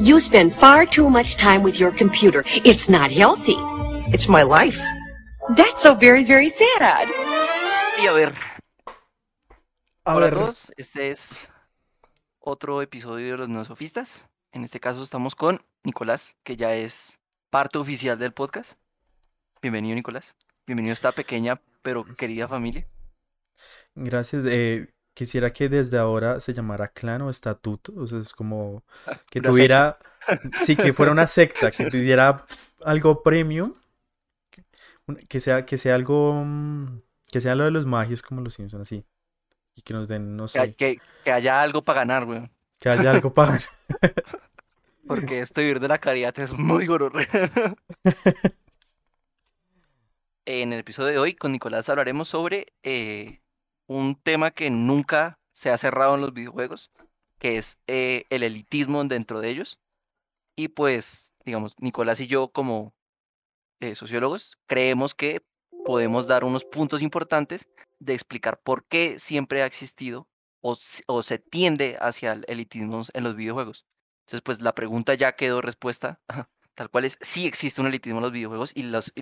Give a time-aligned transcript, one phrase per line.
[0.00, 2.42] You spend far too much time with your computer.
[2.64, 3.56] It's not healthy.
[4.12, 4.80] It's my life.
[5.56, 7.08] That's so very, very sad.
[8.00, 8.34] Y a ver,
[10.04, 11.48] A hola ver, a todos, este es
[12.40, 14.26] otro episodio de los neosofistas.
[14.50, 17.20] En este caso estamos con Nicolás, que ya es
[17.50, 18.72] parte oficial del podcast.
[19.60, 20.34] Bienvenido, Nicolás.
[20.66, 22.86] Bienvenido a esta pequeña pero querida familia.
[23.94, 24.44] gracias.
[24.46, 27.92] eh, quisiera que desde ahora se llamara clan o estatuto.
[27.96, 28.84] O sea, es como
[29.30, 29.98] que Una tuviera,
[30.64, 32.44] sí, que fuera una secta, que tuviera
[32.84, 33.72] algo premium,
[35.28, 38.82] que sea, que sea algo, mm, que sea lo de los magios como los Simpson
[38.82, 39.04] así.
[39.74, 42.50] Y que nos den, no sé, que- que haya algo para ganar, weón.
[42.78, 43.58] que haya algo para...
[45.06, 47.26] Porque esto de vivir de la caridad es muy gororre.
[50.44, 53.40] En el episodio de hoy con Nicolás hablaremos sobre eh,
[53.86, 56.90] un tema que nunca se ha cerrado en los videojuegos,
[57.38, 59.78] que es eh, el elitismo dentro de ellos.
[60.56, 62.94] Y pues, digamos, Nicolás y yo como
[63.80, 65.44] eh, sociólogos creemos que
[65.84, 70.28] podemos dar unos puntos importantes de explicar por qué siempre ha existido
[70.60, 73.86] o, o se tiende hacia el elitismo en los videojuegos.
[74.26, 76.20] Entonces, pues la pregunta ya quedó respuesta,
[76.74, 79.12] tal cual es, sí existe un elitismo en los videojuegos y, los-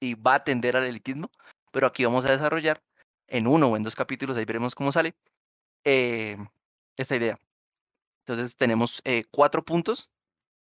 [0.00, 1.30] y va a tender al elitismo,
[1.72, 2.82] pero aquí vamos a desarrollar
[3.30, 5.14] en uno o en dos capítulos, ahí veremos cómo sale,
[5.84, 6.36] eh,
[6.96, 7.38] esta idea.
[8.26, 10.10] Entonces, tenemos eh, cuatro puntos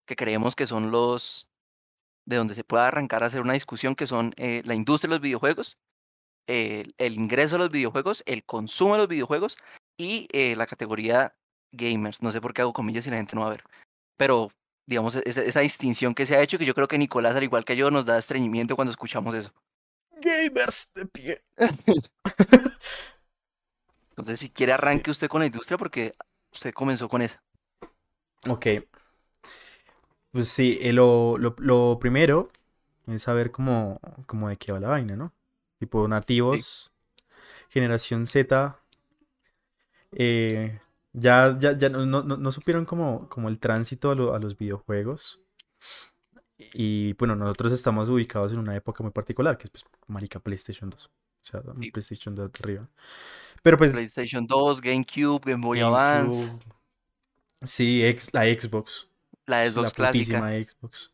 [0.06, 1.48] que creemos que son los
[2.26, 5.16] de donde se puede arrancar a hacer una discusión, que son eh, la industria de
[5.16, 5.78] los videojuegos,
[6.48, 9.58] el, ingreso a los videojuegos, el consumo de los videojuegos
[9.98, 11.36] y la categoría
[11.72, 12.22] gamers.
[12.22, 13.64] No sé por qué hago comillas y la gente no va a ver.
[14.18, 14.52] Pero,
[14.86, 17.44] digamos, e- esa, esa distinción que se ha hecho, que yo creo que Nicolás, al
[17.44, 19.54] igual que yo, nos da estreñimiento cuando escuchamos eso.
[20.22, 21.42] Gamers de pie.
[24.10, 24.78] Entonces, si quiere, Sí.
[24.80, 26.16] arranque usted con la industria porque
[26.52, 27.42] usted comenzó con esa.
[28.50, 28.68] Ok.
[30.32, 32.50] Pues sí, eh, lo, lo, lo primero
[33.08, 35.34] es saber cómo, cómo de qué va la vaina, ¿no?
[35.80, 36.92] Tipo nativos,
[37.70, 38.80] generación Z,
[40.12, 40.80] eh,
[41.14, 44.40] ya, ya, ya no, no, no- no supieron como, como el tránsito a, lo- a
[44.40, 45.40] los videojuegos.
[46.58, 50.90] Y bueno, nosotros estamos ubicados en una época muy particular, que es pues, marica PlayStation
[50.90, 51.06] 2.
[51.06, 51.10] O
[51.42, 51.92] sea, Sí.
[51.92, 52.88] PlayStation 2 de arriba.
[53.62, 56.52] Pero pues PlayStation 2, GameCube, Game Boy Advance,
[57.64, 59.08] Sí, ex- la Xbox.
[59.46, 60.40] la Xbox clásica.
[60.42, 61.12] putísima Xbox.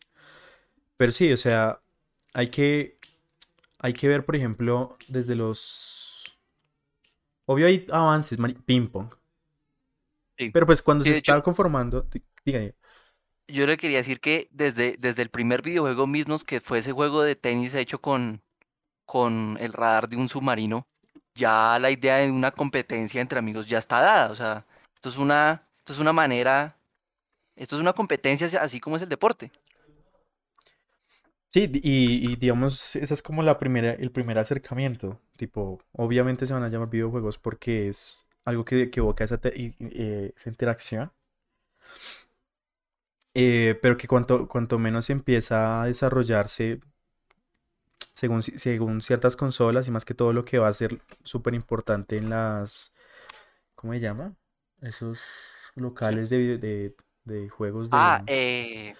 [0.98, 1.80] Pero sí, o sea,
[2.34, 2.98] hay que,
[3.80, 6.24] hay que ver, por ejemplo, desde los...
[7.46, 9.10] Obvio hay avances, ping pong.
[10.38, 10.50] Sí.
[10.52, 12.08] Pero pues cuando Sí, se hecho- estaba conformando,
[12.46, 12.72] diga.
[13.48, 17.22] Yo le quería decir que desde, desde el primer videojuego mismo, que fue ese juego
[17.24, 18.42] de tenis hecho con,
[19.06, 20.88] con el radar de un submarino,
[21.36, 24.32] ya la idea de una competencia entre amigos ya está dada.
[24.32, 24.66] O sea,
[24.96, 26.78] esto es una, esto es una manera,
[27.58, 29.52] esto es una competencia así- como es el deporte.
[31.52, 35.22] Sí, y, y digamos, esa es como la primera, el primer acercamiento.
[35.38, 40.34] Tipo, obviamente se van a llamar videojuegos porque es algo que, que evoca esa, eh,
[40.36, 41.12] esa interacción.
[43.36, 46.82] Eh, pero que cuanto, cuanto menos empieza a desarrollarse
[48.14, 52.18] según, según ciertas consolas y más que todo lo que va a ser súper importante
[52.18, 52.94] en las,
[53.76, 54.36] ¿cómo se llama?
[54.82, 55.22] Esos
[55.76, 56.96] locales de, de,
[57.26, 58.94] de juegos de Ah, eh,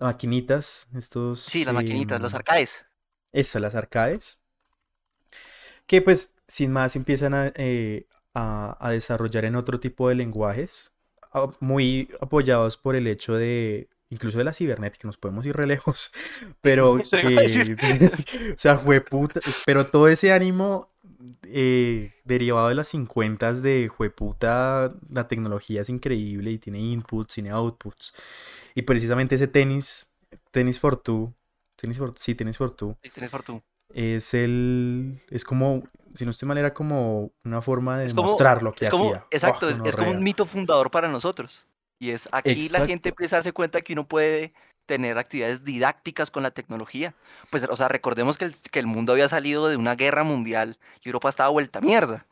[0.00, 1.38] maquinitas, estos...
[1.46, 2.86] sí, las maquinitas, los em, arcades.
[3.32, 4.40] estas, las arcades,
[5.86, 10.92] que pues sin más empiezan a, eh, a- a desarrollar en otro tipo de lenguajes,
[11.60, 16.12] muy apoyados por el hecho de, incluso de la cibernética, nos podemos ir re lejos,
[16.60, 17.04] pero o
[18.56, 20.90] sea, jueputa, pero todo ese ánimo
[21.44, 27.50] eh, derivado de las 50 de jueputa, la tecnología es increíble y tiene inputs, tiene
[27.50, 28.14] outputs,
[28.74, 30.08] y precisamente ese tenis,
[30.50, 31.32] tenis for two,
[31.76, 33.62] tenis for, sí, tenis for two, Sí, tienes fortuna.
[33.92, 35.84] es el, es como,
[36.14, 39.10] si no estoy mal, era como una forma de como- demostrar lo que Es como,
[39.10, 39.26] hacía.
[39.30, 41.66] exacto, Oh, es, es como un mito fundador para nosotros.
[41.98, 44.52] Y es aquí la gente empieza a darse cuenta que uno puede
[44.86, 47.14] tener actividades didácticas con la tecnología.
[47.50, 50.78] Pues, o sea, recordemos que el, que el mundo había salido de una guerra mundial
[51.02, 52.26] y Europa estaba vuelta a mierda.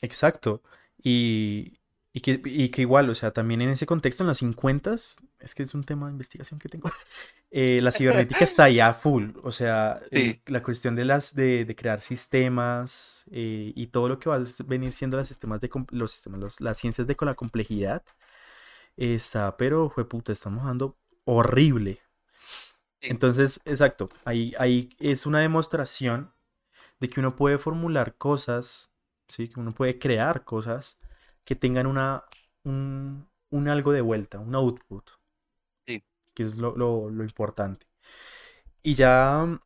[0.00, 0.62] Exacto.
[1.02, 1.78] Y,
[2.12, 4.96] y que, y que igual, o sea, también en ese contexto, en los 50
[5.40, 6.90] es que es un tema de investigación que tengo.
[7.50, 9.30] eh, la cibernética está ya full.
[9.42, 14.18] O sea, el- la cuestión de las de, de crear sistemas eh, y todo lo
[14.18, 17.26] que va a venir siendo los sistemas de los sistemas, los- las ciencias de con
[17.26, 18.02] la complejidad
[18.96, 22.00] está, pero puta, estamos dando horrible.
[23.00, 23.08] Sí.
[23.10, 26.32] Entonces, exacto, ahí, ahí es una demostración
[27.00, 28.90] de que uno puede formular cosas,
[29.28, 29.48] ¿sí?
[29.48, 30.98] Que uno puede crear cosas
[31.44, 32.24] que tengan una,
[32.64, 35.08] un- un algo de vuelta, un output.
[36.38, 37.88] Que es lo, lo- lo importante.
[38.82, 39.60] Y ya,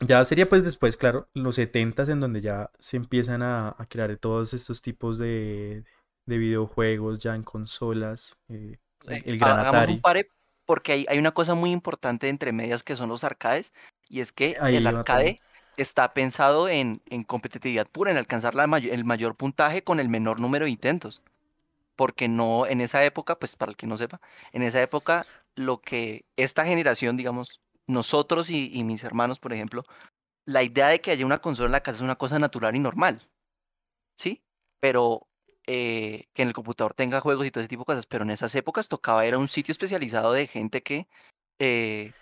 [0.00, 4.16] ya sería pues después, claro, los 70 en donde ya se empiezan a, a crear
[4.16, 5.84] todos estos tipos de,
[6.26, 8.36] de videojuegos ya en consolas.
[8.48, 8.78] eh,
[9.08, 9.94] Eh, el gran hagamos Atari.
[9.94, 10.30] un pare
[10.66, 13.72] porque hay, hay una cosa muy importante entre medias que son los arcades
[14.08, 15.40] y es que Ahí el arcade
[15.76, 20.08] está pensado en, en competitividad pura, en alcanzar la mayo- el mayor puntaje con el
[20.08, 21.22] menor número de intentos.
[21.96, 24.20] Porque no, en esa época, pues para el que no sepa,
[24.52, 25.26] en esa época
[25.58, 29.84] lo que esta generación, digamos, nosotros y, mis hermanos, por ejemplo,
[30.46, 32.80] la idea de que haya una consola en la casa es una cosa natural y
[32.80, 33.28] normal.
[34.16, 34.42] ¿Sí?
[34.80, 35.28] Pero
[35.66, 38.30] eh, que en el computador tenga juegos y todo ese tipo de cosas, pero en
[38.30, 41.08] esas épocas tocaba, era un sitio especializado de gente que
[41.58, 42.12] eh,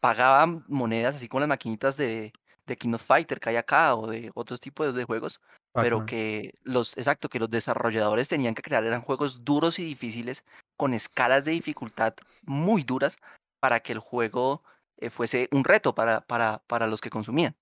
[0.00, 2.32] pagaba monedas, así como las maquinitas de,
[2.66, 5.40] de King of Fighter que hay acá, o de otros tipos de juegos,
[5.72, 10.44] pero que los, exacto, que los desarrolladores tenían que crear, eran juegos duros y difíciles,
[10.76, 13.18] con escalas de dificultad muy duras,
[13.60, 14.62] para que el juego
[14.98, 17.56] eh, fuese un reto para, para, para los que consumían.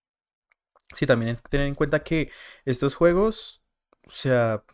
[0.95, 2.31] Sí, también hay que tener en cuenta que
[2.65, 3.63] estos juegos,
[4.07, 4.65] o sea,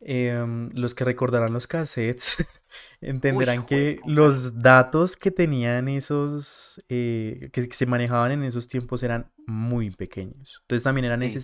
[0.00, 2.36] em, los que recordarán los cassettes
[3.00, 9.02] entenderán que los datos que tenían esos, eh, que, que se manejaban en esos tiempos
[9.02, 10.60] eran muy pequeños.
[10.62, 11.40] Entonces también era Sí.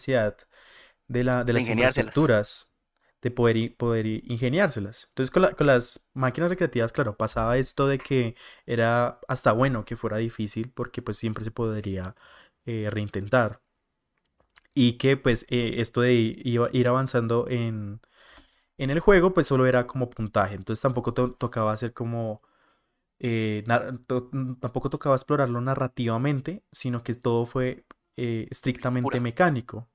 [1.13, 2.71] De la, de las infraestructuras
[3.23, 5.07] de poder, poder ingeniárselas.
[5.11, 8.37] Entonces con, la- con las máquinas recreativas, claro, pasaba esto de que
[8.67, 12.17] era hasta bueno que fuera difícil porque pues siempre se podría
[12.67, 13.61] eh, reintentar.
[14.75, 18.01] Y que pues eh, esto de ir avanzando en,
[18.79, 20.57] en el juego pues solo era como puntaje.
[20.57, 22.43] Entonces tampoco to- tocaba hacer como...
[23.21, 23.65] eh,
[24.09, 24.31] to-
[24.61, 27.87] tampoco tocaba explorarlo narrativamente, sino que todo fue
[28.19, 29.21] eh, estrictamente Pura.
[29.21, 29.91] mecánico.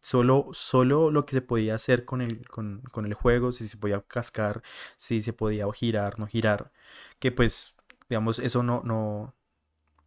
[0.00, 3.76] Solo, solo lo que se podía hacer con el, con, con el juego, si se
[3.76, 4.62] podía cascar,
[4.96, 6.72] si se podía girar, no girar.
[7.18, 7.76] Que pues,
[8.08, 9.34] digamos, eso no, no,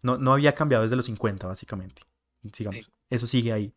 [0.03, 2.03] no, no había cambiado desde los 50, básicamente.
[2.53, 2.91] Sigamos, Sí.
[3.09, 3.73] eso sigue ahí.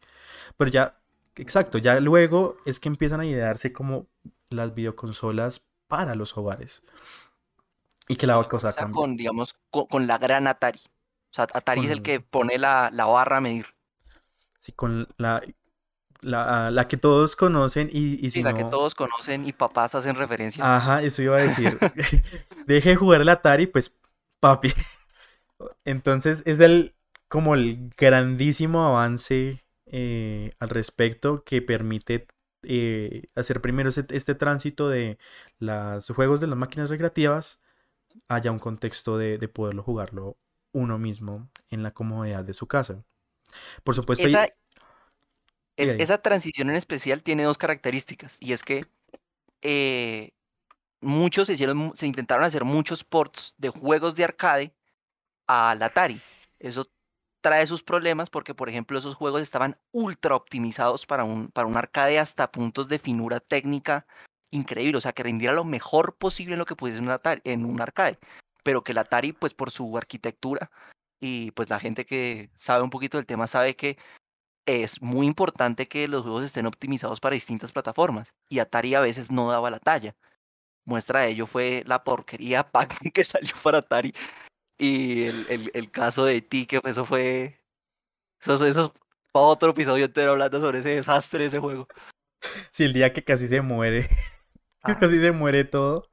[0.57, 1.01] Pero ya,
[1.37, 4.09] exacto, ya luego es que empiezan a idearse como
[4.51, 6.83] las videoconsolas para los hogares.
[8.09, 9.03] Y que la cosa cambió.
[9.03, 10.79] con, digamos, con, con la gran Atari.
[10.81, 13.67] O sea, Atari es el que pone la, la barra a medir.
[14.59, 15.43] Sí, con la,
[16.21, 19.95] la, la que todos conocen y, y Sí, si la que todos conocen y papás
[19.95, 20.77] hacen referencia.
[20.77, 21.79] Ajá, eso iba a decir.
[22.67, 23.97] Deje de jugar el Atari, pues,
[24.41, 24.73] papi.
[25.85, 26.95] Entonces es el,
[27.29, 32.27] como el grandísimo avance eh, al respecto que permite
[32.63, 35.19] eh, hacer primero este tránsito de
[35.59, 37.61] los juegos de las máquinas recreativas
[38.29, 40.37] haya un contexto de, de poderlo jugarlo
[40.73, 43.05] uno mismo en la comodidad de su casa.
[43.85, 44.27] Por supuesto,
[45.77, 48.39] es- esa transición en especial tiene dos características.
[48.41, 48.87] Y es que
[49.63, 50.33] eh,
[51.01, 54.75] muchos se hicieron, se intentaron hacer muchos ports de juegos de arcade
[55.47, 56.21] al Atari.
[56.59, 56.87] Eso
[57.41, 61.77] trae sus problemas porque, por ejemplo, esos juegos estaban ultra optimizados para un, para un
[61.77, 64.07] arcade hasta puntos de finura técnica
[64.51, 64.99] increíble.
[64.99, 67.81] O sea, que rindiera lo mejor posible en lo que pudiese un Atari, en un
[67.81, 68.19] arcade.
[68.65, 70.71] Pero que el Atari, pues por su arquitectura
[71.21, 73.97] y pues la gente que sabe un poquito del tema sabe que
[74.67, 78.35] es muy importante que los juegos estén optimizados para distintas plataformas.
[78.49, 80.15] Y Atari a veces no daba la talla.
[80.85, 84.15] Muestra de ello fue la porquería Pac-Man que salió para Atari.
[84.79, 87.61] Y el, el, el caso de ti, que eso fue.
[88.41, 88.91] Eso, eso es
[89.33, 91.89] para otro episodio entero hablando sobre ese desastre de ese juego.
[92.71, 94.09] si el día que casi se muere,
[94.87, 94.99] Ah.
[94.99, 96.09] casi se muere todo,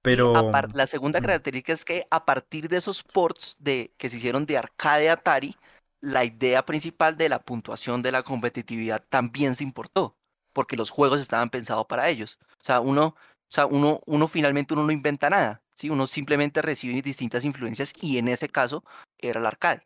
[0.00, 0.50] pero...
[0.72, 4.56] la segunda característica es que a partir de esos ports de, que se hicieron de
[4.58, 5.56] arcade Atari,
[6.02, 10.18] la idea principal de la puntuación de la competitividad también se importó,
[10.54, 12.38] porque los juegos estaban pensados para ellos.
[12.60, 13.16] O sea, uno, o
[13.50, 15.90] sea, uno, uno finalmente uno no inventa nada, ¿sí?
[15.90, 18.84] Uno simplemente recibe distintas influencias y en ese caso
[19.18, 19.84] era el arcade.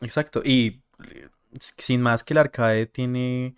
[0.00, 0.82] Exacto, y
[1.58, 3.56] sin más que el arcade tiene,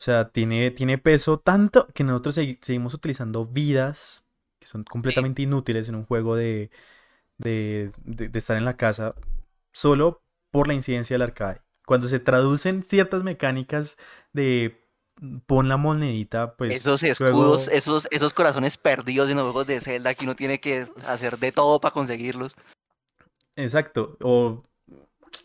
[0.00, 4.24] o sea, tiene, tiene peso tanto que nosotros segui- seguimos utilizando vidas
[4.60, 6.70] que son completamente inútiles en un juego de,
[7.38, 9.14] de, de- de estar en la casa
[9.72, 11.60] solo por la incidencia del arcade.
[11.86, 13.96] Cuando se traducen ciertas mecánicas
[14.32, 14.84] de
[15.20, 19.66] mm, pon la monedita, pues esos escudos, luego- esos, esos corazones perdidos en los juegos
[19.66, 22.56] de Zelda que uno tiene que hacer de todo para conseguirlos.
[23.56, 24.62] Exacto, o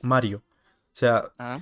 [0.02, 0.44] Mario.
[0.48, 1.60] O sea, Ah,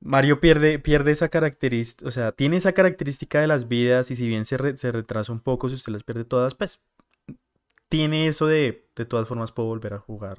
[0.00, 4.26] Mario pierde, pierde esa característica, o sea, tiene esa característica de las vidas y si
[4.26, 6.82] bien se, re- se retrasa un poco, si usted las pierde todas, pues
[7.88, 10.38] tiene eso de, de todas formas puedo volver a jugar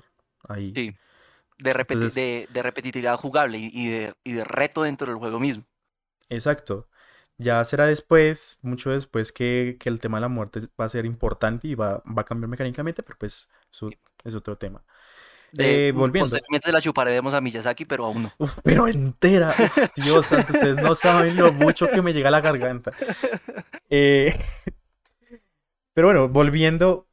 [0.50, 0.74] ahí.
[0.76, 0.96] Sí.
[1.62, 5.18] De, repeti- Entonces- de, de repetitividad jugable y, y de, y de reto dentro del
[5.18, 5.64] juego mismo.
[6.30, 6.88] Exacto.
[7.38, 11.06] Ya será después, mucho después, que, que el tema de la muerte va a ser
[11.06, 13.90] importante y va, va a cambiar mecánicamente, pero pues eso
[14.24, 14.84] es otro tema.
[15.52, 16.30] De, Eh, volviendo.
[16.30, 18.32] Posiblemente la chuparemos a Miyazaki, pero aún no.
[18.38, 19.56] Uf, pero entera.
[19.60, 22.92] Uf, Dios santo, ustedes no saben lo mucho que me llega a la garganta.
[23.90, 24.40] Eh,
[25.94, 27.08] pero bueno, volviendo.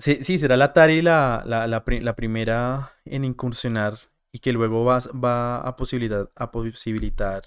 [0.00, 3.98] Sí, sí, será la Atari la, la, la pri- la primera en incursionar
[4.32, 7.42] y que luego va, va a, posibilitar, a posibilitar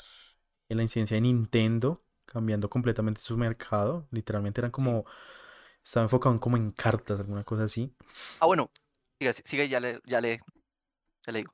[0.69, 4.07] la incidencia de Nintendo, cambiando completamente su mercado.
[4.11, 5.05] Literalmente eran como.
[5.83, 7.93] Estaba enfocado como en cartas, alguna cosa así.
[8.39, 8.69] Ah, bueno,
[9.19, 10.39] sigue, sigue ya le, ya le,
[11.25, 11.53] ya le digo.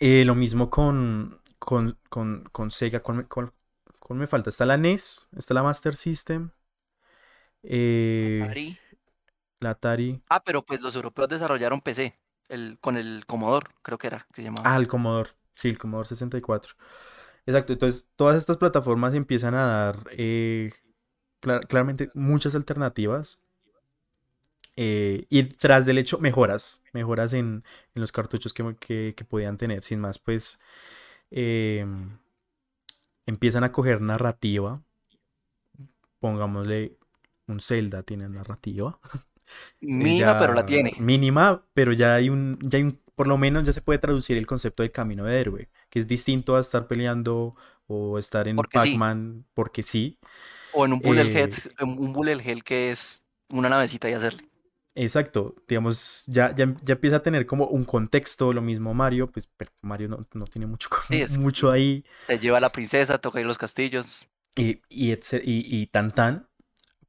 [0.00, 3.00] Eh, lo mismo con, con, con, con Sega.
[3.02, 3.52] ¿Cuál me, cuál-
[3.98, 4.50] cuál me falta?
[4.50, 6.50] Está la NES, está la Master System,
[7.62, 8.56] eh.
[9.64, 10.22] La Atari.
[10.28, 12.18] Ah, pero pues los europeos desarrollaron PC,
[12.48, 14.72] el, con el Commodore, creo que era, que se llamaba.
[14.72, 15.30] Ah, el Commodore.
[15.52, 16.74] Sí, el Commodore 64.
[17.46, 17.72] Exacto.
[17.72, 20.72] Entonces, todas estas plataformas empiezan a dar eh,
[21.42, 23.38] cla- claramente muchas alternativas.
[24.76, 26.82] eh, y tras del hecho, mejoras.
[26.92, 29.82] Mejoras en, en los cartuchos que, que- que podían tener.
[29.82, 30.58] Sin más, pues
[31.30, 32.18] em,
[33.26, 34.82] empiezan a coger narrativa.
[36.18, 36.98] Pongámosle
[37.46, 38.98] un Zelda tiene narrativa.
[39.80, 40.92] Mínima, pero la tiene.
[40.96, 44.36] Mínima, pero ya hay un, ya hay un, por lo menos ya se puede traducir
[44.36, 47.54] el concepto de camino de héroe, que es distinto a estar peleando
[47.86, 49.04] o estar en sí.
[49.04, 50.18] Pac-Man porque sí.
[50.78, 54.44] O en un bullet eh, hell, un bullet hell que es una navecita y hacerle.
[54.96, 59.48] Exacto, digamos, ya, ya, ya empieza a tener como un contexto, lo mismo Mario, pues
[59.56, 63.18] pero Mario no, no tiene mucho, Sí, es- mucho ahí Te lleva a la princesa,
[63.18, 64.28] toca ir a los castillos.
[64.56, 66.48] y, y, etce- y, y tan tan.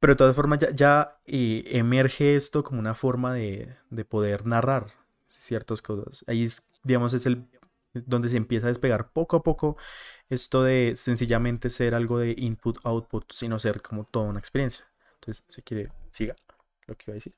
[0.00, 4.86] Pero de todas formas ya, eh, emerge esto como una forma de, de poder narrar
[5.28, 6.24] ciertas cosas.
[6.26, 7.46] Ahí es, digamos, es el
[7.94, 9.76] donde se empieza a despegar poco a poco
[10.28, 14.84] esto de sencillamente ser algo de input-output, sino ser como toda una experiencia.
[15.14, 16.36] Entonces, si quiere, siga
[16.86, 17.34] lo que iba a decir.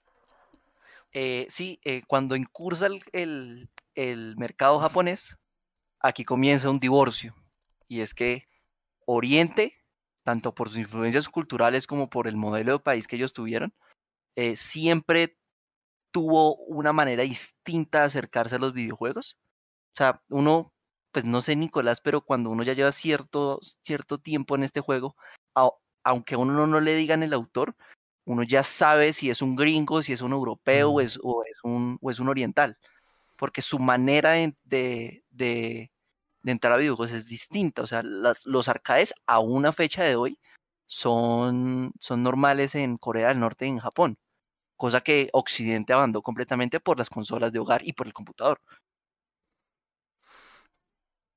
[1.12, 5.36] Eh, sí, eh, cuando incursa el- el mercado japonés,
[6.00, 7.34] aquí comienza un divorcio.
[7.88, 8.46] Y es que
[9.06, 9.74] Oriente,
[10.28, 13.72] tanto por sus influencias culturales como por el modelo de país que ellos tuvieron,
[14.36, 15.38] eh, siempre
[16.10, 19.38] tuvo una manera distinta de acercarse a los videojuegos.
[19.94, 20.74] O sea, uno,
[21.12, 25.16] pues no sé, Nicolás, pero cuando uno ya lleva cierto, cierto tiempo en este juego,
[25.54, 25.70] a-
[26.04, 27.74] aunque a uno no, le digan el autor,
[28.26, 31.56] uno ya sabe si es un gringo, si es un europeo o, es, o es
[31.62, 32.76] un, o es un oriental.
[33.38, 35.90] Porque su manera de, de,
[36.48, 37.82] de- entrar a videojuegos es distinta.
[37.82, 40.38] O sea, las- los arcades a una fecha de hoy
[40.86, 44.18] son, son normales en Corea del Norte y en Japón.
[44.76, 48.60] Cosa que Occidente abandonó completamente por las consolas de hogar y por el computador.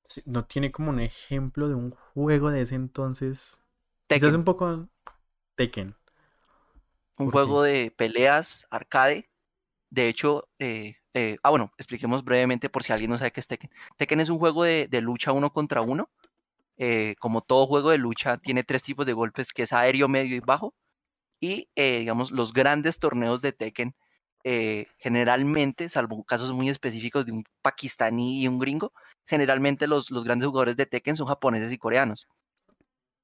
[0.08, 3.62] Sí, No tiene como un ejemplo de un juego de ese entonces.
[4.08, 4.89] Quizás Tekken, un poco
[5.56, 5.96] Tekken.
[7.18, 9.31] un ¿por juego de peleas arcade.
[9.91, 13.48] De hecho, eh, eh, ah, bueno, expliquemos brevemente por si alguien no sabe qué es
[13.48, 13.69] Tekken.
[13.98, 16.10] Tekken es un juego de, lucha uno contra uno.
[16.77, 20.36] eh, como todo juego de lucha, tiene tres tipos de golpes, que es aéreo, medio
[20.36, 20.74] y bajo.
[21.41, 23.95] Y, digamos, los grandes torneos de Tekken,
[25.00, 28.93] generalmente, salvo casos muy específicos de un pakistaní y un gringo,
[29.25, 32.27] generalmente los, los grandes jugadores de Tekken son japoneses y coreanos.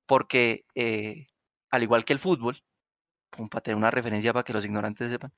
[0.08, 0.66] Porque,
[1.72, 2.64] al igual que el fútbol,
[3.52, 5.34] para tener una referencia para que los ignorantes sepan.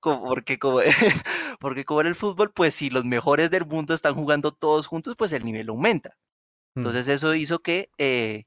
[0.00, 0.80] Como- porque, como,
[1.60, 5.16] porque como en el fútbol, pues si los mejores del mundo están jugando todos juntos,
[5.16, 6.16] pues el nivel aumenta.
[6.74, 6.80] Mm.
[6.80, 8.44] Entonces eso hizo que eh,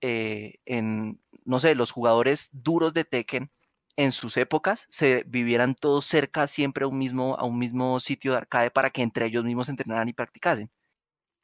[0.00, 3.50] eh, en, no sé, los jugadores duros de Tekken
[3.96, 8.32] en sus épocas se vivieran todos cerca siempre a un mismo, a un mismo sitio
[8.32, 10.70] de arcade para que entre ellos mismos entrenaran y practicasen.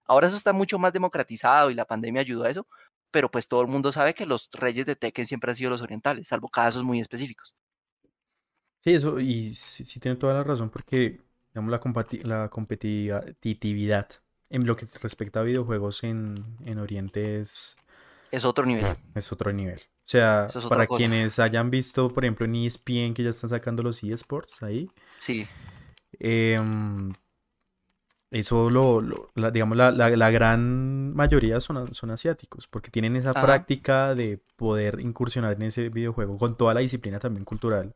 [0.05, 2.67] Ahora eso está mucho más democratizado y la pandemia ayudó a eso,
[3.13, 5.83] pero pues todo el mundo sabe que los reyes de Tekken siempre han sido los
[5.83, 7.55] orientales, salvo casos muy específicos.
[8.81, 11.21] Sí, eso, y sí, sí tiene toda la razón, porque
[11.55, 11.71] digamos,
[12.25, 14.09] la, competitividad
[14.51, 17.77] en lo que respecta a videojuegos en, en Oriente es,
[18.33, 18.97] Es otro nivel.
[19.15, 19.79] es otro nivel.
[19.79, 20.99] O sea, es para cosa.
[20.99, 25.47] quienes hayan visto, por ejemplo, en ESPN que ya están sacando los eSports ahí, Sí,
[26.19, 27.13] em,
[28.33, 33.17] eso lo, lo- la- digamos, la, la- la gran mayoría son, son asiáticos, porque tienen
[33.17, 33.41] esa Ajá.
[33.41, 37.95] práctica de poder incursionar en ese videojuego con toda la disciplina también cultural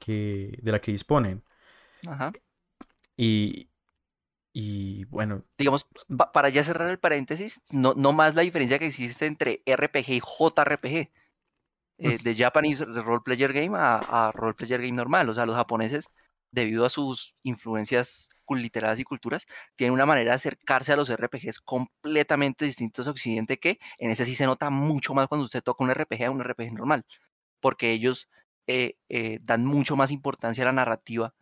[0.00, 1.44] que, de la que disponen.
[2.06, 2.34] ajá.
[3.16, 3.68] Y,
[4.54, 5.86] y bueno, Digamos,
[6.16, 10.14] pa- para ya cerrar el paréntesis, no, no más la diferencia que existe entre RPG
[10.14, 11.10] y JRPG.
[11.98, 15.28] eh, de Japanese Role Player Game a, a Role Player Game normal.
[15.30, 16.10] O sea, los japoneses,
[16.52, 18.30] debido a sus influencias
[18.60, 23.58] literadas y culturas, tienen una manera de acercarse a los RPGs completamente distintos a Occidente
[23.58, 26.42] que en ese sí se nota mucho más cuando usted toca un RPG a un
[26.42, 27.04] RPG normal,
[27.60, 28.28] porque ellos
[28.66, 31.34] eh, eh, dan mucho más importancia a la narrativa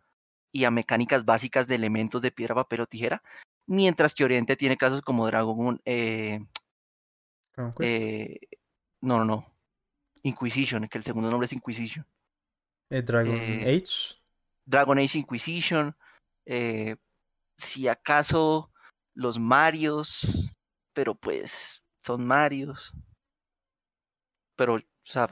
[0.51, 3.23] y a mecánicas básicas de elementos de piedra, papel o tijera,
[3.65, 5.81] mientras que Oriente tiene casos como Dragon...
[5.85, 6.39] Eh,
[9.01, 9.53] no, no, no.
[10.23, 12.05] Inquisition, que el segundo nombre es Inquisition.
[12.89, 14.15] Dragon Age.
[14.65, 15.95] Dragon Age Inquisition.
[16.45, 18.71] Si acaso
[19.13, 20.21] los Marios,
[20.93, 22.93] pero pues son Marios.
[24.55, 25.29] Pero, o sea,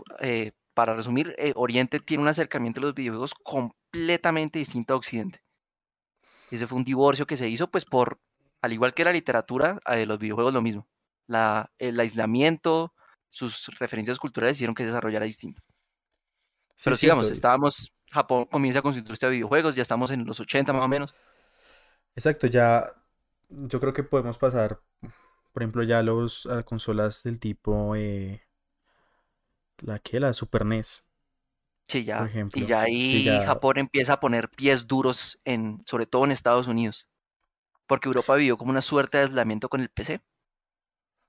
[0.73, 5.41] para resumir, Oriente tiene un acercamiento a los videojuegos completamente distinto a Occidente.
[6.51, 8.19] Ese fue un divorcio que se hizo, pues, por,
[8.61, 10.87] al igual que la literatura, de los videojuegos lo mismo.
[11.27, 12.93] La, el aislamiento,
[13.29, 15.61] sus referencias culturales hicieron que se desarrollara distinto.
[16.83, 20.73] Pero sigamos, estábamos, Japón comienza con su industria de videojuegos, ya estamos en los 80
[20.73, 21.13] más o menos.
[22.15, 22.93] Exacto, ya
[23.49, 24.79] yo creo que podemos pasar,
[25.53, 28.43] por ejemplo, ya los, a consolas del tipo, eh,
[29.77, 31.03] la que, la Super NES.
[31.87, 32.29] Sí, ya.
[32.53, 37.07] Y ya ahí Japón empieza a poner pies duros, en, sobre todo en Estados Unidos.
[37.87, 40.21] Porque Europa vivió como una suerte de aislamiento con el PC.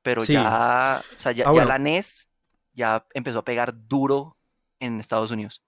[0.03, 2.29] Pero ya, o sea, ya, ah, la NES
[2.75, 4.37] ya empezó a pegar duro
[4.79, 5.63] en Estados Unidos.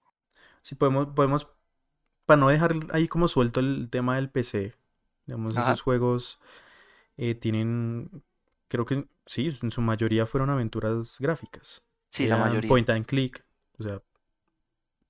[0.63, 1.47] Sí, podemos, podemos,
[2.25, 4.73] para no dejar ahí como suelto el tema del PC,
[5.27, 6.39] digamos, esos juegos
[7.17, 8.23] eh, tienen,
[8.69, 11.83] creo que sí, en su mayoría fueron aventuras gráficas.
[12.09, 12.67] Sí, la mayoría.
[12.67, 13.45] Point and click,
[13.77, 14.01] o sea,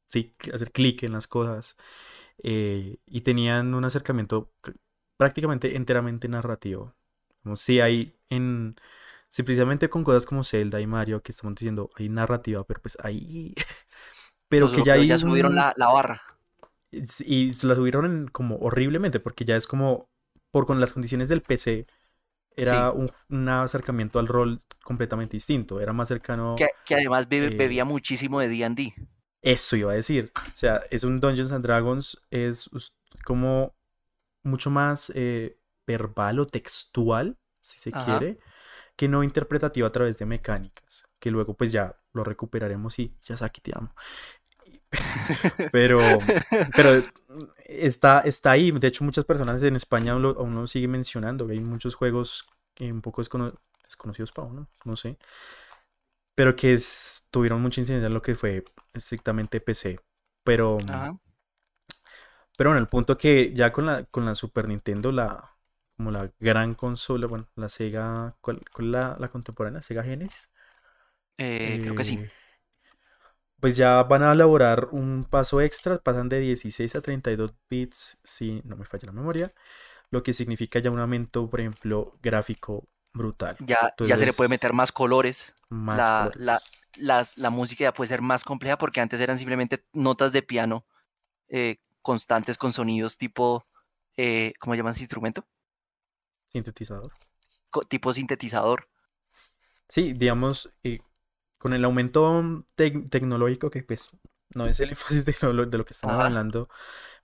[0.10, 1.77] sí, hacer clic en las cosas.
[2.41, 4.51] Eh, y tenían un acercamiento
[5.17, 6.95] prácticamente enteramente narrativo.
[7.43, 8.75] Como si hay en.
[9.29, 12.98] Si precisamente con cosas como Zelda y Mario, que estamos diciendo, hay narrativa, pero pues
[13.03, 13.53] ahí.
[14.53, 16.22] pero que ya, ya subieron la, barra.
[16.91, 20.10] Y se la subieron como horriblemente, porque ya es como.
[20.51, 21.88] Por con las condiciones del PC,
[22.55, 23.10] era un,
[23.50, 25.79] acercamiento al rol completamente distinto.
[25.79, 26.55] Era más cercano.
[26.55, 28.93] Que, además eh, bebía muchísimo de DD.
[29.41, 30.31] Eso iba a decir.
[30.36, 32.70] O sea, es un Dungeons and Dragons, es
[33.25, 33.74] como
[34.44, 38.37] mucho más eh, verbal o textual, si se quiere,
[38.96, 41.07] que no interpretativo a través de mecánicas.
[41.20, 43.94] Que luego, pues ya lo recuperaremos y ya Saki te amo.
[45.72, 46.00] pero,
[46.75, 47.03] pero
[47.66, 48.72] está, está ahí.
[48.72, 51.48] De hecho, muchas personas en España aún lo, sigue mencionando.
[51.50, 53.22] hay muchos juegos que un poco
[53.84, 55.18] desconocidos para uno, no sé
[56.36, 56.79] pero que
[57.29, 60.00] tuvieron mucha incidencia en lo que fue estrictamente PC.
[60.44, 60.77] Pero,
[62.58, 65.50] pero bueno, el punto que ya con la, con la Super Nintendo, la
[65.96, 69.84] como la gran consola, bueno, la Sega, ¿cuál, la, la, contemporánea?
[69.84, 70.50] ¿Sega Genesis?
[71.38, 72.20] Eh, creo que sí.
[73.64, 78.62] Pues ya van a elaborar un paso extra, pasan de 16 a 32 bits, si
[78.66, 79.54] no me falla la memoria,
[80.10, 83.56] lo que significa ya un aumento, por ejemplo, gráfico brutal.
[83.62, 85.56] Ya, ya se le puede meter más colores.
[85.70, 86.60] la,
[86.98, 90.86] La, música ya puede ser más compleja porque antes eran simplemente notas de piano
[91.48, 93.66] eh, constantes con sonidos tipo,
[94.18, 95.48] eh, ¿cómo llaman ese instrumento?
[96.50, 97.14] Sintetizador.
[97.88, 98.90] tipo sintetizador.
[99.88, 101.00] Sí, digamos, eh,
[101.64, 104.12] con el aumento tecnológico, que pues
[104.54, 106.68] no es el énfasis de lo, de lo que estamos hablando,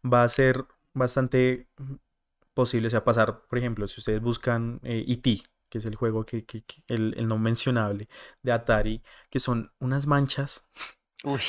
[0.02, 1.68] va a ser bastante
[2.54, 6.46] posible, o sea, pasar, por ejemplo, si ustedes buscan E.T., que es el juego que,
[6.88, 8.08] el, no mencionable
[8.42, 10.66] de Atari, que son unas manchas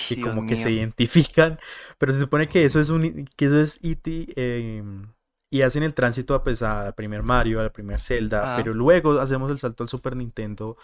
[0.09, 1.61] que como que se identifican,
[1.97, 4.33] pero se supone que eso es un que eso es E.T.
[4.35, 5.07] Em,
[5.49, 9.49] y hacen el tránsito a, pues, al primer Mario, al primer Zelda, pero luego hacemos
[9.51, 10.77] el salto al Super Nintendo.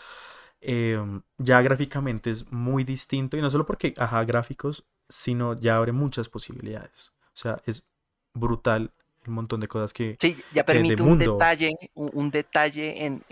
[0.61, 5.93] Em, ya gráficamente es muy distinto y no solo porque, ajá, gráficos, sino ya abre
[5.93, 7.13] muchas posibilidades.
[7.35, 7.87] O sea, es
[8.35, 8.93] brutal
[9.27, 10.17] un montón de cosas que...
[10.21, 13.25] Sí, ya permite un detalle, un, detalle en,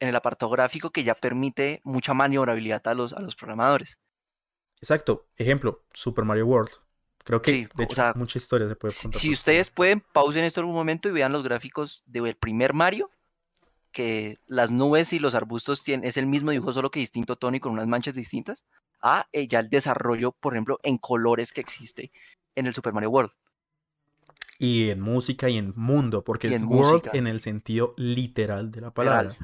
[0.00, 3.98] el apartado gráfico que ya permite mucha maniobrabilidad a los, a los programadores.
[4.80, 5.28] Exacto.
[5.36, 6.70] Ejemplo, Super Mario World.
[7.24, 9.20] Creo que, de hecho, mucha historia se puede contar.
[9.20, 13.10] Si ustedes pueden, pausen esto en un momento y vean los gráficos del primer Mario,
[13.92, 17.56] que las nubes y los arbustos tienen, es el mismo dibujo, solo que distinto tono
[17.56, 18.64] y con unas manchas distintas,
[19.02, 22.12] a eh, ya el desarrollo, por ejemplo, en colores que existe
[22.54, 23.32] en el Super Mario World
[24.60, 28.92] y en música y en mundo, porque es world en el sentido literal de la
[28.92, 29.34] palabra.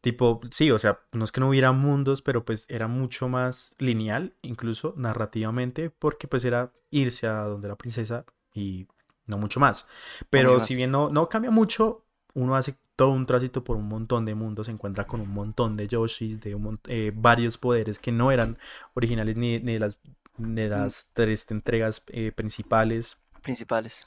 [0.00, 3.74] Tipo, sí, o sea, no es que no hubiera mundos, pero pues era mucho más
[3.78, 8.86] lineal, incluso narrativamente, porque pues era irse a donde la princesa y
[9.26, 9.88] no mucho más.
[10.30, 12.03] Pero si bien no, no cambia mucho,
[12.34, 15.74] uno hace todo un tránsito por un montón de mundos, se encuentra con un montón
[15.74, 16.56] de Yoshis, de
[16.88, 18.58] eh, varios poderes que no eran
[18.94, 19.98] originales ni, de las,
[20.36, 20.70] de mm.
[20.70, 24.04] las tres entregas eh, principales principales.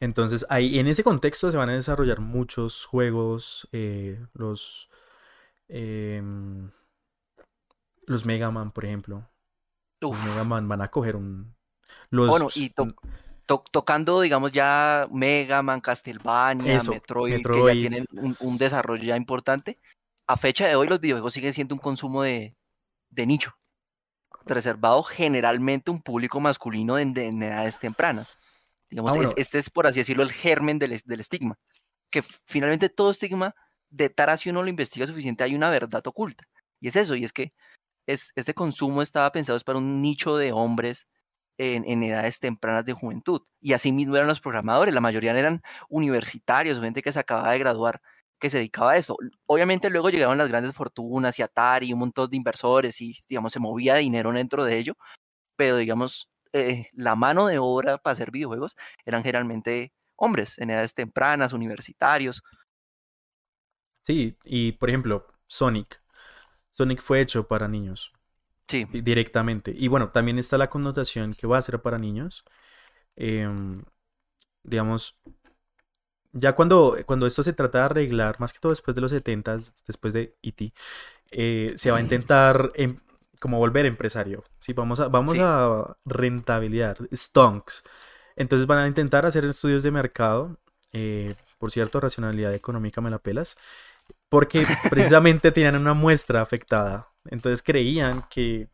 [0.00, 4.90] Entonces, ahí en ese contexto se van a desarrollar muchos juegos, eh, los,
[5.68, 6.70] em,
[8.06, 9.26] los Mega Man, por ejemplo.
[10.00, 10.18] Los.
[10.24, 11.54] Mega Man van a coger un...
[12.10, 12.88] Los, Bueno, y to-
[13.46, 17.74] to- tocando, digamos, ya Mega Man, Castlevania, Eso, Metroid, que Metroid.
[17.74, 19.78] ya tienen un, un desarrollo ya importante,
[20.26, 22.54] a fecha de hoy los videojuegos siguen siendo un consumo de,
[23.10, 23.54] de nicho,
[24.46, 28.38] reservado generalmente a un público masculino en, de- en edades tempranas.
[28.90, 29.32] Digamos, Ah, es- bueno.
[29.36, 31.56] este es, por así decirlo, el germen del, es- del estigma.
[32.10, 33.54] Que finalmente todo estigma,
[33.90, 36.44] de tal si uno lo investiga suficiente, hay una verdad oculta.
[36.80, 37.52] Y es eso, y es que
[38.06, 41.06] es, este consumo estaba pensado es para un nicho de hombres
[41.58, 43.42] en, edades tempranas de juventud.
[43.60, 47.58] Y así mismo eran los programadores, la mayoría eran universitarios, gente que se acababa de
[47.58, 48.00] graduar,
[48.38, 49.16] que se dedicaba a eso.
[49.46, 53.60] Obviamente luego llegaron las grandes fortunas y Atari un montón de inversores y, digamos, se
[53.60, 54.94] movía dinero dentro de ello,
[55.56, 60.94] pero, digamos, eh, la mano de obra para hacer videojuegos eran generalmente hombres en edades
[60.94, 62.42] tempranas, universitarios.
[64.02, 66.02] Sí, y por ejemplo, Sonic.
[66.70, 68.12] Sonic fue hecho para niños
[68.68, 69.72] Sí, di- directamente.
[69.76, 72.44] Y bueno, también está la connotación que va a ser para niños.
[73.16, 73.84] Em,
[74.64, 75.16] digamos,
[76.32, 79.58] ya cuando, cuando esto se trata de arreglar, más que todo después de los 70,
[79.86, 80.72] después de E.T.,
[81.30, 83.00] eh, se va a intentar em-
[83.40, 84.44] como volver empresario.
[84.60, 85.40] Sí, vamos a, vamos Sí.
[85.40, 87.82] a rentabilidad, stonks.
[88.36, 90.58] Entonces van a intentar hacer estudios de mercado.
[90.94, 93.56] eh, por cierto, racionalidad económica me la pelas.
[94.30, 97.11] Porque precisamente tenían una muestra afectada.
[97.26, 98.68] Entonces creían que,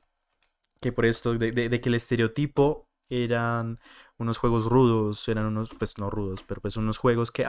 [0.80, 3.80] que por esto, de, de- de que el estereotipo eran
[4.18, 7.46] unos juegos rudos, eran unos, pues no rudos, pero pues unos juegos que,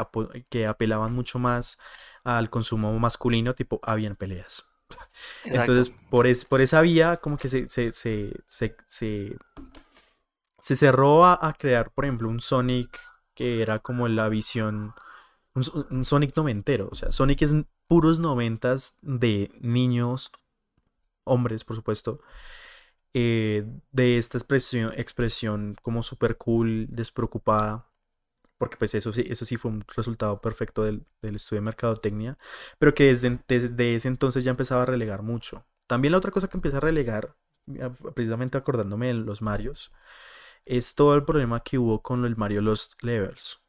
[0.50, 1.78] que apelaban mucho más
[2.24, 4.66] al consumo masculino, tipo habían peleas.
[5.46, 5.72] exacto.
[5.72, 9.38] Entonces, por, es, por esa vía, como que se, se, se, se, se-
[10.60, 13.00] se cerró a, a crear, por ejemplo, un Sonic
[13.34, 14.94] que era como la visión,
[15.56, 16.90] un, un Sonic noventero.
[16.92, 17.56] O sea, Sonic es
[17.88, 20.32] puros noventas de niños,
[21.26, 22.22] hombres, por supuesto,
[23.14, 27.88] eh, de esta expresión, expresión como super cool, despreocupada.
[28.58, 32.38] Porque pues eso sí, eso sí fue un resultado perfecto del, del estudio de mercadotecnia,
[32.80, 35.66] pero que desde, desde ese entonces ya empezaba a relegar mucho.
[35.88, 37.36] También la otra cosa que empieza a relegar,
[38.16, 39.92] precisamente acordándome de los Marios,
[40.66, 43.66] es todo el problema que hubo con el Mario Lost Levels.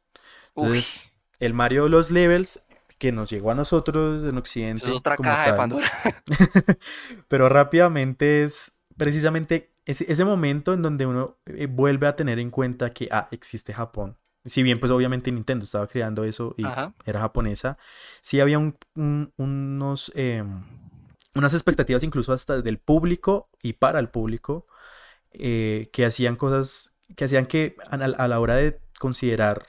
[0.55, 0.97] Uy, Entonces,
[1.39, 2.61] el Mario Lost Levels,
[3.01, 5.91] que nos llegó a nosotros en Occidente es otra caja de Pandora.
[7.27, 12.51] pero rápidamente es precisamente ese, ese momento en donde uno eh, vuelve a tener en
[12.51, 14.17] cuenta que, ah, existe Japón.
[14.45, 16.93] Si bien, pues obviamente Nintendo estaba creando eso y Ajá.
[17.03, 17.79] era japonesa,
[18.21, 20.63] sí había un- un- unos, em,
[21.33, 24.67] unas expectativas incluso hasta del público y para el público
[25.31, 29.65] eh, que hacían cosas, que hacían que a, la a la hora de considerar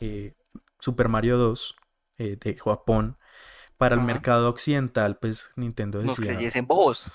[0.00, 0.34] eh,
[0.80, 1.76] Super Mario 2
[2.18, 3.16] eh, de Japón
[3.76, 7.10] para el mercado occidental, pues Nintendo Nos decía, creyesen bobos.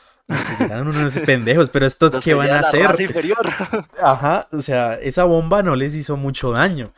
[0.59, 2.89] eran unos pendejos, pero estos Nos qué van a hacer?
[3.01, 3.45] inferior.
[4.01, 6.93] Ajá, o sea, esa bomba no les hizo mucho daño.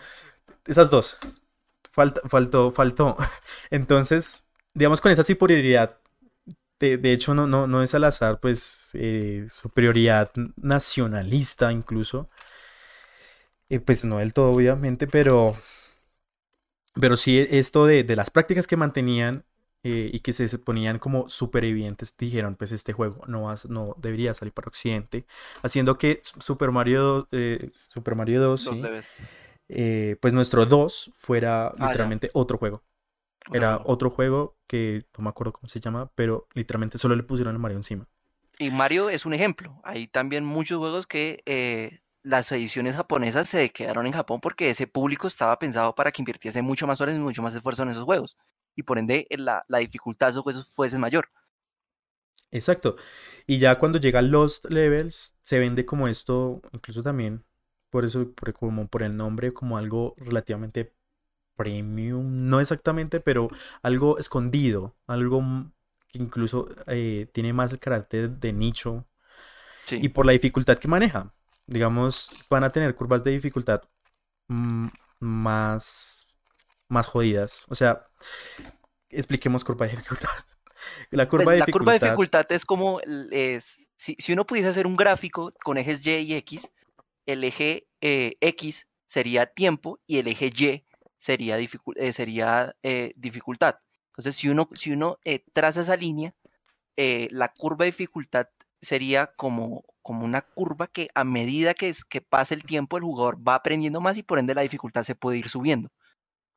[0.65, 1.17] Esas dos.
[1.91, 3.17] Falta, faltó, faltó.
[3.71, 5.97] Entonces, digamos, con esa superioridad,
[6.79, 12.29] de, de hecho, no, no, no es al azar, pues, eh, superioridad nacionalista incluso.
[13.69, 15.57] Eh, pues no del todo, obviamente, pero,
[16.99, 19.45] pero sí esto de, de las prácticas que mantenían
[19.83, 23.55] eh, y que se ponían como súper evidentes, dijeron, pues este juego no, va a
[23.55, 25.25] s- no debería salir para Occidente,
[25.63, 29.29] haciendo que Super Mario, eh, Super Mario 2, Los sí, debes.
[29.69, 31.79] eh, pues nuestro 2 fuera ya.
[31.79, 32.83] literalmente otro juego.
[33.51, 37.55] Era otro juego que no me acuerdo cómo se llama, pero literalmente solo le pusieron
[37.55, 38.07] el Mario encima.
[38.59, 39.79] Y Mario es un ejemplo.
[39.83, 44.87] Hay también muchos juegos que eh, las ediciones japonesas se quedaron en Japón porque ese
[44.87, 48.03] público estaba pensado para que invirtiese mucho más horas y mucho más esfuerzo en esos
[48.03, 48.35] juegos.
[48.75, 51.29] Y por ende, eh, la, la dificultad de esos juegos fuese mayor.
[52.51, 52.97] Exacto.
[53.45, 57.45] Y ya cuando llega Lost Levels, se vende como esto, incluso también,
[57.91, 60.93] por eso, por, como por el nombre, como algo relativamente
[61.55, 63.49] premium, no exactamente, pero
[63.83, 65.43] algo escondido, algo
[66.07, 69.05] que incluso eh, tiene más el carácter de nicho
[69.91, 71.31] y por la dificultad que maneja.
[71.67, 73.81] Digamos, van a tener curvas de dificultad
[74.49, 76.27] mm, más,
[76.89, 77.65] más jodidas.
[77.69, 78.07] O sea,
[79.09, 80.29] expliquemos curva de dificultad.
[81.11, 82.99] La Pues, curva de la curva de dificultad, es como,
[83.31, 86.71] es, si, si uno pudiese hacer un gráfico con ejes Y y X,
[87.25, 90.85] el eje eh, X sería tiempo y el eje Y
[91.17, 93.75] sería, dificu- eh, sería eh, dificultad.
[94.09, 96.35] Entonces, si uno, si uno eh, traza esa línea,
[96.97, 98.47] la curva de dificultad
[98.81, 103.03] sería como como una curva que a medida que, es, que pasa el tiempo el
[103.03, 105.89] jugador va aprendiendo más y por ende la dificultad se puede ir subiendo.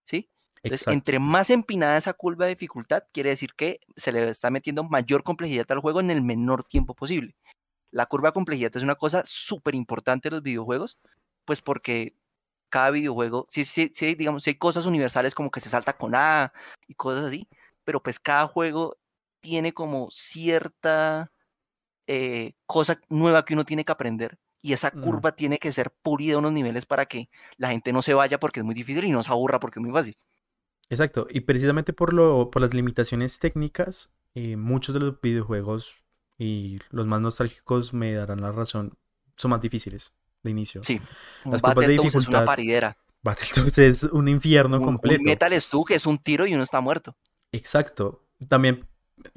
[0.04, 0.28] ¿Sí?
[0.56, 0.92] Entonces, Exacto.
[0.92, 5.22] entre más empinada esa curva de dificultad, quiere decir que se le está metiendo mayor
[5.22, 7.36] complejidad al juego en el menor tiempo posible.
[7.90, 10.98] La curva de complejidad es una cosa súper importante en los videojuegos,
[11.46, 12.16] pues porque
[12.68, 16.14] cada videojuego, sí, sí, sí, digamos, sí hay cosas universales como que se salta con
[16.14, 16.52] A
[16.86, 17.48] y cosas así,
[17.84, 18.98] pero pues cada juego
[19.40, 21.32] tiene como cierta
[22.08, 26.36] eh, cosa nueva que uno tiene que aprender y esa curva tiene que ser pulida
[26.36, 29.10] a unos niveles para que la gente no se vaya porque es muy difícil y
[29.10, 30.16] no se aburra porque es muy fácil.
[30.88, 35.96] Exacto, y precisamente por lo, por las limitaciones técnicas, eh, muchos de los videojuegos
[36.38, 38.96] y los más nostálgicos me darán la razón,
[39.36, 40.82] son más difíciles de inicio.
[40.84, 41.00] Sí,
[41.44, 42.96] un Las curvas de Battletoads es una dificultad paridera.
[43.22, 45.22] Battletoads es un infierno Un, un completo.
[45.22, 47.14] Metal Slug es un tiro y uno está muerto.
[47.52, 48.24] Exacto.
[48.48, 48.87] También,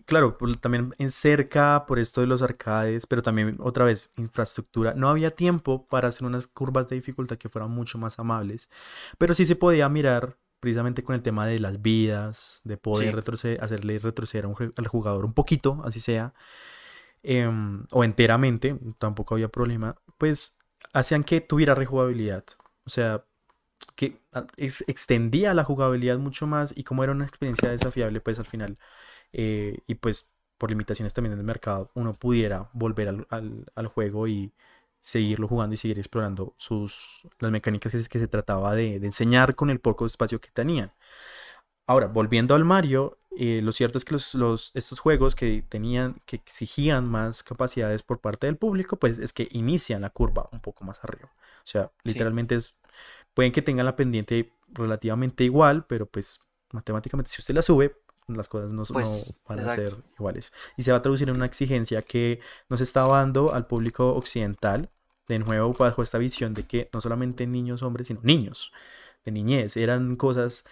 [0.05, 4.93] claro, por- también en cerca por esto de los arcades, pero también otra vez, infraestructura.
[4.95, 8.69] No había tiempo para hacer unas curvas de dificultad que fueran mucho más amables,
[9.17, 13.15] pero sí se podía mirar precisamente con el tema de las vidas, de poder Sí.
[13.15, 16.33] retroceder, hacerle retroceder a un al jugador un poquito, así sea,
[17.23, 20.57] em, o enteramente, tampoco había problema, pues
[20.93, 22.43] hacían que tuviera rejugabilidad.
[22.85, 23.25] O sea,
[23.95, 28.39] que ah, ex- extendía la jugabilidad mucho más y como era una experiencia desafiable, pues
[28.39, 28.77] al final,
[29.33, 34.27] eh, y pues por limitaciones también del mercado, uno pudiera volver al, al- al juego
[34.27, 34.53] y
[34.99, 39.07] seguirlo jugando y seguir explorando sus, las mecánicas que, se- que se trataba de, de
[39.07, 40.91] enseñar con el poco espacio que tenían.
[41.87, 46.21] Ahora, volviendo al Mario, eh, lo cierto es que los, los- estos juegos que tenían,
[46.25, 50.61] que exigían más capacidades por parte del público, pues es que inician la curva un
[50.61, 51.31] poco más arriba.
[51.59, 52.09] O sea, Sí.
[52.09, 52.75] literalmente es,
[53.33, 56.41] pueden que tengan la pendiente relativamente igual, pero pues
[56.71, 57.95] matemáticamente si usted la sube,
[58.37, 60.53] las cosas no, no Pues, van a ser iguales.
[60.77, 62.39] Y se va a traducir en una exigencia que
[62.69, 64.89] nos está dando al público occidental,
[65.27, 68.71] de nuevo bajo esta visión de que no solamente niños hombres, sino niños
[69.25, 70.65] de niñez, eran cosas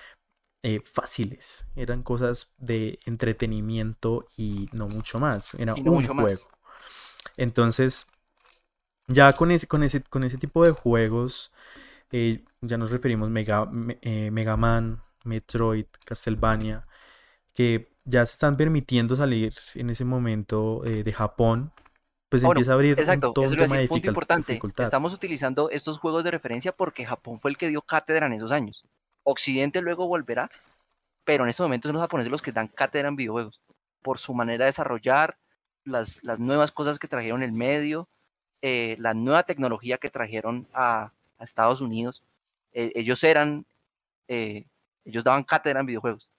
[0.63, 6.15] eh, fáciles, eran cosas de entretenimiento y no mucho más, era no un más.
[6.17, 6.49] juego.
[7.37, 8.07] Entonces,
[9.07, 11.51] ya con ese, con ese, con ese tipo de juegos,
[12.11, 16.87] eh, ya nos referimos Mega, Me- eh, Mega Man, Metroid, Castlevania,
[17.59, 21.73] que ya se están permitiendo salir en ese momento eh, de Japón,
[22.29, 24.53] pues bueno, empieza a abrir Exacto, todo eso un a tema de punto importante.
[24.53, 24.85] dificultad.
[24.85, 28.53] Estamos utilizando estos juegos de referencia porque Japón fue el que dio cátedra en esos
[28.53, 28.85] años.
[29.23, 30.49] Occidente luego volverá,
[31.25, 33.59] pero en estos momentos son los japoneses los que dan cátedra en videojuegos
[34.01, 35.37] por su manera de desarrollar
[35.83, 38.07] las, las nuevas cosas que trajeron el medio,
[38.61, 42.23] eh, la nueva tecnología que trajeron a, a Estados Unidos.
[42.71, 43.65] Eh, ellos eran,
[44.29, 44.63] eh,
[45.03, 46.29] ellos daban cátedra en videojuegos.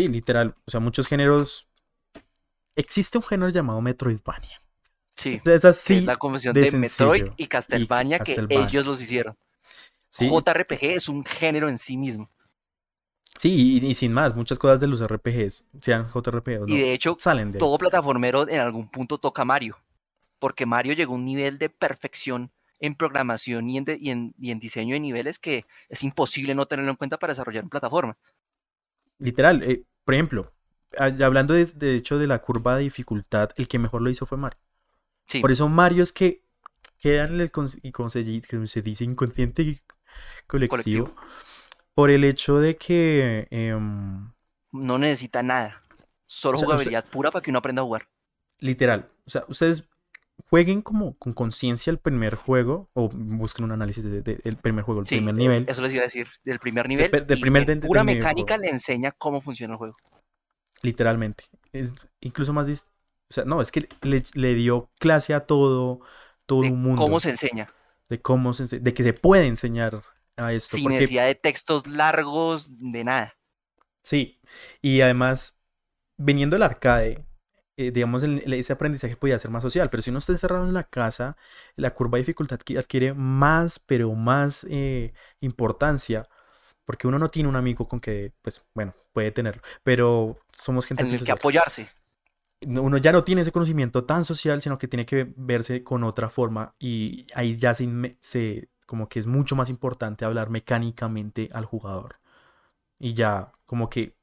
[0.00, 1.68] Sí, literal, o sea, muchos géneros.
[2.76, 4.62] Existe un género llamado Metroidvania.
[5.16, 8.86] Sí, O sea, es así es la convención de de, Metroid y Castlevania, que ellos
[8.86, 9.36] los hicieron.
[10.08, 12.30] Sí, JRPG es un género en sí mismo.
[13.38, 16.78] sí, y, y sin más, muchas cosas de los RPGs, sean JRPG o no, Y
[16.78, 19.76] de hecho, salen de todo plataformero en algún punto toca Mario,
[20.38, 24.34] porque Mario llegó a un nivel de perfección en programación y en, de- y en,
[24.38, 27.70] y en diseño de niveles que es imposible no tenerlo en cuenta para desarrollar en
[27.70, 28.16] plataformas.
[29.18, 30.52] Literal, eh, por ejemplo,
[30.98, 34.38] hablando de, de hecho de la curva de dificultad, el que mejor lo hizo fue
[34.38, 34.58] Mario.
[35.28, 36.44] Sí, Por eso Mario es que
[36.98, 39.80] quedan en el, y como se, di- como se dice, inconsciente y
[40.46, 41.14] colectivo, Colectivo.
[41.94, 44.32] por el hecho de que em,
[44.72, 45.82] no necesita nada,
[46.26, 48.08] solo O sea, usted- jugabilidad pura para que uno aprenda a jugar.
[48.58, 49.08] Literal.
[49.26, 49.84] O sea, ustedes
[50.48, 54.84] jueguen como con conciencia el primer juego o busquen un análisis de- de- del primer
[54.84, 55.64] juego, el Sí, primer nivel.
[55.68, 58.56] eso les iba a decir, del primer nivel, del y primer de- pura del mecánica
[58.56, 59.96] le enseña cómo funciona el juego.
[60.82, 61.44] Literalmente.
[61.72, 62.68] Es incluso más...
[62.68, 66.00] O sea, no, es que le, le dio clase a todo,
[66.46, 67.02] todo un mundo.
[67.02, 67.72] cómo se enseña,
[68.08, 70.02] De cómo se ense- de que se puede enseñar
[70.36, 70.74] a esto.
[70.76, 73.36] sin porque- necesidad de textos largos, de nada.
[74.02, 74.40] Sí.
[74.82, 75.56] Y además,
[76.16, 77.24] viniendo del arcade,
[77.88, 80.74] eh, digamos, el- ese aprendizaje podía ser más social, pero si uno está encerrado en
[80.74, 81.36] la casa,
[81.76, 86.28] la curva de dificultad adqui- adquiere más, pero más eh, importancia,
[86.84, 91.04] porque uno no tiene un amigo con que, pues, bueno, puede tenerlo, pero somos gente
[91.04, 91.88] En el que apoyarse.
[92.66, 96.04] No- Uno ya no tiene ese conocimiento tan social, sino que tiene que verse con
[96.04, 97.88] otra forma y ahí ya se,
[98.20, 102.16] se- como que es mucho más importante hablar mecánicamente al jugador.
[102.98, 104.16] Y ya como que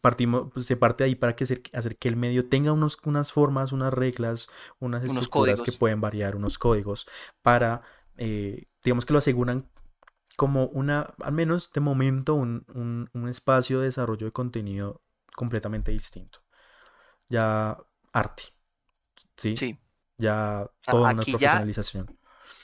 [0.00, 2.98] partimos, pues, se parte de ahí para que hacer, hacer que el medio tenga unos,
[3.04, 4.48] unas formas, unas reglas,
[4.80, 5.72] unas Unos estructuras que códigos.
[5.72, 7.06] pueden variar, unos códigos,
[7.42, 7.82] para,
[8.16, 9.68] eh, digamos que lo aseguran
[10.36, 15.02] como una, al menos de momento, un, un- un espacio de desarrollo de contenido
[15.36, 16.40] completamente distinto.
[17.28, 17.78] Ya
[18.12, 18.44] arte,
[19.36, 19.64] ¿sí?
[19.64, 19.78] Sí.
[20.18, 22.12] ya sea, toda una ya- profesionalización.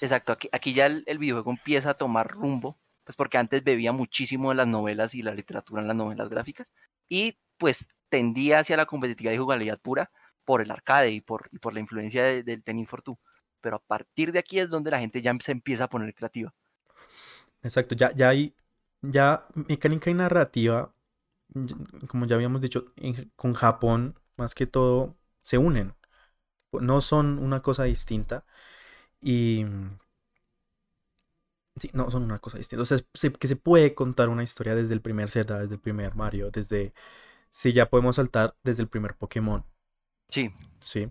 [0.01, 3.93] Exacto, aquí, aquí ya el, el videojuego empieza a tomar rumbo, pues porque antes bebía
[3.93, 6.73] muchísimo de las novelas y la literatura en las novelas gráficas,
[7.09, 10.11] y pues tendía hacia la competitividad y jugabilidad pura
[10.45, 13.19] por el arcade y por, y por la influencia de- del Tenis for Two.
[13.61, 16.55] Pero a partir de aquí es donde la gente ya se empieza a poner creativa.
[17.63, 18.55] Exacto, ya, ya hay,
[19.03, 20.95] ya mecánica y narrativa,
[21.55, 22.87] y- como ya habíamos dicho,
[23.37, 25.95] con Japón, más que todo, se unen.
[26.73, 28.45] No son una cosa distinta.
[29.23, 29.67] Y...
[31.77, 32.83] Sí, no son una cosa distinta.
[32.83, 35.81] O sea, se- que se puede contar una historia desde el primer Zelda, desde el
[35.81, 36.95] primer Mario, desde...
[37.51, 39.67] Sí, ya podemos saltar desde el primer Pokémon,
[40.29, 41.09] Sí, ¿sí?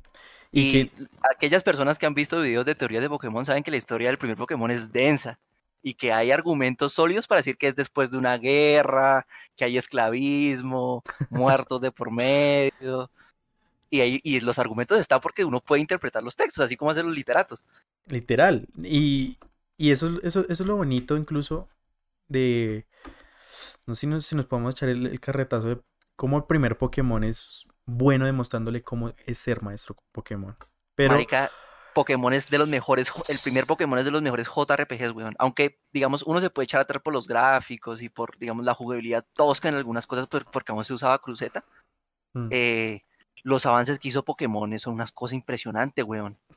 [0.52, 0.91] y, Y que...
[1.32, 4.17] aquellas personas que han visto videos de teorías de Pokémon saben que la historia del
[4.17, 5.39] primer Pokémon es densa
[5.82, 9.78] y que hay argumentos sólidos para decir que es después de una guerra, que hay
[9.78, 13.12] esclavismo, muertos de por medio.
[13.91, 17.08] Y, ahí- y los argumentos están porque uno puede interpretar los textos, así como hacen
[17.08, 17.65] los literatos.
[18.08, 18.67] Literal.
[18.84, 19.38] Y,
[19.84, 21.67] y eso, eso, eso es lo bonito incluso
[22.28, 22.86] de...
[23.86, 25.82] No sé si nos, si nos podemos echar el, el carretazo de
[26.15, 30.56] cómo el primer Pokémon es bueno demostrándole cómo es ser maestro Pokémon.
[30.96, 31.52] Pero Marica,
[31.93, 35.36] Pokémon es de los mejores, jo- el primer Pokémon es de los mejores JRPGs, weón.
[35.38, 39.26] Aunque, digamos, uno se puede echar atrás por los gráficos y por, digamos, la jugabilidad
[39.34, 41.65] tosca en algunas cosas, por- porque aún se usaba cruceta.
[42.34, 43.02] mm, eh,
[43.43, 46.38] los avances que hizo Pokémon son unas cosas impresionantes, weón.
[46.50, 46.56] O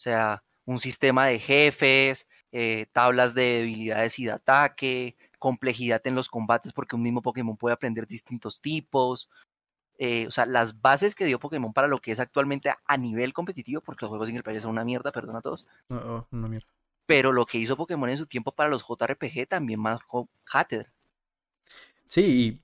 [0.00, 6.28] sea, un sistema de jefes, eh, tablas de debilidades y de ataque, complejidad en los
[6.28, 9.28] combates porque un mismo Pokémon puede aprender distintos tipos.
[9.98, 13.32] eh, o sea, las bases que dio Pokémon para lo que es actualmente a, nivel
[13.32, 16.48] competitivo, porque los juegos single player son una mierda, perdón a todos, oh, oh, una
[16.48, 16.66] mierda.
[17.06, 20.90] pero lo que hizo Pokémon en su tiempo para los JRPG también marcó Hatter.
[22.06, 22.62] Sí, y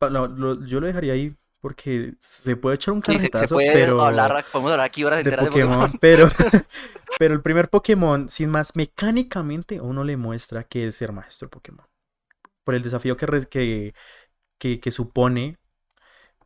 [0.00, 3.48] lo- lo- yo lo dejaría ahí porque se puede echar un Sí, se, se carretazo,
[3.48, 4.00] puede pero...
[4.00, 5.92] hablar, podemos hablar aquí horas de Pokémon, Pokémon.
[6.00, 6.28] pero,
[7.18, 11.86] pero el primer Pokémon, sin más, mecánicamente uno le muestra que es ser maestro Pokémon.
[12.64, 13.94] Por el desafío que, re- que,
[14.58, 15.58] que, que supone,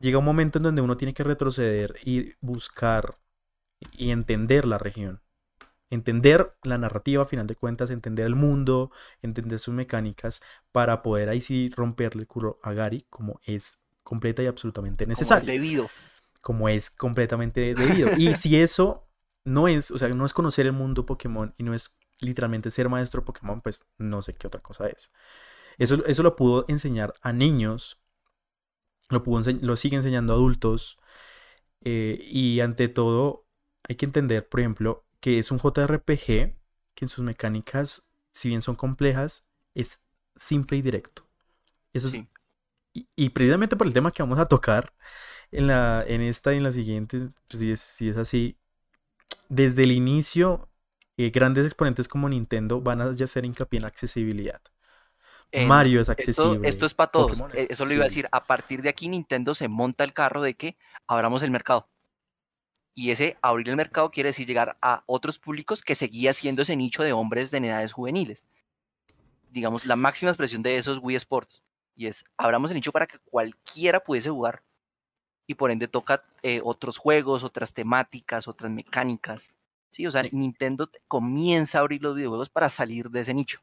[0.01, 3.19] llega un momento en donde uno tiene que retroceder y buscar
[3.93, 5.23] y entender la región.
[5.91, 8.91] Entender la narrativa, a final de cuentas, entender el mundo,
[9.23, 14.41] entender sus mecánicas, para poder ahí sí romperle el culo a Gary como es completa
[14.43, 15.91] y absolutamente como es debido.
[16.41, 18.11] como es completamente debido.
[18.17, 19.09] Y si eso
[19.45, 22.89] no es, o sea, no es conocer el mundo Pokémon y no es literalmente ser
[22.89, 25.11] maestro Pokémon, pues no sé qué otra cosa es.
[25.79, 27.99] Eso, eso lo pudo enseñar a niños,
[29.09, 30.99] lo, pudo lo sigue enseñando a adultos,
[31.83, 33.47] eh, y ante todo
[33.89, 36.57] hay que entender, por ejemplo, que es un JRPG
[36.95, 40.01] que en sus mecánicas, si bien son complejas, es
[40.37, 41.29] simple y directo.
[41.93, 42.29] Eso es- Sí.
[42.97, 44.95] Y, y precisamente por el tema que vamos a tocar
[45.51, 48.57] en, la, en esta y en la siguiente, pues, si, es, si es así,
[49.49, 50.71] desde el inicio,
[51.19, 54.61] eh, grandes exponentes como Nintendo van a ya hacer hincapié en la accesibilidad.
[55.67, 56.69] Mario es accesible.
[56.69, 57.41] esto es para todos.
[57.53, 58.29] Es eh, Eso lo iba a decir.
[58.33, 61.89] A partir de aquí, Nintendo se monta el carro de que abramos el mercado.
[62.95, 66.77] Y ese abrir el mercado quiere decir llegar a otros públicos que seguía siendo ese
[66.77, 68.45] nicho de hombres de edades juveniles.
[69.51, 71.63] Digamos, la máxima expresión de eso es Wii Sports.
[71.97, 74.63] Y es, abramos el nicho para que cualquiera pudiese jugar.
[75.49, 79.55] Y por ende toca eh, otros juegos, otras temáticas, otras mecánicas.
[79.93, 80.31] Sí, o sea, Sí.
[80.33, 83.61] Nintendo te- comienza a abrir los videojuegos para salir de ese nicho.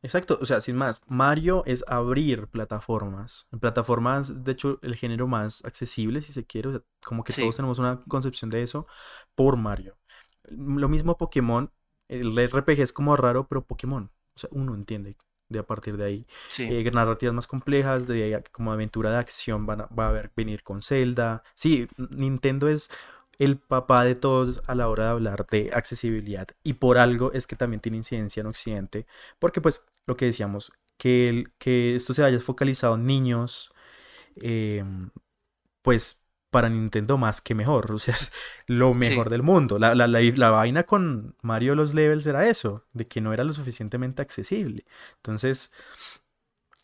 [0.00, 3.48] Exacto, o sea, sin más, Mario es abrir plataformas.
[3.60, 6.68] Plataformas, de hecho, el género más accesible, si se quiere.
[6.68, 7.42] o sea, como que Sí.
[7.42, 8.86] todos tenemos una concepción de eso
[9.34, 9.98] por Mario.
[10.44, 11.70] Lo mismo Pokémon,
[12.06, 14.10] el RPG es como raro, pero Pokémon.
[14.34, 15.16] O sea, uno entiende
[15.48, 16.26] de a partir de ahí.
[16.50, 16.64] Sí.
[16.64, 20.62] Eh, narrativas más complejas, de como aventura de acción, van a, va a haber venir
[20.62, 21.42] con Zelda.
[21.54, 22.90] Sí, Nintendo es
[23.38, 26.48] el papá de todos a la hora de hablar de accesibilidad.
[26.64, 29.06] Y por algo es que también tiene incidencia en Occidente.
[29.38, 33.72] Porque pues lo que decíamos, que, el- que esto se haya focalizado en niños,
[34.36, 35.10] em,
[35.82, 36.22] pues
[36.58, 37.92] para Nintendo más que mejor.
[37.92, 38.30] O sea, es
[38.66, 39.78] lo mejor del mundo.
[39.78, 43.44] La, la, la, la vaina con Mario los levels era eso, de que no era
[43.44, 44.84] lo suficientemente accesible.
[45.16, 45.70] Entonces,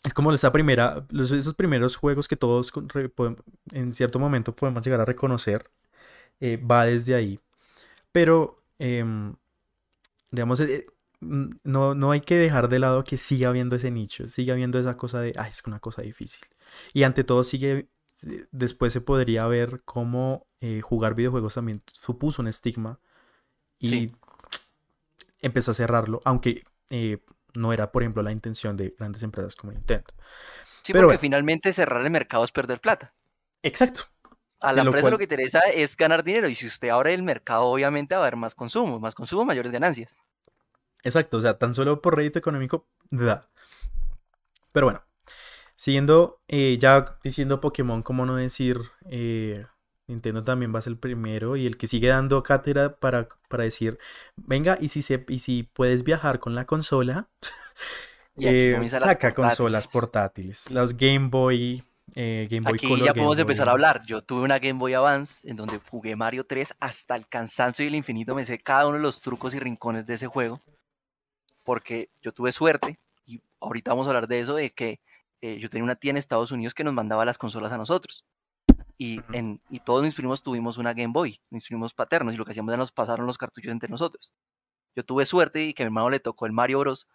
[0.04, 3.10] es como esa primera, los, esos primeros juegos que todos re-
[3.72, 5.70] en cierto momento podemos llegar a reconocer,
[6.40, 7.40] eh, va desde ahí.
[8.12, 9.36] Pero, em,
[10.30, 10.86] digamos, eh,
[11.20, 14.78] mm, no, no hay que dejar de lado que siga habiendo ese nicho, sigue habiendo
[14.78, 16.46] esa cosa de, ay, es una cosa difícil.
[16.92, 17.88] Y ante todo sigue,
[18.52, 22.98] después se podría ver cómo eh, jugar videojuegos también supuso un estigma
[23.78, 24.12] y Sí.
[25.40, 27.18] empezó a cerrarlo, aunque eh,
[27.54, 30.06] no era, por ejemplo, la intención de grandes empresas como Nintendo.
[30.82, 31.20] Sí, Pero porque bueno.
[31.20, 33.14] finalmente cerrar el mercado es perder plata.
[33.62, 34.02] Exacto.
[34.60, 37.12] A la lo empresa cual- lo que interesa es ganar dinero y si usted abre
[37.14, 40.16] el mercado, obviamente va a haber más consumo, más consumo, mayores ganancias.
[41.02, 43.48] Exacto, o sea, tan solo por rédito económico, da.
[44.72, 45.04] Pero bueno,
[45.84, 48.80] siguiendo, eh, ya diciendo Pokémon, ¿cómo no decir?
[49.10, 49.66] eh,
[50.06, 53.64] Nintendo también va a ser el primero y el que sigue dando cátedra para, para
[53.64, 53.98] decir,
[54.34, 57.28] venga, y si, se, y si puedes viajar con la consola,
[58.38, 60.64] eh, saca consolas portátiles.
[60.64, 60.70] portátiles.
[60.70, 64.00] Los Game Boy, eh, Game Boy Aquí Color, ya Game podemos empezar a hablar.
[64.06, 67.88] Yo tuve una Game Boy Advance en donde jugué Mario 3 hasta el cansancio y
[67.88, 68.34] el infinito.
[68.34, 70.62] Me sé cada uno de los trucos y rincones de ese juego.
[71.62, 75.00] Porque yo tuve suerte, y ahorita vamos a hablar de eso, de que
[75.44, 78.24] eh, yo tenía una tía en Estados Unidos que nos mandaba las consolas a nosotros.
[78.96, 82.46] Y, en, y todos mis primos tuvimos una Game Boy, mis primos paternos, y lo
[82.46, 84.32] que hacíamos era nos pasaron los cartuchos entre nosotros.
[84.96, 87.06] Yo tuve suerte y que a mi hermano le tocó el Mario Bros.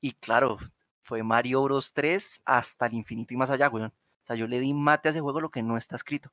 [0.00, 0.56] Y claro,
[1.02, 3.88] fue Mario Bros 3 hasta el infinito y más allá, weón.
[3.88, 6.32] O sea, yo le di mate a ese juego lo que no está escrito.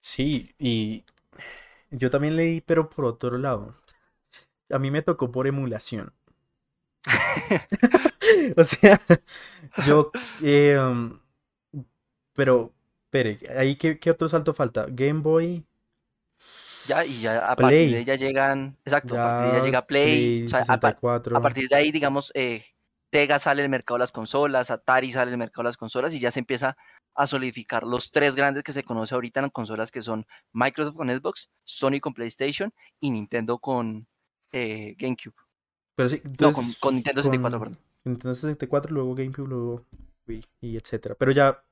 [0.00, 1.04] Sí, y
[1.90, 3.76] yo también leí, pero por otro lado.
[4.70, 6.14] A mí me tocó por emulación.
[8.56, 9.00] O sea,
[9.86, 10.10] yo...
[10.42, 10.78] eh,
[12.34, 12.72] pero,
[13.04, 14.86] espere, ahí qué, qué otro salto falta?
[14.88, 15.64] Game Boy,
[16.86, 19.86] Ya, y ya a partir de ella llegan, exacto, a partir de ella ya llega
[19.86, 21.36] Play, Play o sea, a, par- 64.
[21.36, 22.64] a partir de ahí, digamos, eh,
[23.12, 26.20] Sega sale del mercado de las consolas, Atari sale del mercado de las consolas y
[26.20, 26.76] ya se empieza
[27.14, 30.96] a solidificar los tres grandes que se conoce ahorita en las consolas que son Microsoft
[30.96, 34.06] con Xbox, Sony con PlayStation y Nintendo con
[34.52, 35.34] eh, GameCube.
[35.94, 37.78] Pero sí, No, con, con Nintendo 64, con perdón.
[38.04, 39.86] Nintendo 64, luego GameCube, luego
[40.26, 41.14] Wii y etcétera.
[41.18, 41.62] Pero ya,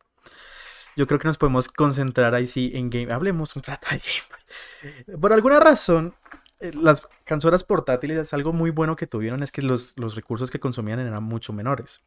[0.97, 3.13] yo creo que nos podemos concentrar ahí sí en Game.
[3.13, 5.21] Hablemos un rato de Game Boy.
[5.21, 6.15] Por alguna razón,
[6.61, 10.51] eh, las consolas portátiles es algo muy bueno que tuvieron, es que los, los recursos
[10.51, 12.03] que consumían eran mucho menores.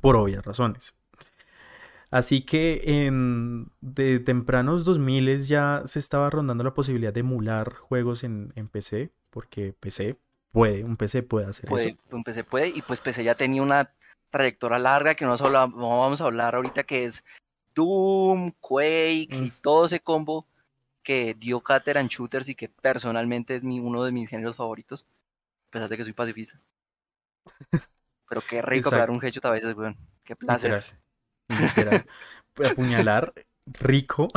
[0.00, 0.94] Por obvias razones.
[2.10, 8.24] Así que en, de tempranos 2000 ya se estaba rondando la posibilidad de emular juegos
[8.24, 10.18] en, en PC, porque PC
[10.56, 11.98] puede, un PC puede hacer eso.
[12.10, 13.90] Un PC puede, y pues PC ya tenía una
[14.30, 17.22] trayectoria larga que no, solo, vamos a hablar ahorita que es
[17.74, 19.52] Doom, Quake y Mm.
[19.60, 20.46] todo ese combo
[21.02, 25.06] que dio cátedra en shooters y que personalmente es mi, uno de mis géneros favoritos,
[25.68, 26.58] a pesar de que soy pacifista.
[28.28, 29.94] Pero qué rico pegar un headshot a veces, weón.
[30.24, 30.84] Qué placer.
[31.48, 31.66] Literal.
[31.68, 32.06] Literal.
[32.72, 33.34] Apuñalar,
[33.66, 34.28] rico.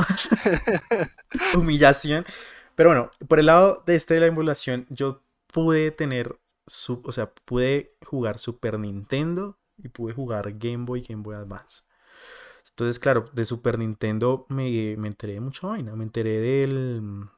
[1.56, 2.26] Humillación.
[2.74, 5.22] Pero bueno, por el lado de este de la emulación, yo
[5.52, 11.22] pude tener su, o sea, pude jugar Super Nintendo y pude jugar Game Boy, Game
[11.22, 11.82] Boy Advance.
[12.70, 15.94] Entonces, claro, de Super Nintendo me, me enteré de mucha vaina.
[15.96, 17.28] Me enteré del.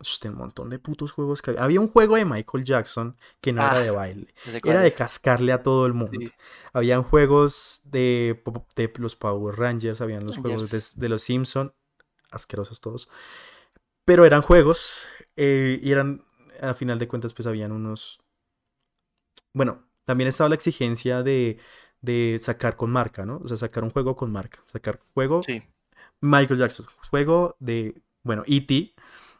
[0.00, 1.62] Hostia, un montón de putos juegos que había.
[1.62, 4.34] Había un juego de Michael Jackson que no era Ah, de baile.
[4.64, 6.18] Era de cascarle a todo el mundo.
[6.20, 6.30] Sí.
[6.72, 8.42] Habían juegos de,
[8.76, 11.72] de los Power Rangers, habían los juegos de, de los Simpson,
[12.30, 13.08] asquerosos todos.
[14.04, 16.24] Pero eran juegos eh, y eran,
[16.60, 18.20] a final de cuentas, pues habían unos...
[19.52, 21.58] Bueno, también estaba la exigencia de,
[22.00, 23.40] de sacar con marca, ¿no?
[23.44, 24.62] O sea, sacar un juego con marca.
[24.66, 25.62] Sacar juego Sí.
[26.20, 28.94] Michael Jackson, juego de, bueno, E.T.,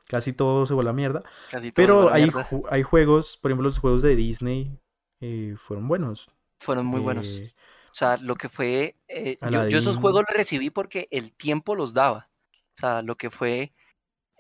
[0.09, 1.23] casi todo se volvió a mierda.
[1.51, 2.45] Casi todo Pero fue hay, mierda.
[2.45, 4.79] ju- hay juegos, por ejemplo, los juegos de Disney
[5.21, 6.31] eh, fueron buenos.
[6.61, 7.27] Fueron muy buenos.
[7.27, 7.53] Eh,
[7.93, 8.97] O sea, lo que fue.
[9.09, 12.29] eh, yo, yo esos juegos los recibí porque el tiempo los daba.
[12.77, 13.73] O sea, lo que fue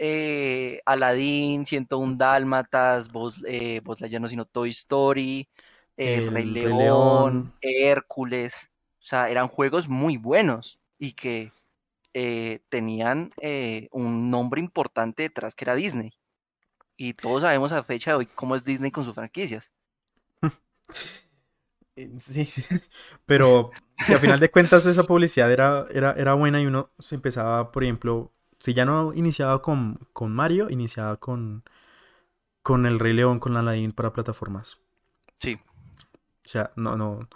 [0.06, 5.48] eh, Aladdin, 101 Dálmatas, Buzz, eh, Buzz Lightyear no, sino Toy Story,
[5.96, 7.54] eh, El Rey El Rey León, León.
[7.62, 8.70] Hércules.
[9.00, 11.52] O sea, eran juegos muy buenos y que
[12.12, 16.12] eh, tenían eh, un nombre importante detrás que era Disney.
[16.96, 19.72] Y todos sabemos a fecha de hoy cómo es Disney con sus franquicias.
[22.18, 22.48] Sí,
[23.24, 23.70] pero
[24.04, 27.70] que a final de cuentas esa publicidad era, era, era buena y uno se empezaba,
[27.70, 28.32] por ejemplo,
[28.64, 31.64] si ya no iniciaba con, con Mario, iniciaba con,
[32.64, 34.78] con el Rey León, con Aladdin para plataformas.
[35.40, 35.58] Sí.
[36.46, 37.28] O sea, no, no.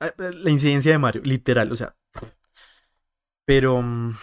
[0.00, 1.94] eh, eh, La incidencia de Mario, literal, o sea.
[3.44, 4.14] Pero, mm,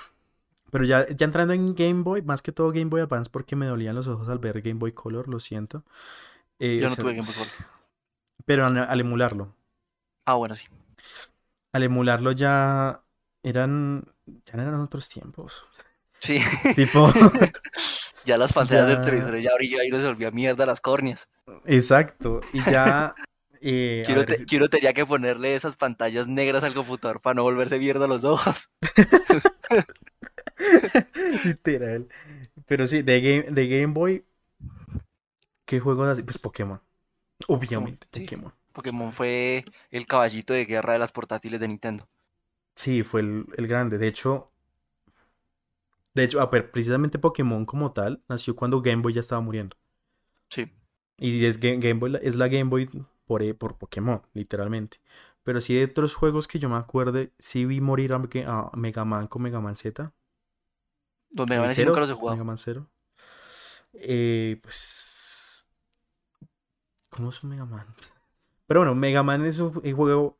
[0.71, 3.67] pero ya, ya entrando en Game Boy, más que todo Game Boy Advance, porque me
[3.67, 5.85] dolían los ojos al ver Game Boy Color, lo siento.
[6.59, 7.53] Eh, Yo o no sea, tuve Game Boy Color.
[8.45, 9.53] Pero al, al emularlo.
[10.25, 10.67] Ah, bueno, sí.
[11.73, 13.03] Al emularlo ya
[13.43, 14.05] eran.
[14.45, 15.63] Ya no eran otros tiempos.
[16.19, 16.39] Sí.
[16.75, 17.11] Tipo.
[18.25, 19.01] Ya las pantallas del Ya.
[19.03, 21.29] televisor ya brilló y se volvía mierda las córneas.
[21.65, 22.41] Exacto.
[22.51, 23.15] Y ya.
[23.61, 27.43] eh, Quiero, ver, te- quiero tenía que ponerle esas pantallas negras al computador para no
[27.43, 28.69] volverse mierda los ojos.
[31.45, 32.07] Literal.
[32.65, 34.25] Pero sí, de Game, de Game Boy.
[35.65, 36.23] ¿Qué juegos así?
[36.23, 36.81] Pues Pokémon.
[37.47, 38.21] Obviamente, Sí.
[38.23, 38.53] Pokémon.
[38.73, 42.07] Pokémon fue el caballito de guerra de las portátiles de Nintendo.
[42.77, 43.97] Sí, fue el, el grande.
[43.97, 44.51] De hecho,
[46.13, 49.75] de hecho, a ver, precisamente Pokémon como tal nació cuando Game Boy ya estaba muriendo.
[50.49, 50.71] Sí.
[51.17, 52.87] Y es Ga- Game Boy, la- es la Game Boy
[53.25, 55.01] por, eh, por Pokémon, literalmente.
[55.43, 58.77] Pero sí de otros juegos que yo me acuerde, sí vi morir a, Mega- a
[58.77, 60.13] Mega Man con Mega Man Z.
[61.29, 62.35] Donde ¿El van a decir nunca los he jugado.
[62.35, 62.89] Mega Man Zero.
[63.93, 65.65] Eh, pues.
[67.09, 67.85] ¿Cómo es un Mega Man?
[68.67, 70.37] Pero bueno, Mega Man es un juego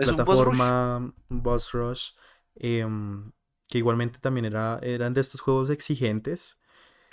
[0.00, 0.64] Es un boss rush.
[0.64, 2.12] plataforma, boss rush,
[2.56, 3.32] em,
[3.68, 6.58] que igualmente también era, eran de estos juegos exigentes.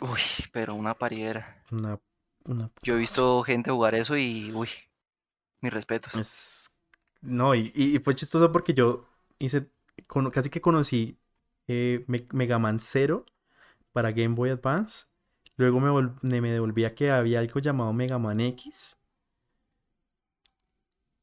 [0.02, 0.22] Uy,
[0.52, 1.64] pero una pariera.
[1.72, 2.00] Una,
[2.46, 4.70] una Yo he visto gente jugar eso y, uy,
[5.62, 6.14] mis respetos.
[6.14, 6.78] Es...
[7.22, 9.08] No, y, y fue chistoso porque yo
[9.40, 9.70] hice,
[10.08, 11.20] cono- casi que conocí
[11.68, 13.26] eh, Me- Mega Man Zero
[13.94, 15.06] para Game Boy Advance.
[15.58, 18.98] Luego me me devolví a que había algo llamado Mega Man X.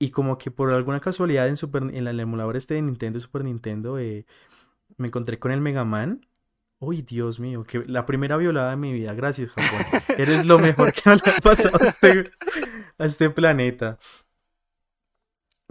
[0.05, 3.43] Y como que por alguna casualidad en, Super, en el emulador este de Nintendo, Super
[3.43, 4.27] Nintendo, eh,
[4.99, 6.27] me encontré con el Mega Man.
[6.79, 9.15] Uy, Dios mío, que la primera violada de mi vida.
[9.15, 9.81] Gracias, Japón.
[10.19, 12.31] Eres lo mejor que me ha pasado a este,
[12.99, 13.99] a este planeta.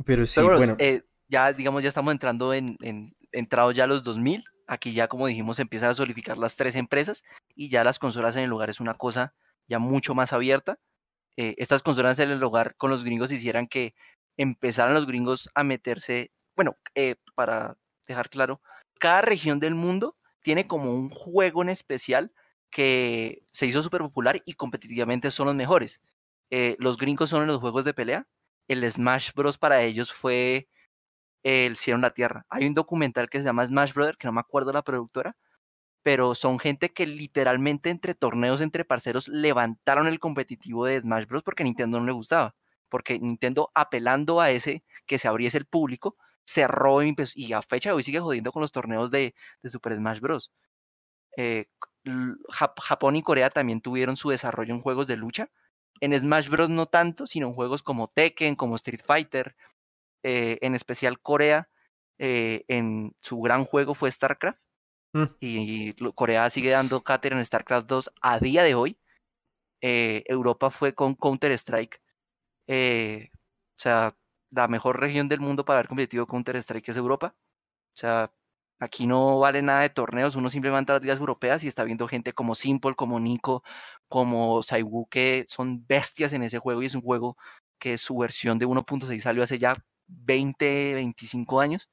[0.04, 3.84] Pero sí, Pero bueno, bueno, eh, ya digamos, ya estamos entrando en, en entrados ya
[3.84, 4.44] a los 2000.
[4.66, 7.24] Aquí ya, como dijimos, empiezan a solidificar las tres empresas
[7.54, 9.36] y ya las consolas en el hogar es una cosa
[9.68, 10.80] ya mucho más abierta.
[11.36, 13.96] Eh, estas consolas en el hogar con los gringos hicieran que
[14.38, 17.78] empezaran los gringos a meterse, bueno, eh, para
[18.08, 18.62] dejar claro,
[19.00, 22.32] cada región del mundo tiene como un juego en especial
[22.70, 26.02] que se hizo súper popular y competitivamente son los mejores.
[26.52, 28.28] Eh, los gringos son en los juegos de pelea.
[28.68, 29.58] El Smash Bros.
[29.58, 30.68] para ellos fue
[31.44, 32.46] el cielo en la tierra.
[32.50, 35.36] Hay un documental que se llama Smash Brother, que no me acuerdo la productora,
[36.04, 41.44] pero son gente que literalmente entre torneos, entre parceros, levantaron el competitivo de Smash Bros.
[41.44, 42.56] porque Nintendo no le gustaba.
[42.94, 47.92] Porque Nintendo, apelando a ese que se abriese el público, cerró y, y a fecha
[47.92, 50.52] de hoy sigue jodiendo con los torneos de, de Super Smash Bros.
[51.38, 51.68] Eh,
[52.80, 55.50] Japón y Corea también tuvieron su desarrollo en juegos de lucha.
[56.02, 56.70] En Smash Bros.
[56.70, 59.56] no tanto, sino en juegos como Tekken, como Street Fighter.
[60.24, 61.70] eh, en especial Corea,
[62.20, 64.60] eh, en su gran juego fue StarCraft.
[65.14, 65.26] Mm.
[65.42, 69.00] Y Corea sigue dando cátedra en StarCraft 2 a día de hoy.
[69.82, 72.02] Eh, Europa fue con Counter-Strike.
[72.68, 74.16] Eh, o sea,
[74.52, 77.36] la mejor región del mundo para ver competitivo Counter-Strike es Europa.
[77.96, 78.32] O sea,
[78.80, 81.84] aquí no vale nada de torneos, uno simplemente va a las ligas europeas y está
[81.84, 83.64] viendo gente como Simple, como Nico,
[84.08, 87.38] como Saiwu, que son bestias en ese juego y es un juego
[87.80, 91.90] que su versión de 1.6 salió hace ya 20, 25 años.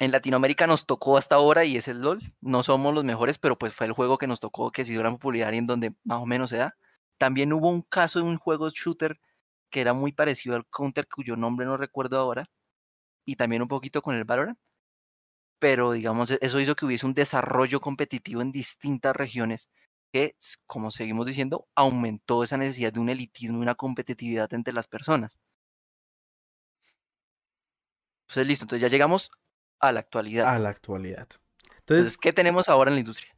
[0.00, 2.20] En Latinoamérica nos tocó hasta ahora y es el LOL.
[2.40, 5.00] No somos los mejores, pero pues fue el juego que nos tocó, que se dio
[5.00, 6.76] gran popularidad y en donde más o menos se da.
[7.20, 9.20] También hubo un caso de un juego shooter
[9.70, 12.50] que era muy parecido al Counter, cuyo nombre no recuerdo ahora,
[13.26, 14.58] y también un poquito con el Valorant.
[15.58, 19.70] Pero digamos, e- eso hizo que hubiese un desarrollo competitivo en distintas regiones
[20.12, 24.86] que, como seguimos diciendo, aumentó esa necesidad de un elitismo y una competitividad entre las
[24.88, 25.38] personas.
[28.28, 29.30] Entonces, listo, entonces ya llegamos
[29.80, 30.48] a la actualidad.
[30.48, 31.28] a la actualidad.
[31.80, 33.36] Entonces, Entonces, ¿qué tenemos ahora en la industria?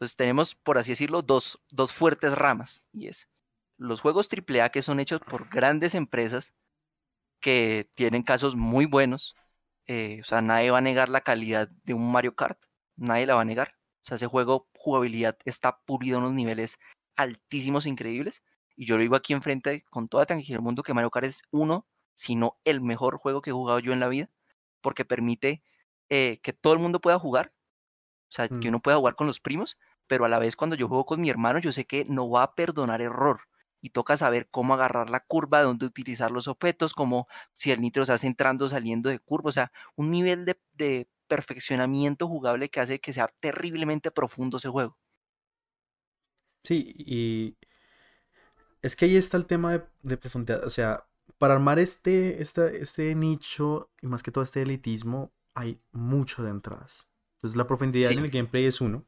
[0.00, 2.86] Entonces, tenemos, por así decirlo, dos, dos fuertes ramas.
[2.92, 3.28] Y es
[3.76, 6.54] los juegos AAA que son hechos por grandes empresas
[7.40, 9.34] que tienen casos muy buenos.
[9.86, 12.58] eh, o sea, nadie va a negar la calidad de un Mario Kart.
[12.96, 13.74] Nadie la va a negar.
[14.02, 16.78] O sea, ese juego, jugabilidad está pulido a unos niveles
[17.16, 18.42] altísimos, increíbles.
[18.76, 21.42] Y yo lo digo aquí enfrente con toda tranquilidad del mundo que Mario Kart es
[21.50, 24.30] uno, si no el mejor juego que he jugado yo en la vida,
[24.80, 25.62] porque permite
[26.08, 27.52] eh, que todo el mundo pueda jugar.
[28.28, 28.68] O sea, que Mm.
[28.68, 29.76] uno pueda jugar con los primos,
[30.10, 32.42] pero a la vez cuando yo juego con mi hermano, yo sé que no va
[32.42, 33.42] a perdonar error.
[33.80, 38.04] Y toca saber cómo agarrar la curva, dónde utilizar los objetos, como si el nitro
[38.04, 39.50] se hace entrando, saliendo de curva.
[39.50, 44.68] O sea, un nivel de, de perfeccionamiento jugable que hace que sea terriblemente profundo ese
[44.68, 44.98] juego.
[46.64, 47.56] sí, y
[48.82, 50.64] es que ahí está el tema de, de profundidad.
[50.64, 51.06] O sea,
[51.38, 56.50] para armar este, esta- este nicho y más que todo este elitismo, hay mucho de
[56.50, 57.06] entradas.
[57.38, 58.14] Entonces, la profundidad Sí.
[58.14, 59.06] en el gameplay es uno.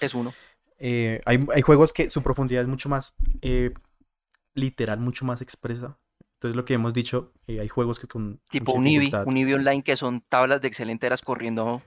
[0.00, 0.32] Es uno.
[0.78, 3.72] Eh, hay, hay juegos que su profundidad es mucho más eh,
[4.54, 5.98] literal, mucho más expresa.
[6.34, 9.26] Entonces, lo que hemos dicho, eh, hay juegos que con Tipo mucha un Eevee, dificultad-
[9.26, 11.82] un Eevee online que son tablas de Excel enteras corriendo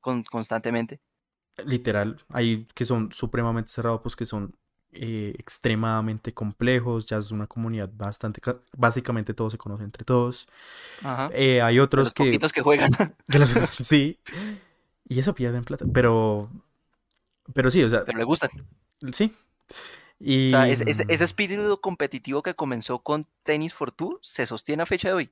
[0.00, 1.00] con- constantemente.
[1.66, 4.56] literal, hay que son supremamente cerrados, pues que son
[4.94, 10.46] eh, extremadamente complejos, ya es una comunidad bastante, ca- básicamente todos se conocen entre todos.
[11.02, 11.30] Ajá.
[11.32, 12.90] Eh, hay de otros los que, poquitos que juegan.
[13.26, 14.18] de los- sí,
[15.08, 16.50] y eso pierden plata, pero,
[17.54, 18.50] pero sí, o sea, pero le gustan.
[19.12, 19.32] sí.
[19.34, 24.18] O Y, sea, ese, ese- ese mm, espíritu competitivo que comenzó con Tennis for Two
[24.22, 25.30] se sostiene a fecha de hoy.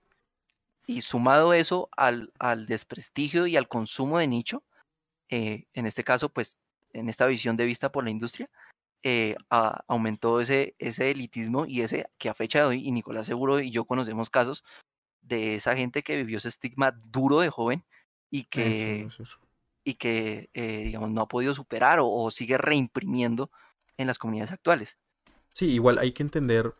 [0.86, 4.64] Y sumado eso al, al desprestigio y al consumo de nicho,
[5.28, 6.58] eh, en este caso, pues,
[6.92, 8.50] en esta visión de vista por la industria,
[9.04, 9.36] eh,
[9.86, 13.70] aumentó ese, ese elitismo y ese que a fecha de hoy, y Nicolás Seguro y
[13.70, 14.64] yo conocemos casos
[15.22, 17.84] de esa gente que vivió ese estigma duro de joven
[18.30, 19.06] y que,
[19.84, 23.50] Y que eh, digamos, no ha podido superar o, sigue reimprimiendo
[23.96, 24.98] en las comunidades actuales.
[25.54, 26.74] Sí, igual hay que entender,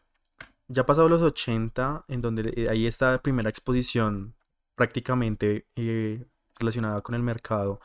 [0.68, 4.34] ya pasado los 80, en donde eh, ahí está la primera exposición
[4.74, 6.24] prácticamente eh,
[6.58, 7.80] relacionada con el mercado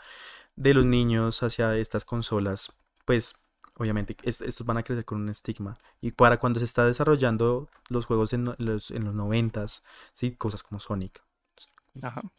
[0.55, 2.71] de los niños hacia estas consolas,
[3.05, 3.35] pues
[3.77, 5.77] obviamente estos van a crecer con un estigma.
[6.01, 9.65] Y para cuando se está desarrollando los juegos en los, en los 90,
[10.13, 10.35] ¿sí?
[10.35, 11.24] cosas como Sonic.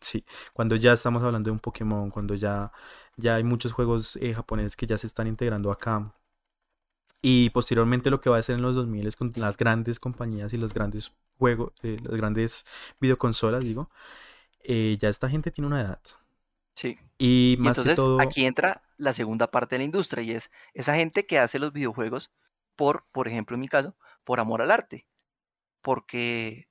[0.01, 2.73] Sí, cuando ya estamos hablando de un Pokémon, cuando ya,
[3.17, 6.13] ya hay muchos juegos eh, japoneses que ya se están integrando acá,
[7.23, 10.53] y posteriormente lo que va a ser en los 2000 es con las grandes compañías
[10.53, 12.65] y los grandes juegos, eh, las grandes
[13.01, 13.91] videoconsolas, digo,
[14.61, 16.01] eh, ya esta gente tiene una edad.
[16.75, 16.99] Sí.
[17.19, 18.21] Y más entonces que todo...
[18.21, 21.73] aquí entra la segunda parte de la industria y es esa gente que hace los
[21.73, 22.31] videojuegos
[22.77, 25.07] por, por ejemplo, en mi caso, por amor al arte.
[25.83, 26.69] Porque,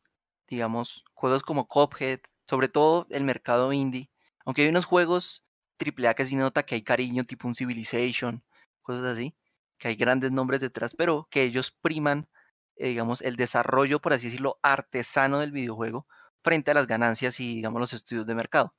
[0.47, 4.09] digamos, juegos como Cuphead, sobre todo el mercado indie,
[4.45, 5.43] aunque hay unos juegos
[5.79, 8.43] AAA que sí nota que hay cariño, tipo un Civilization,
[8.81, 9.35] cosas así,
[9.77, 12.29] que hay grandes nombres detrás, pero que ellos priman,
[12.77, 16.07] eh, digamos, el desarrollo, por así decirlo, artesano del videojuego
[16.43, 18.73] frente a las ganancias y, digamos, los estudios de mercado.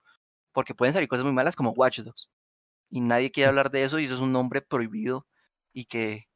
[0.52, 2.30] Porque pueden salir cosas muy malas como Watch Dogs.
[2.90, 5.26] Y nadie quiere hablar de eso y eso es un nombre prohibido
[5.72, 6.28] y que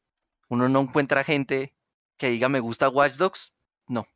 [0.48, 1.74] uno no encuentra gente
[2.18, 3.54] que diga me gusta Watch Dogs.
[3.86, 4.06] No.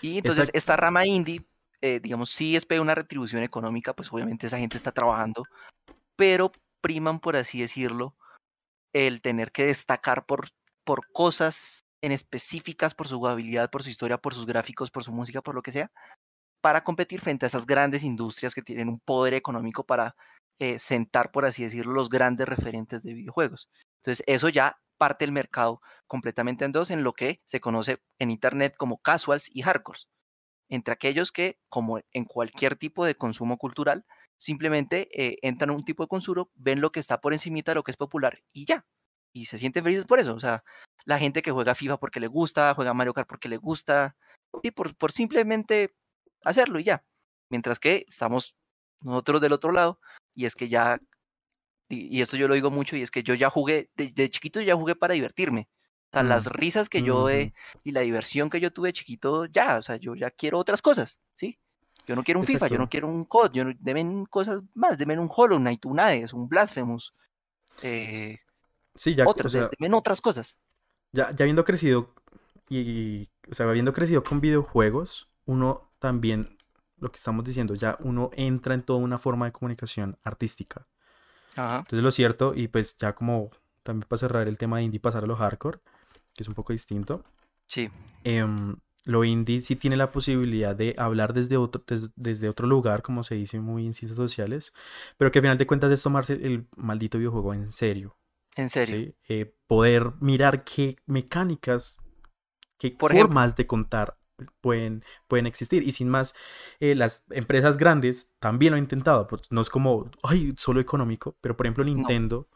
[0.00, 1.44] Y entonces esta rama indie,
[1.80, 5.44] eh, digamos, sí espera una retribución económica, pues obviamente esa gente está trabajando,
[6.16, 8.14] pero priman, por así decirlo,
[8.92, 10.50] el tener que destacar por,
[10.84, 15.12] por cosas en específicas, por su jugabilidad, por su historia, por sus gráficos, por su
[15.12, 15.90] música, por lo que sea,
[16.60, 20.14] para competir frente a esas grandes industrias que tienen un poder económico para
[20.58, 23.68] eh, sentar, por así decirlo, los grandes referentes de videojuegos.
[24.02, 28.30] Entonces, eso ya parte el mercado completamente en dos, en lo que se conoce en
[28.30, 30.08] Internet como casuals y hardcores.
[30.68, 34.06] Entre aquellos que, como en cualquier tipo de consumo cultural,
[34.38, 37.76] simplemente eh, entran a un tipo de consumo, ven lo que está por encimita de
[37.76, 38.86] lo que es popular y ya.
[39.32, 40.34] Y se sienten felices por eso.
[40.34, 40.64] O sea,
[41.04, 44.16] la gente que juega FIFA porque le gusta, juega Mario Kart porque le gusta,
[44.62, 45.94] y por, por simplemente
[46.44, 47.04] hacerlo y ya.
[47.50, 48.56] Mientras que estamos
[49.00, 50.00] nosotros del otro lado,
[50.34, 50.98] y es que ya,
[51.88, 54.74] y, esto yo lo digo mucho, y es que yo ya jugué, de, chiquito ya
[54.74, 55.68] jugué para divertirme.
[56.10, 59.46] O sea, las mm, risas que yo he y la diversión que yo tuve chiquito,
[59.46, 61.58] ya, o sea, yo ya quiero otras cosas, ¿sí?
[62.06, 64.98] Yo no quiero un FIFA, yo no quiero un COD, yo no, deben cosas más,
[64.98, 67.14] deben un Hollow Knight, un Hades, un Blasphemous.
[67.82, 68.38] Eh,
[68.94, 70.58] sí, ya, otros, deben otras cosas.
[71.12, 72.14] Ya, ya habiendo crecido
[72.68, 76.58] y, o sea, habiendo crecido con videojuegos, uno también,
[76.98, 80.86] lo que estamos diciendo, ya uno entra en toda una forma de comunicación artística.
[81.56, 81.78] Ajá.
[81.78, 83.50] Entonces lo cierto, y pues ya como
[83.82, 85.78] también para cerrar el tema de indie, pasar a lo hardcore,
[86.34, 87.24] que es un poco distinto.
[87.66, 87.90] Sí.
[88.24, 88.44] Eh,
[89.04, 91.84] lo indie sí tiene la posibilidad de hablar desde otro,
[92.16, 94.72] desde, otro lugar, como se dice muy en ciencias sociales,
[95.18, 98.16] pero que al final de cuentas es tomarse el maldito videojuego en serio.
[98.56, 99.12] En serio.
[99.28, 102.00] Eh, poder mirar qué mecánicas,
[102.78, 104.16] qué formas de contar
[104.60, 105.82] pueden, pueden existir.
[105.82, 106.34] Y sin más,
[106.80, 109.26] eh, las empresas grandes también lo han intentado.
[109.26, 112.48] Pues no es como, ay, solo económico, pero por ejemplo Nintendo,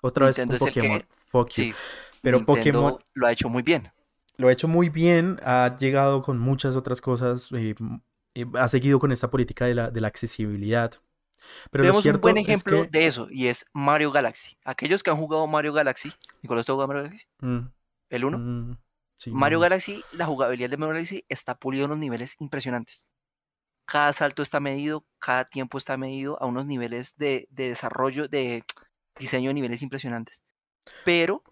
[0.00, 1.04] otra vez con Pokémon.
[2.22, 3.90] Pero Pokémon lo ha hecho muy bien
[4.40, 7.74] lo ha hecho muy bien, ha llegado con muchas otras cosas, eh,
[8.34, 10.92] eh, ha seguido con esta política de la, de la accesibilidad.
[11.70, 14.56] Pero Tenemos un buen ejemplo de eso y es Mario Galaxy.
[14.64, 16.12] Aquellos que han jugado Mario Galaxy,
[16.42, 17.26] Nicolás, ¿tú has jugado Mario Galaxy?
[17.40, 17.70] Mm,
[18.08, 18.78] ¿El 1?
[19.26, 23.08] Mario Galaxy, la jugabilidad de Mario Galaxy está pulido a unos niveles impresionantes.
[23.84, 28.64] Cada salto está medido, cada tiempo está medido a unos niveles de, de desarrollo, de
[29.18, 30.42] diseño de niveles impresionantes.
[31.04, 31.42] Pero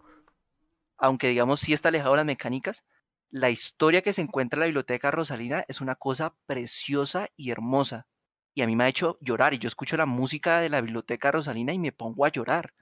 [0.99, 2.83] aunque digamos sí está alejado de las mecánicas,
[3.31, 8.07] la historia que se encuentra en la biblioteca Rosalina es una cosa preciosa y hermosa.
[8.53, 9.53] Y a mí me ha hecho llorar.
[9.53, 12.73] Y yo escucho la música de la biblioteca Rosalina y me pongo a llorar.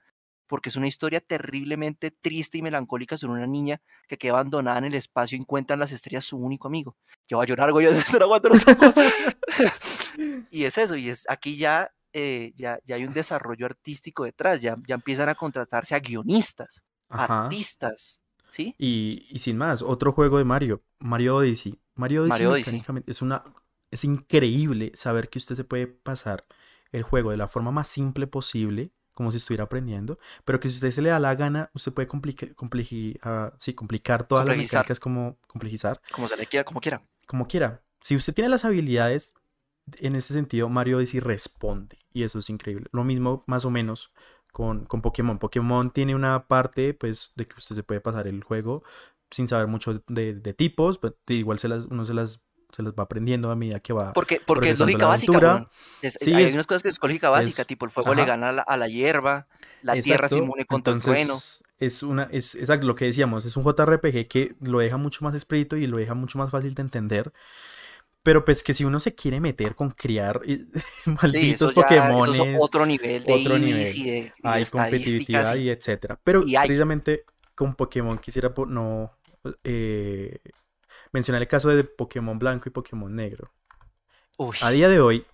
[0.48, 4.86] Porque es una historia terriblemente triste y melancólica sobre una niña que queda abandonada en
[4.86, 6.96] el espacio y encuentra en las estrellas su único amigo.
[7.28, 8.94] Yo voy a llorar, güey, estar aguantando los ojos.
[10.50, 14.60] y es eso, y es aquí ya, eh, ya, ya hay un desarrollo artístico detrás,
[14.60, 18.20] ya, ya empiezan a contratarse a guionistas artistas,
[18.50, 18.74] ¿sí?
[18.78, 21.78] Y, sin más, otro juego de Mario, Mario Odyssey.
[21.94, 23.44] Mario Odyssey, es una
[23.90, 26.44] es increíble saber que usted se puede pasar
[26.92, 30.76] el juego de la forma más simple posible, como si estuviera aprendiendo, pero que si
[30.76, 35.00] usted se le da la gana, usted puede complicar, uh, sí, complicar todas las mecánicas
[35.00, 36.00] como complejizar.
[36.12, 37.02] Como se le quiera, como quiera.
[37.26, 37.82] Como quiera.
[38.00, 39.34] si usted tiene las habilidades,
[39.96, 41.98] en ese sentido, Mario Odyssey responde.
[42.12, 42.86] Y eso es increíble.
[42.92, 44.12] Lo mismo, más o menos,
[44.52, 45.40] con, con Pokémon.
[45.40, 48.84] Pokémon tiene una parte, pues, de que usted se puede pasar el juego
[49.32, 50.98] sin saber mucho de, de tipos.
[50.98, 52.40] Pero igual se las, uno se las
[52.72, 54.12] se las va aprendiendo a medida que va.
[54.12, 55.68] Porque, porque es lógica básica.
[56.02, 58.22] Es- Sí, hay es- unas cosas que es lógica básica, es- tipo el fuego le
[58.22, 58.32] ajá.
[58.32, 59.46] gana a la, a la hierba,
[59.82, 61.34] la tierra es Exacto, inmune contra el trueno.
[61.34, 65.24] entonces, Es una, es exacto lo que decíamos, es un JRPG que lo deja mucho
[65.24, 67.32] más expedito y lo deja mucho más fácil de entender.
[68.22, 70.66] Pero pues que si uno se quiere meter con criar eh,
[71.06, 73.96] Sí, malditos eso Pokémones, es otro nivel de otro nivel.
[73.96, 75.56] y de, y de hay competitividad estadísticas.
[75.56, 76.20] y- y etcétera.
[76.24, 79.12] Pero y precisamente con Pokémon quisiera no
[79.64, 80.38] eh,
[81.12, 83.52] mencionar el caso de Pokémon Blanco y Pokémon Negro.
[84.36, 85.26] Uy, A día de hoy,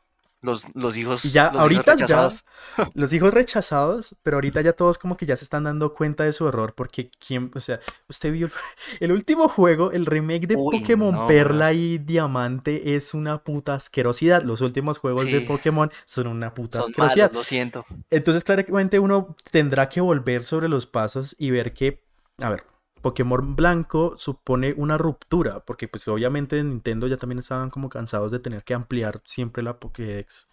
[0.45, 2.45] los, los hijos, ya los hijos ahorita ya rechazados.
[2.95, 6.35] los hijos rechazados, pero ahorita ya todos como que ya se están dando cuenta de
[6.35, 8.51] su error porque quién, o sea, usted vio
[9.01, 13.75] el, último juego, el remake de Uy, Pokémon no, Perla y Diamante es una puta
[13.75, 14.43] asquerosidad.
[14.43, 15.41] Los últimos juegos de.
[15.41, 17.31] Pokémon son una puta Son asquerosidad.
[17.31, 17.87] malos, lo siento.
[18.11, 22.03] Entonces, claramente uno tendrá que volver sobre los pasos y ver que,
[22.39, 22.65] a ver,
[23.05, 28.33] Pokémon Blanco supone una ruptura, porque pues obviamente en Nintendo ya también estaban como cansados
[28.33, 30.49] de tener que ampliar siempre la Pokédex,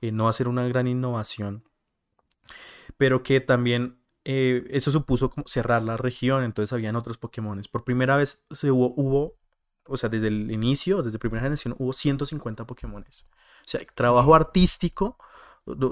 [0.00, 1.64] y no hacer una gran innovación,
[2.96, 7.66] pero que también eh, eso supuso como cerrar la región, entonces habían otros Pokémones.
[7.66, 9.34] Por primera vez se hubo, hubo,
[9.88, 13.26] o sea, desde el inicio, desde primera generación, hubo 150 Pokémones.
[13.62, 15.18] O sea, trabajo artístico,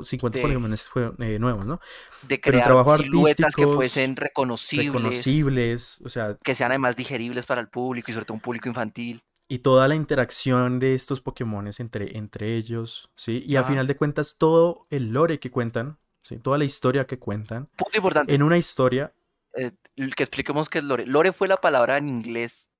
[0.04, 1.80] 50 De- eh, nuevos, ¿no?
[2.22, 7.60] De crear trabajo siluetas que fuesen reconocibles, reconocibles, o sea, que sean además digeribles para
[7.60, 9.20] el público y sobre todo un público infantil.
[9.46, 13.42] y toda la interacción de estos Pokémones entre, entre ellos, ¿sí?
[13.46, 16.38] Y a final de cuentas, todo el lore que cuentan, ¿sí?
[16.38, 19.12] Toda la historia que cuentan, Punto importante, en una historia,
[19.56, 21.04] eh, que expliquemos qué es lore.
[21.06, 22.70] Lore fue la palabra en inglés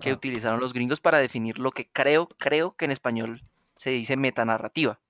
[0.00, 0.14] que Ah.
[0.14, 3.42] utilizaron los gringos para definir lo que creo, creo que en español
[3.76, 5.00] se dice metanarrativa.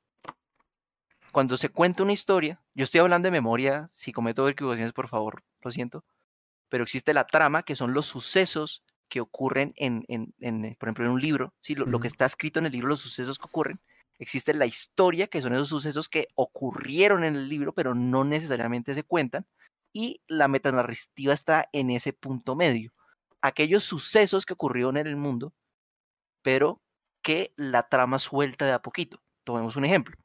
[1.33, 5.43] Cuando se cuenta una historia, yo estoy hablando de memoria, si cometo equivocaciones, por favor,
[5.63, 6.05] lo siento,
[6.69, 11.05] pero existe la trama, que son los sucesos que ocurren en, en- en, por ejemplo,
[11.07, 11.75] en un libro, ¿sí?
[11.75, 13.81] lo, lo que está escrito en el libro, los sucesos que ocurren.
[14.19, 18.95] Existe la historia, que son esos sucesos que ocurrieron en el libro, pero no necesariamente
[18.95, 19.47] se cuentan.
[19.93, 22.93] Y la metanarrativa está en ese punto medio.
[23.43, 25.53] Aquellos sucesos que ocurrieron en el mundo,
[26.43, 26.81] pero
[27.23, 29.21] que la trama suelta de a poquito.
[29.45, 30.17] Tomemos un ejemplo.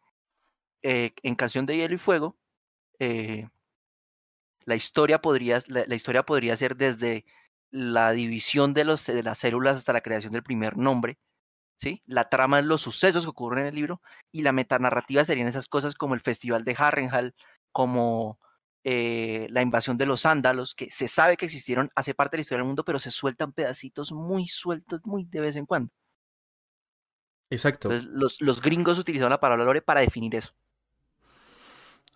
[0.84, 2.38] Eh, en Canción de Hielo y Fuego,
[3.00, 3.48] eh,
[4.66, 7.26] la, historia podría, la, la historia podría ser desde
[7.72, 11.20] la división de, los, de las células hasta la creación del primer nombre.
[11.78, 12.02] ¿sí?
[12.06, 14.02] La trama es los sucesos que ocurren en el libro
[14.32, 17.36] y la metanarrativa serían esas cosas como el Festival de Harrenhal,
[17.72, 18.40] como
[18.84, 22.42] eh, la invasión de los sándalos, que se sabe que existieron, hace parte de la
[22.42, 25.92] historia del mundo, pero se sueltan pedacitos muy sueltos, muy de vez en cuando.
[27.50, 27.92] exacto.
[27.92, 30.54] Entonces, los, los gringos utilizaron la palabra lore para definir eso.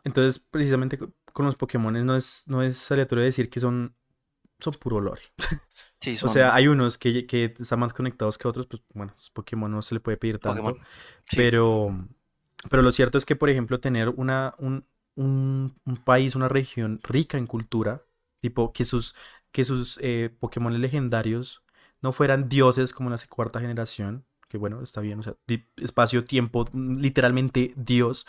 [0.03, 3.95] Entonces, precisamente co- con los Pokémones no es, no es aleatorio decir que son,
[4.59, 5.21] son puro lore.
[5.99, 9.13] Sí, O son sea, hay unos que, que están más conectados que otros, pues bueno,
[9.33, 10.63] Pokémon no se le puede pedir tanto.
[10.63, 10.85] Pokémon.
[11.25, 11.51] Sí.
[11.51, 12.07] Pero,
[12.69, 14.85] pero lo cierto es que, por ejemplo, tener una, un,
[15.15, 18.03] un, un país, una región rica en cultura,
[18.39, 19.15] tipo que sus,
[19.51, 21.63] que sus eh, Pokémon legendarios
[22.01, 25.35] no fueran dioses como en la cuarta generación, que bueno, está bien, o sea,
[25.77, 28.25] espacio, tiempo, mm, literalmente Dios,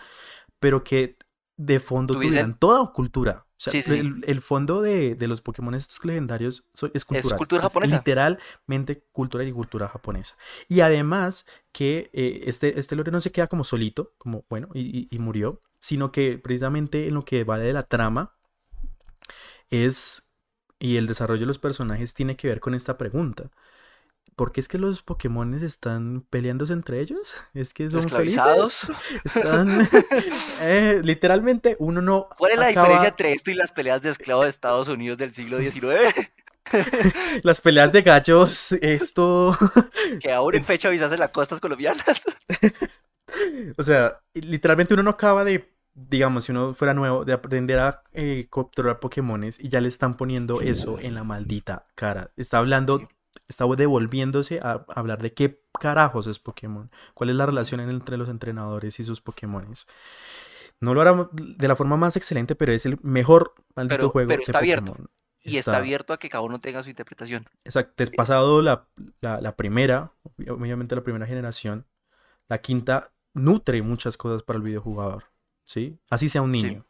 [0.61, 1.17] pero que
[1.57, 3.47] de fondo tuvieran toda cultura.
[3.47, 3.99] O sea, Sí, sí, sí.
[4.01, 7.39] el, el fondo de, de los Pokémon estos legendarios es cultural.
[7.39, 7.97] cultura japonesa.
[7.97, 10.37] literalmente cultura y cultura japonesa.
[10.69, 14.81] Y además que eh, este, este lore no se queda como solito, como bueno, y,
[14.81, 18.35] y- y murió, sino que precisamente en lo que va de la trama
[19.71, 20.23] es,
[20.79, 23.51] y el desarrollo de los personajes tiene que ver con esta pregunta.
[24.37, 27.35] ¿Por qué es que los Pokémones están peleándose entre ellos?
[27.55, 28.79] ¿Es que son Esclavizados.
[28.81, 28.97] felices?
[29.25, 29.89] Están...
[30.61, 34.11] eh, literalmente uno no ¿Cuál es la acaba- diferencia entre esto y las peleas de
[34.11, 36.31] esclavos de Estados Unidos del siglo XIX?
[37.43, 39.57] Las peleas de gallos, esto...
[40.21, 42.25] que aún en fecha avisas en las costas colombianas.
[43.77, 48.03] O sea, literalmente uno no acaba de, digamos, si uno fuera nuevo, de aprender a
[48.13, 52.31] eh, capturar Pokémones y ya le están poniendo eso en la maldita cara.
[52.37, 53.09] Está hablando.
[53.49, 58.29] Está devolviéndose a hablar de qué carajos es Pokémon, cuál es la relación entre los
[58.29, 59.87] entrenadores y sus Pokémones.
[60.81, 64.29] No lo hará de la forma más excelente, pero es el mejor maldito Pero- juego
[64.29, 64.93] pero de está abierto.
[64.93, 65.11] Pokémon.
[65.45, 67.47] Y está abierto a que cada uno tenga su interpretación.
[67.65, 68.87] Exacto, es pasado la,
[69.21, 70.13] la, la primera,
[70.49, 71.85] obviamente la primera generación,
[72.49, 75.25] la quinta nutre muchas cosas para el videojugador,
[75.65, 75.99] ¿sí?
[76.11, 76.63] Así sea un Sí.
[76.63, 76.87] niño.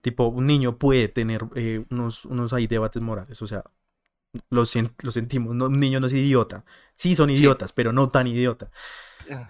[0.00, 3.64] Tipo, un niño puede tener eh, unos, unos ahí debates morales, o sea,
[4.50, 6.64] lo, sen- lo sentimos, no, un niño no es idiota.
[6.94, 7.34] Sí son Sí.
[7.34, 8.70] idiotas, pero no tan idiota.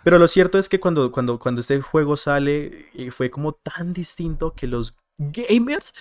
[0.03, 3.93] Pero lo cierto es que cuando, cuando, cuando este juego sale, eh, fue como tan
[3.93, 5.95] distinto que los gamers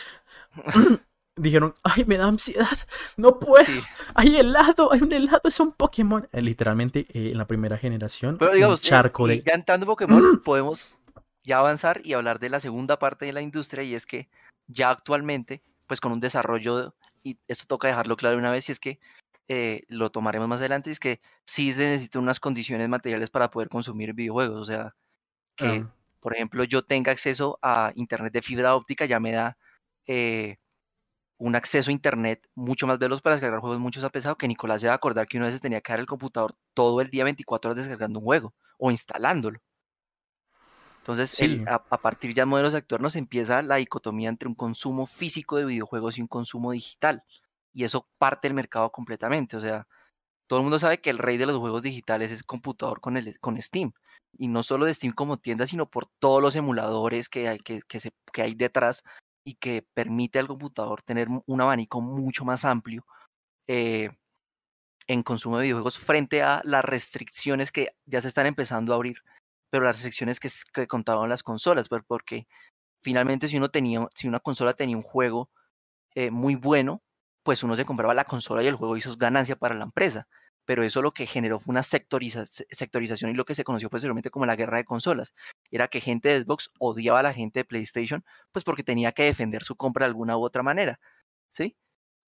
[1.36, 2.67] dijeron, ay, me da ansiedad,
[3.17, 3.80] no puedo, Sí.
[4.15, 6.28] hay helado, hay un helado, es un Pokémon.
[6.32, 9.43] Eh, Literalmente, eh, en la primera generación, Pero un digamos, eh, charco y de...
[9.43, 10.88] ya entrando en Pokémon, podemos
[11.43, 14.28] ya avanzar y hablar de la segunda parte de la industria y es que
[14.67, 16.95] ya actualmente, pues con un desarrollo,
[17.32, 18.99] y esto toca dejarlo claro una vez, y es que
[19.47, 23.69] eh, lo tomaremos más adelante, es que sí se necesitan unas condiciones materiales para poder
[23.69, 24.95] consumir videojuegos, o sea,
[25.55, 29.57] que, Ah, por ejemplo, yo tenga acceso a internet de fibra óptica, ya me da
[30.07, 30.57] eh,
[31.38, 34.82] un acceso a internet mucho más veloz para descargar juegos mucho más pesado que Nicolás
[34.82, 37.23] se va a acordar que una vez tenía que dar el computador todo el día
[37.23, 39.59] 24 horas descargando un juego o instalándolo.
[41.08, 45.05] Entonces, el- a, a partir ya de modelos actuales empieza la dicotomía entre un consumo
[45.08, 47.24] físico de videojuegos y un consumo digital.
[47.74, 49.55] Y eso parte del mercado completamente.
[49.58, 49.88] O sea,
[50.47, 53.39] todo el mundo sabe que el rey de los juegos digitales es computador con, el,
[53.39, 53.93] con Steam.
[54.38, 57.82] Y no solo de Steam como tienda, sino por todos los emuladores que hay, que,
[57.88, 59.03] que se, que hay detrás
[59.45, 63.05] y que permite al computador tener un abanico mucho más amplio
[63.68, 64.10] eh,
[65.08, 69.18] en consumo de videojuegos frente a las restricciones que ya se están empezando a abrir,
[69.70, 72.47] pero las restricciones que, contaban las consolas, por- porque
[73.01, 75.49] finalmente si uno tenía, si una consola tenía un juego
[76.15, 77.03] eh, muy bueno,
[77.43, 80.28] pues uno se compraba la consola y el juego hizo ganancia para la empresa.
[80.65, 83.89] Pero eso lo que generó fue una sectoriza- se- sectorización y lo que se conoció
[83.89, 85.34] posteriormente como la guerra de consolas.
[85.72, 89.24] Era que gente de Xbox odiaba a la gente de PlayStation, pues porque tenía que
[89.24, 90.99] defender su compra de alguna u otra manera.
[91.53, 91.78] ¿Sí?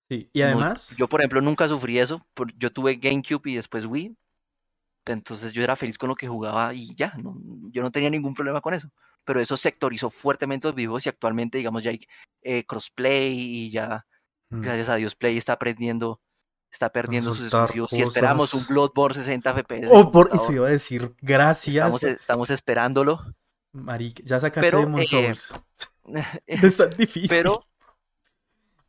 [0.10, 0.30] sí.
[0.32, 2.22] Y No, además, yo, por ejemplo, nunca sufrí eso.
[2.58, 4.16] Yo tuve GameCube y después Wii.
[5.06, 7.14] Entonces yo era feliz con lo que jugaba y ya.
[7.18, 7.36] no-
[7.72, 8.90] yo no tenía ningún problema con eso.
[9.26, 12.00] Pero eso sectorizó fuertemente los videojuegos y actualmente, digamos, ya hay
[12.42, 14.06] eh, crossplay y ya,
[14.50, 16.22] mm, gracias a Dios, Play está perdiendo,
[16.72, 17.90] está perdiendo sus exclusivos.
[17.90, 18.66] Si esperamos un.
[18.68, 19.90] Bloodborne 60 FPS.
[19.92, 23.20] oh, por eso iba a decir, gracias, estamos, estamos esperándolo.
[23.74, 25.54] marica, ya sacaste Pero, Demon eh, Souls.
[26.06, 27.30] No es tan difícil.
[27.30, 27.66] Pero,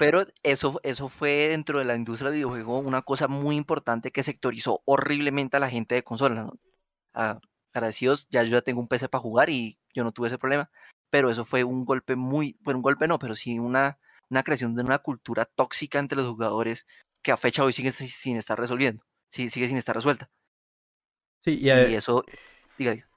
[0.01, 4.24] pero eso, eso fue dentro de la industria del videojuego una cosa muy importante que
[4.24, 6.46] sectorizó horriblemente a la gente de consolas.
[6.46, 6.55] ¿no?
[7.14, 7.40] Ah,
[7.74, 10.70] agradecidos, ya yo ya tengo un PC para jugar y yo no tuve ese problema.
[11.11, 13.98] Pero eso fue un golpe muy, bueno, un golpe no, pero sí una,
[14.30, 16.86] una creación de una cultura tóxica entre los jugadores
[17.22, 20.30] que a fecha hoy sigue si- sin estar resolviendo, sigue sin estar resuelta.
[21.44, 22.24] sí, y, Y eso,
[22.78, 23.09] diga, diga.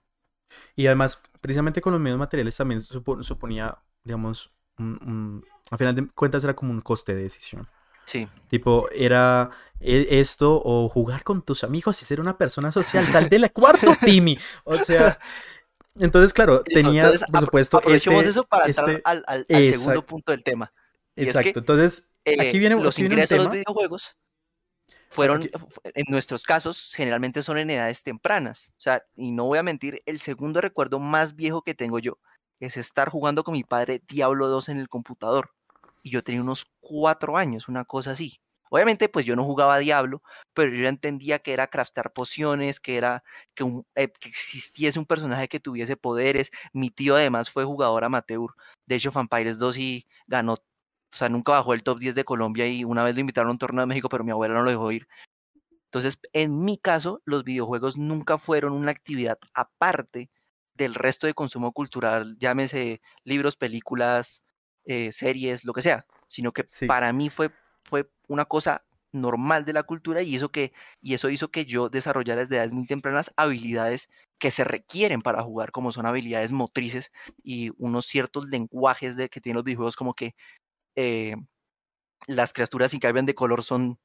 [0.76, 5.96] Y además, precisamente con los medios materiales también supo- suponía, digamos, un, un- a final
[5.96, 7.68] de cuentas era como un coste de decisión.
[8.06, 9.50] sí, Tipo, era
[9.80, 13.06] e- esto o jugar con tus amigos y ser una persona social.
[13.08, 14.38] Sal del cuarto, Timmy.
[14.66, 15.18] O sea,
[16.00, 19.68] entonces, claro, tenía, entonces, por supuesto, aprovechemos este, eso para entrar este- al, al- al
[19.70, 20.72] segundo punto del tema.
[21.16, 21.54] y es exacto.
[21.54, 23.54] que, Entonces, eh, aquí viene, los aquí viene un ingresos de los tema.
[23.54, 24.18] videojuegos
[25.10, 25.52] fueron, Aquí-
[25.94, 28.70] en nuestros casos, generalmente son en edades tempranas.
[28.78, 32.18] O sea, y no voy a mentir, el segundo recuerdo más viejo que tengo yo
[32.60, 35.52] es estar jugando con mi padre Diablo 2 en el computador.
[36.04, 38.40] Y yo tenía unos cuatro años, una cosa así.
[38.70, 40.24] Obviamente, pues yo no jugaba a Diablo,
[40.54, 43.24] pero yo entendía que era craftear pociones, que era
[43.96, 46.52] eh, que existiese un personaje que tuviese poderes.
[46.74, 48.50] Mi tío además fue jugador amateur
[48.86, 50.54] de hecho Vampires 2 y ganó
[51.14, 53.52] o sea, nunca bajó el top 10 de Colombia y una vez lo invitaron a
[53.52, 55.08] un torneo de México, pero mi abuela no lo dejó ir.
[55.86, 60.32] Entonces, en mi caso, los videojuegos nunca fueron una actividad aparte
[60.74, 64.42] del resto de consumo cultural, llámese libros, películas,
[64.86, 66.86] eh, series, lo que sea, sino que Sí.
[66.86, 67.52] para mí fue,
[67.84, 71.90] fue una cosa normal de la cultura y eso, que, y eso hizo que yo
[71.90, 74.10] desarrollara desde edades muy tempranas habilidades
[74.40, 77.12] que se requieren para jugar, como son habilidades motrices
[77.44, 80.36] y unos ciertos lenguajes de, que tienen los videojuegos, como que
[80.96, 81.36] eh,
[82.28, 84.00] las criaturas si cambian de color son,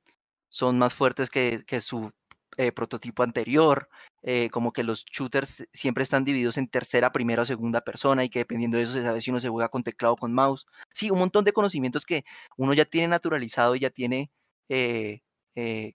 [0.51, 2.13] son más fuertes que, que su
[2.57, 3.89] eh, prototipo anterior,
[4.23, 8.29] eh, como que los shooters siempre están divididos en tercera, primera o segunda persona y
[8.31, 10.67] que dependiendo de eso se sabe si uno se juega con teclado o con mouse.
[10.95, 12.25] Sí, un montón de conocimientos que
[12.57, 14.31] uno ya tiene naturalizado y ya tiene,
[14.69, 15.21] eh,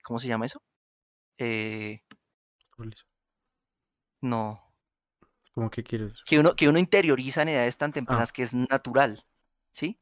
[0.04, 0.62] ¿cómo se llama eso?
[4.22, 4.62] No,
[5.54, 6.14] ¿Cómo que quieres?
[6.26, 7.93] que uno, que uno interioriza en edades tan Ah.
[7.93, 9.26] tempranas que es natural,
[9.72, 9.99] ¿sí?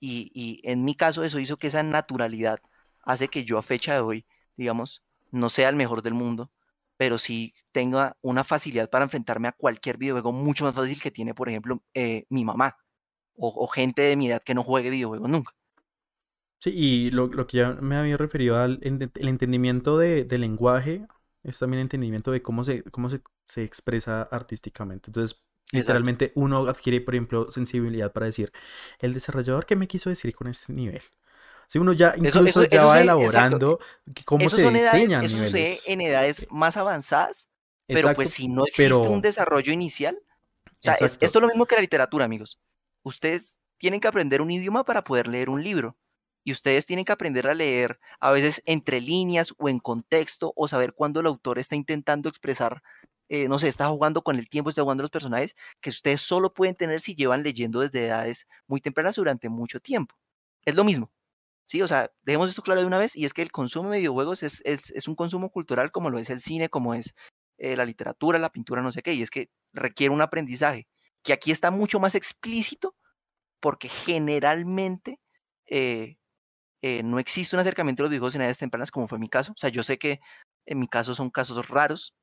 [0.00, 2.60] Y, y en mi caso eso hizo que esa naturalidad
[3.02, 4.26] hace que yo a fecha de hoy,
[4.56, 5.02] digamos,
[5.36, 6.50] no sea el mejor del mundo,
[6.96, 11.34] pero sí tenga una facilidad para enfrentarme a cualquier videojuego mucho más fácil que tiene,
[11.34, 12.76] por ejemplo, eh, mi mamá
[13.36, 15.52] o, o gente de mi edad que no juegue videojuegos nunca.
[16.60, 21.06] Sí, y lo, lo que ya me había referido al el entendimiento de, del lenguaje
[21.42, 25.10] es también el entendimiento de cómo se, cómo se, se expresa artísticamente.
[25.10, 28.52] Entonces, literalmente uno adquiere, por ejemplo, sensibilidad para decir,
[28.98, 31.02] el desarrollador, ¿qué me quiso decir con este nivel?
[31.68, 33.78] Si uno ya incluso eso- ya eso va se- elaborando
[34.24, 35.88] cómo se diseñan eso sucede niveles.
[35.88, 37.48] en edades más avanzadas
[37.88, 41.46] pero Exacto, pues si no existe un desarrollo inicial, o sea, es- esto es lo
[41.48, 42.58] mismo que la literatura, amigos.
[43.04, 45.96] Ustedes tienen que aprender un idioma para poder leer un libro.
[46.42, 50.66] Y ustedes tienen que aprender a leer a veces entre líneas o en contexto o
[50.68, 52.82] saber cuándo el autor está intentando expresar,
[53.28, 56.54] eh, no sé, está jugando con el tiempo, está jugando los personajes, que ustedes solo
[56.54, 60.16] pueden tener si llevan leyendo desde edades muy tempranas durante mucho tiempo.
[60.64, 61.10] Es lo mismo.
[61.66, 63.98] Sí, o sea, dejemos esto claro de una vez, y es que el consumo de
[63.98, 67.14] videojuegos es, es, un consumo cultural como lo es el cine, como es
[67.58, 70.86] eh, la literatura, la pintura, no sé qué, y es que requiere un aprendizaje,
[71.24, 72.94] que aquí está mucho más explícito,
[73.60, 75.20] porque generalmente
[75.66, 76.18] eh,
[76.82, 79.52] eh, no existe un acercamiento a los videojuegos en edades tempranas, como fue mi caso.
[79.52, 80.20] O sea, yo sé que
[80.66, 82.14] en mi caso son casos raros,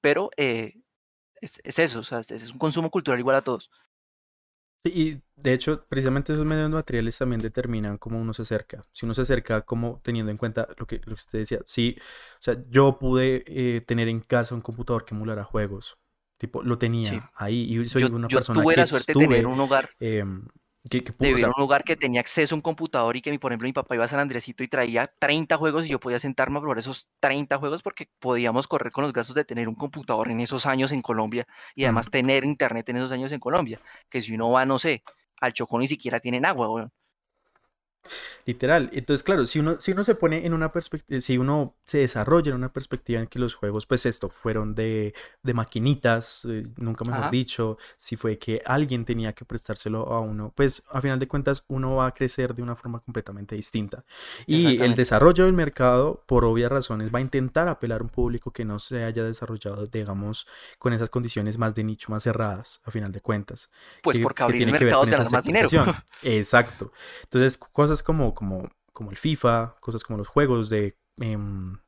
[0.00, 3.70] pero es, es eso, o sea, es un consumo cultural igual a todos.
[4.84, 8.84] Sí, Y de hecho, precisamente esos medios materiales también determinan cómo uno se acerca.
[8.92, 11.96] Si uno se acerca como teniendo en cuenta lo que, lo que usted decía, sí,
[12.00, 15.98] o sea, yo pude eh, tener en casa un computador que emulara juegos.
[16.38, 17.20] Tipo, lo Sí.
[17.20, 19.60] tenía ahí y soy Yo, una yo persona tuve que la suerte de tener un
[19.60, 20.46] hogar em,
[20.90, 23.30] que, que de o sea, un lugar que tenía acceso a un computador y que,
[23.30, 26.00] mi, por ejemplo, mi papá iba a San Andresito y traía 30 juegos y yo
[26.00, 29.68] podía sentarme a probar esos 30 juegos porque podíamos correr con los gastos de tener
[29.68, 33.40] un computador en esos años en Colombia y además tener internet en esos años en
[33.40, 33.80] Colombia.
[34.08, 35.02] Que si uno va, no sé,
[35.40, 36.92] al Chocó ni siquiera tienen agua, weón.
[38.44, 38.90] Literal.
[38.92, 42.50] Entonces, claro, si uno, si uno se pone en una perspectiva, si uno se desarrolla
[42.50, 47.04] en una perspectiva en que los juegos, pues esto, fueron de, de maquinitas, eh, nunca
[47.04, 47.30] mejor Ajá.
[47.30, 51.64] dicho, si fue que alguien tenía que prestárselo a uno, pues a final de cuentas
[51.68, 54.04] uno va a crecer de una forma completamente distinta.
[54.46, 58.50] Y el desarrollo del mercado, por obvias razones, va a intentar apelar a un público
[58.52, 60.46] que no se haya desarrollado, digamos,
[60.78, 63.70] con esas condiciones más de nicho, más cerradas, a final de cuentas
[64.02, 65.68] Pues que, porque que abrir mercados con ganar más dinero.
[66.22, 66.92] Exacto.
[67.24, 71.78] Entonces, cosas como, como, como el FIFA, cosas como los juegos de, em,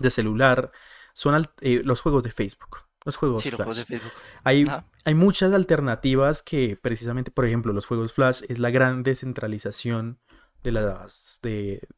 [0.00, 0.70] de celular,
[1.14, 3.84] son al- eh, los juegos de Facebook, los juegos Sí, los juegos de.
[3.86, 4.12] Facebook.
[4.44, 4.64] Hay,
[5.04, 10.18] hay muchas alternativas que precisamente, por ejemplo, los juegos Flash es la gran descentralización
[10.62, 11.50] de las, de,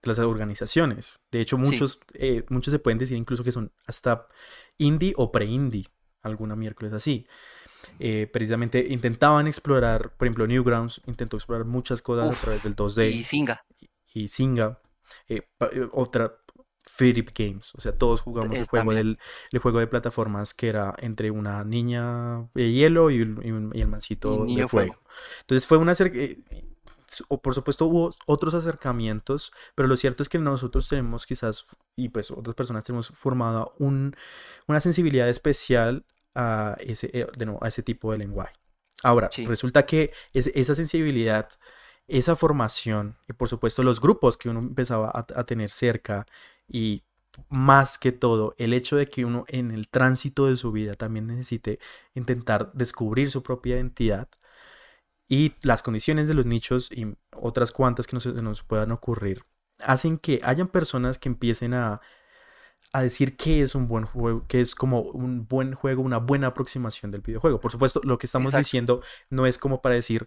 [0.03, 1.21] de las organizaciones.
[1.31, 4.27] De hecho, Sí, muchos, eh, muchos se pueden decir incluso que son hasta
[4.79, 5.87] indie o pre-indie,
[6.23, 7.27] alguna miércoles así.
[7.99, 12.77] Eh, precisamente intentaban explorar, por ejemplo, Newgrounds intentó explorar muchas cosas a través del Y
[12.77, 13.65] 2D Singa,
[14.15, 14.81] y Singa,
[15.29, 16.39] eh, eh, otra
[16.89, 19.19] Flip Games, o sea, todos jugamos el juego del
[19.53, 23.41] el juego de plataformas que era entre una niña de hielo y, un-
[23.75, 24.69] y y el Y mancito de Fuego.
[24.69, 25.03] fuego.
[25.41, 25.95] Entonces fue una
[27.29, 31.65] o por supuesto hubo otros acercamientos, pero lo cierto es que nosotros tenemos quizás,
[31.95, 34.15] y pues otras personas tenemos formado un,
[34.67, 36.05] una sensibilidad especial
[36.37, 38.55] a ese, eh, de nuevo, a ese tipo de lenguaje.
[39.03, 41.49] Ahora, Sí, resulta que es- esa sensibilidad,
[42.07, 46.27] esa formación, y por supuesto los grupos que uno empezaba a, a tener cerca,
[46.69, 47.03] y
[47.49, 51.27] más que todo, el hecho de que uno en el tránsito de su vida también
[51.27, 51.79] necesite
[52.15, 54.29] intentar descubrir su propia identidad
[55.29, 59.43] y las condiciones de los nichos y otras cuantas que nos, nos puedan ocurrir,
[59.81, 62.01] hacen que hayan personas que empiecen a,
[62.97, 66.47] a decir qué es un buen juego, qué es como un buen juego, una buena
[66.47, 67.61] aproximación del videojuego.
[67.61, 68.65] Por supuesto, lo que estamos exacto.
[68.65, 70.27] diciendo no es como para decir,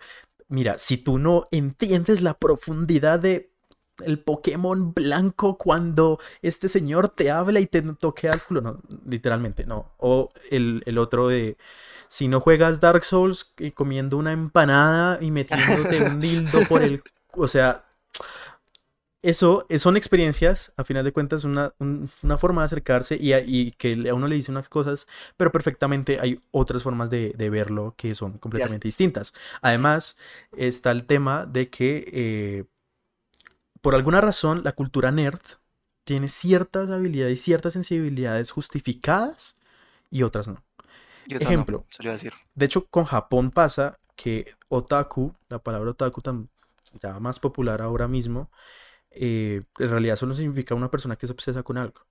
[0.49, 3.51] mira, si tú no entiendes la profundidad de
[4.05, 9.65] el Pokémon blanco cuando este señor te habla y te toquea el culo, no, literalmente,
[9.65, 9.93] no.
[9.97, 11.57] O el, el otro de,
[12.07, 17.01] si no juegas Dark Souls y comiendo una empanada y metiéndote un dildo por el,
[17.33, 17.83] o sea,
[19.21, 23.33] eso eh, son experiencias, a final de cuentas, una, un- una forma de acercarse y,
[23.33, 25.07] a- y que a uno le dice unas cosas,
[25.37, 29.33] pero perfectamente hay otras formas de, de verlo que son completamente distintas.
[29.61, 30.17] Además,
[30.55, 32.65] está el tema de que, eh,
[33.81, 35.39] por alguna razón, la cultura nerd
[36.03, 39.57] tiene ciertas habilidades y ciertas sensibilidades justificadas
[40.09, 40.63] y otras no.
[41.25, 42.33] yo no, Ejemplo, decir.
[42.55, 46.49] de hecho, con Japón pasa que otaku, la palabra otaku tan
[47.01, 48.51] ya más popular ahora mismo,
[49.11, 52.01] eh, en realidad solo significa una persona que es obsesa con algo.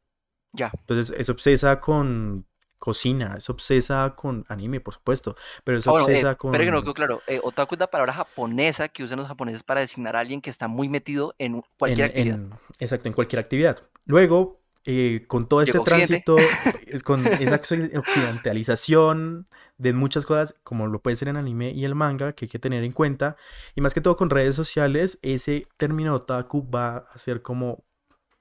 [0.54, 2.46] Ya, Entonces, es obsesa con
[2.78, 6.70] cocina, es obsesa con anime, por supuesto, pero es Ah, bueno, eh, obsesa espere que
[6.70, 6.94] no con...
[6.94, 7.22] claro.
[7.26, 10.50] Eh, otaku es la palabra japonesa que usan los japoneses para designar a alguien que
[10.50, 12.40] está muy metido en cualquier En, actividad.
[12.52, 13.88] en- exacto, en cualquier actividad.
[14.04, 14.60] Luego,
[14.90, 16.36] eh, con todo este Llegó tránsito,
[17.04, 19.44] con esa occi- occidentalización
[19.76, 22.58] de muchas cosas, como lo puede ser en anime y el manga, que hay que
[22.58, 23.36] tener en cuenta,
[23.74, 27.84] y más que todo con redes sociales, ese término otaku va a ser como,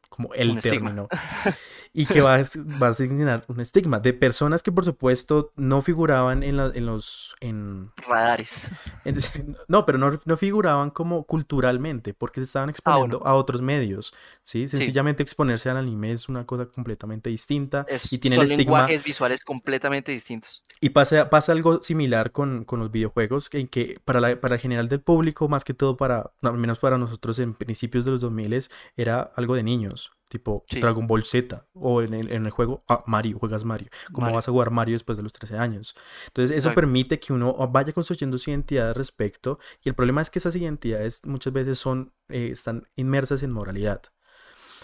[0.07, 0.95] como el Un estigma.
[1.99, 2.43] y que va a,
[2.81, 6.85] va a asignar un estigma de personas que por supuesto no figuraban en, la- en
[6.85, 8.69] los en, Radares.
[9.03, 9.17] en-
[9.67, 14.67] no pero no, no figuraban como culturalmente porque se estaban exponiendo a otros medios sí
[14.67, 18.77] sencillamente exponerse al anime es una cosa completamente distinta Es- y tiene son el estigma
[18.77, 20.63] lenguajes visuales completamente distintos.
[20.79, 24.61] y pasa, pasa algo similar con, con los videojuegos, en que para, la, para el
[24.61, 28.21] general del público, más que todo para, al menos para nosotros en principios de los
[28.21, 30.79] 2000, era algo de niños, tipo Sí.
[30.81, 33.87] Dragon Ball Z, o en el, en el juego ah, Mario, juegas Mario.
[34.11, 34.35] ¿Cómo Mario.
[34.35, 35.95] vas a jugar Mario después de los 13 años?
[36.27, 40.29] Entonces eso permite que uno vaya construyendo su identidad al respecto, y el problema es
[40.29, 44.01] que esas identidades muchas veces son, eh, están inmersas en moralidad.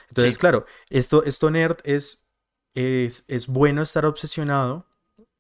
[0.09, 0.39] Entonces, Sí.
[0.39, 2.27] claro, esto, esto nerd es,
[2.75, 4.87] es, es bueno estar obsesionado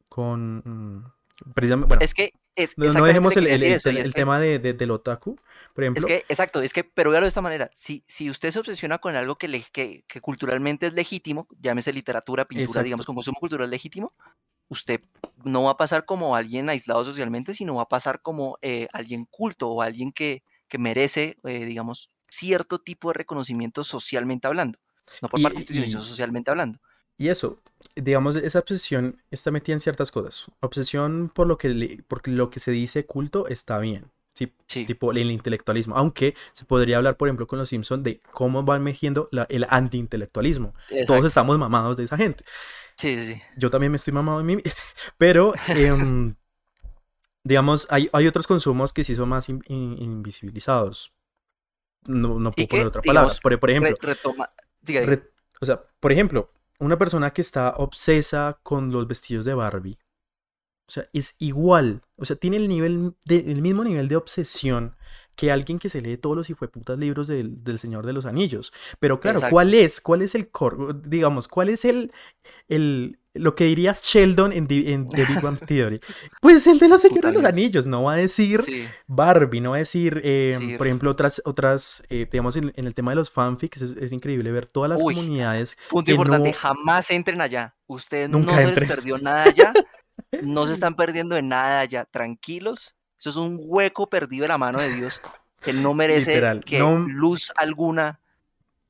[0.09, 1.13] con...
[1.53, 4.91] precisamente, bueno, Es que es no, dejemos el, eso, es que- tema de, de- del
[4.91, 5.35] otaku,
[5.73, 6.01] por ejemplo.
[6.01, 8.99] Es que, exacto, es que, pero véalo de esta manera, si, si usted se obsesiona
[8.99, 12.83] con algo que, le- que, que culturalmente es legítimo, llámese literatura, pintura, Exacto.
[12.83, 14.13] digamos, con consumo cultural legítimo,
[14.69, 15.01] usted
[15.43, 19.25] no va a pasar como alguien aislado socialmente, sino va a pasar como eh, alguien
[19.29, 24.79] culto o alguien que, que merece, eh, digamos, cierto tipo de reconocimiento socialmente hablando,
[25.21, 26.79] no por Y- parte institucional, y- socialmente hablando.
[27.17, 27.59] Y eso,
[27.95, 30.45] digamos, esa obsesión está metida en ciertas cosas.
[30.61, 34.11] Obsesión por lo que, le- por lo que se dice culto está bien.
[34.35, 34.85] Sí, Sí.
[34.87, 35.95] tipo el intelectualismo.
[35.95, 39.65] Aunque se podría hablar, por ejemplo, con los Simpson de cómo va emergiendo la- el
[39.69, 40.73] anti-intelectualismo.
[41.05, 42.43] Todos estamos mamados de esa gente.
[42.97, 43.41] Sí, sí, sí.
[43.57, 44.57] Yo también me estoy mamado de mí.
[45.19, 46.35] Pero, em,
[47.43, 51.13] digamos, hay, hay otros consumos que sí son más in- in- invisibilizados.
[52.05, 53.33] No, no puedo poner otra palabra.
[53.41, 54.49] Por, Re- ejemplo, retoma.
[54.85, 59.99] re- o sea, por ejemplo, una persona que está obsesa con los vestidos de Barbie.
[60.87, 62.03] O sea, es igual.
[62.17, 64.95] O sea, tiene el nivel el mismo nivel de obsesión
[65.35, 68.71] que alguien que se lee todos los hijueputas libros del, del Señor de los Anillos.
[68.99, 69.53] Pero claro, Exacto.
[69.53, 69.99] ¿cuál es?
[70.01, 70.93] ¿Cuál es el core?
[71.05, 72.11] Digamos, ¿cuál es el,
[72.67, 75.99] el lo que dirías Sheldon en, The- en The Big Bang Theory?
[76.41, 77.45] Pues el de los Señor de los.
[77.45, 77.85] Anillos.
[77.87, 80.77] No va a decir Sí, Barbie, no va a decir, eh, Sí.
[80.77, 84.11] por ejemplo, otras, otras, eh, digamos, en, en el tema de los fanfics, es, es
[84.11, 87.75] increíble ver todas las Uy, comunidades Punto que importante, no- jamás entren allá.
[87.87, 88.87] Ustedes Nunca no se entren.
[88.87, 89.73] les perdió nada allá.
[90.43, 92.05] No se están perdiendo de nada allá.
[92.05, 92.93] Tranquilos.
[93.23, 95.21] Eso es un hueco perdido de la mano de Dios
[95.61, 98.19] que no merece Literal, que no- luz alguna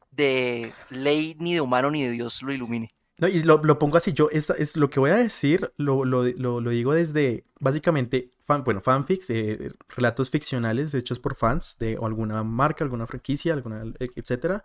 [0.10, 2.90] de ley ni de humano ni de Dios lo ilumine.
[3.20, 6.04] No, y lo, lo pongo así, yo esta, es lo que voy a decir, lo,
[6.04, 12.00] lo, lo- digo desde básicamente, fan, bueno, fanfics, eh, relatos ficcionales hechos por fans de
[12.02, 14.64] alguna marca, alguna franquicia, alguna, e- etcétera.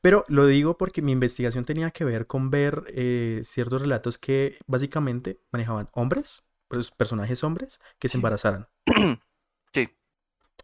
[0.00, 4.58] Pero lo digo porque mi investigación tenía que ver con ver eh, ciertos relatos que
[4.66, 8.66] básicamente manejaban hombres, pues, personajes hombres, que se embarazaran.
[9.74, 9.88] Sí.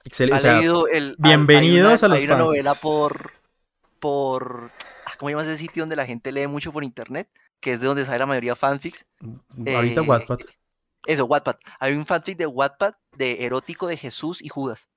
[0.04, 2.74] Excel- ¿Ha o sea, leído el, hay- hay bienvenidos una- a los Hay una novela
[2.74, 3.32] por,
[3.98, 4.70] por,
[5.06, 7.28] ah, ¿cómo se llama ese sitio donde la gente lee mucho por internet?
[7.60, 9.04] Que es de donde sale la mayoría fanfics.
[9.74, 10.38] ahorita Eh, Wattpad.
[11.06, 11.56] Eso, Wattpad.
[11.78, 14.88] Hay un fanfic de Wattpad de erótico de Jesús y Judas.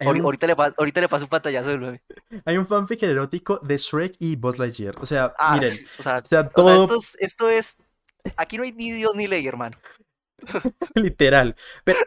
[0.00, 2.02] Un- ahorita, le pa- ahorita le paso un pantallazo del bebé.
[2.44, 4.96] Hay un fanfic erótico de Shrek y Buzz Lightyear.
[5.00, 7.48] O sea, Ah, miren, sí, o sea, o sea, o sea, todo esto, es, esto
[7.48, 7.76] es-
[8.36, 9.78] Aquí no hay ni Dios ni ley, hermano.
[10.94, 11.56] literal.
[11.84, 11.98] Pero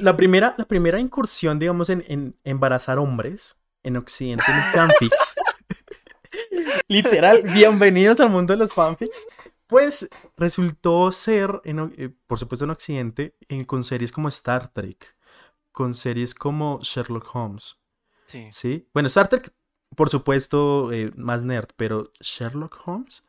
[0.00, 5.34] la primera, la primera incursión, digamos, en, en embarazar hombres en Occidente en fanfics.
[6.88, 9.26] literal, bienvenidos al mundo de los fanfics.
[9.66, 15.16] Pues resultó ser, en eh, por supuesto en Occidente, en- con series como Star Trek,
[15.72, 17.76] con series como Sherlock Holmes.
[18.26, 18.48] Sí.
[18.50, 18.88] ¿Sí?
[18.92, 19.52] Bueno, Star Trek,
[19.96, 23.22] por supuesto, eh, más nerd, pero Sherlock Holmes.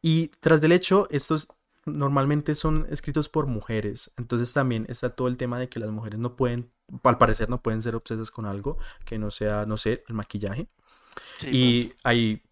[0.00, 1.46] Y tras del hecho, estos
[1.86, 4.10] normalmente son escritos por mujeres.
[4.16, 6.72] Entonces también está todo el tema de que las mujeres no pueden,
[7.04, 10.68] al parecer, no pueden ser obsesas con algo que no sea, no sé, el maquillaje.
[11.38, 12.42] sí, Y hay,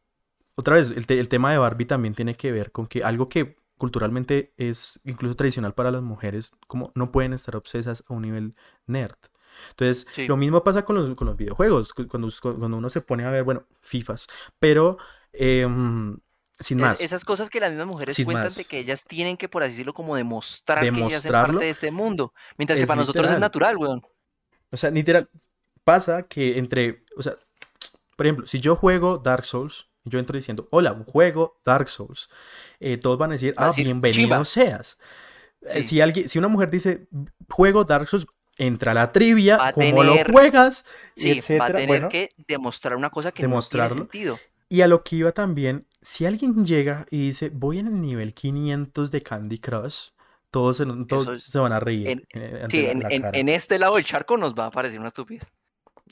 [0.54, 3.28] otra vez, el, te- el tema de Barbie también tiene que ver con que algo
[3.28, 8.22] que culturalmente es incluso tradicional para las mujeres, como no pueden estar obsesas a un
[8.22, 8.54] nivel
[8.86, 9.16] nerd.
[9.70, 10.28] Entonces, Sí.
[10.28, 13.30] lo mismo pasa con los, con los videojuegos, cu- cuando, cuando uno se pone a
[13.30, 14.26] ver, bueno, FIFAs,
[14.58, 14.98] pero
[15.32, 16.18] em,
[16.60, 17.00] sin Es- más.
[17.00, 18.56] Esas cosas que las mismas mujeres Sin cuentan más.
[18.56, 21.70] de que ellas tienen que, por así decirlo, como demostrar que ellas hacen parte de
[21.70, 22.32] este mundo.
[22.56, 24.06] Mientras que para nosotros es natural, weón.
[24.70, 25.28] O sea, literal,
[25.82, 27.34] pasa que entre, o sea,
[28.16, 32.28] por ejemplo, si yo juego Dark Souls, yo entro diciendo, hola, juego Dark Souls,
[32.78, 34.98] eh, todos van a decir, a ah, decir, bienvenido seas.
[35.62, 35.82] Eh.
[35.82, 37.08] Si alguien, si una mujer dice,
[37.48, 38.26] juego Dark Souls,
[38.56, 40.84] entra la trivia, Va cómo lo juegas,
[41.16, 41.66] Sí, va a etcétera.
[41.68, 44.38] tener Bueno, que demostrar una cosa que no tiene sentido.
[44.70, 48.32] Y a lo que iba también, si alguien llega y dice, voy en el nivel
[48.32, 50.08] 500 de Candy Crush,
[50.50, 52.08] todos se, todos Eso es- se van a reír.
[52.32, 55.50] en- Sí, en, en- este lado del charco nos va a parecer una estupidez.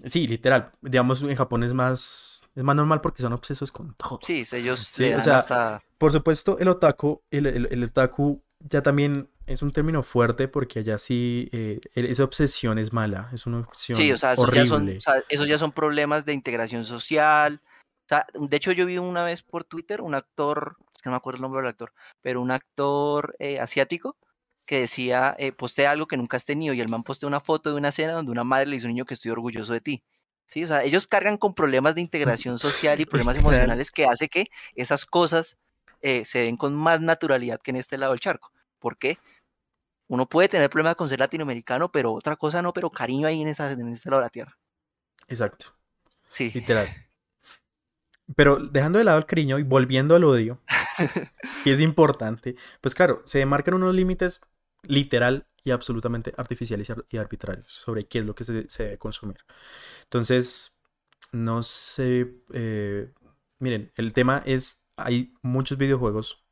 [0.05, 0.71] Sí, literal.
[0.83, 4.19] Digamos, en Japón es más, Es más normal porque son obsesos con todo.
[4.23, 5.83] Sí, ellos Sí, o dan sea, hasta...
[5.97, 10.81] Por supuesto, el otaku, el, el, el otaku ya también es un término fuerte porque
[10.81, 14.51] allá sí, eh, el- esa obsesión es mala, es una obsesión Sí, o sea, esos
[14.53, 17.61] ya, son, o sea, esos ya son problemas de integración social.
[18.09, 21.13] O sea, de hecho, yo vi una vez por Twitter un actor, es que no
[21.13, 24.17] me acuerdo el nombre del actor, pero un actor eh, asiático
[24.65, 27.71] que decía, eh, postea algo que nunca has tenido y el man postea una foto
[27.71, 29.83] de una escena donde una madre le dice a un niño que estoy orgulloso de
[29.83, 30.05] ti.
[30.47, 33.55] Sí, o sea, ellos cargan con problemas de integración social y problemas Literal.
[33.55, 35.59] emocionales que hace que esas cosas
[36.01, 38.53] eh, se den con más naturalidad que en este lado del charco.
[38.79, 39.19] ¿Por qué?
[40.07, 43.49] Uno puede tener problemas con ser latinoamericano, pero otra cosa no, pero cariño ahí en,
[43.49, 44.59] esa, en este lado de la tierra.
[45.29, 45.75] Exacto,
[46.31, 47.08] Sí, literal.
[48.37, 50.61] Pero dejando de lado el cariño y volviendo al odio,
[51.65, 54.41] que es importante, pues claro, se demarcan unos límites
[54.83, 58.85] literal y absolutamente artificiales y ar- y arbitrarios sobre qué es lo que se, se
[58.85, 59.39] debe consumir.
[60.05, 60.77] Entonces,
[61.33, 63.13] no sé, eh,
[63.59, 66.45] miren, el tema es, hay muchos videojuegos,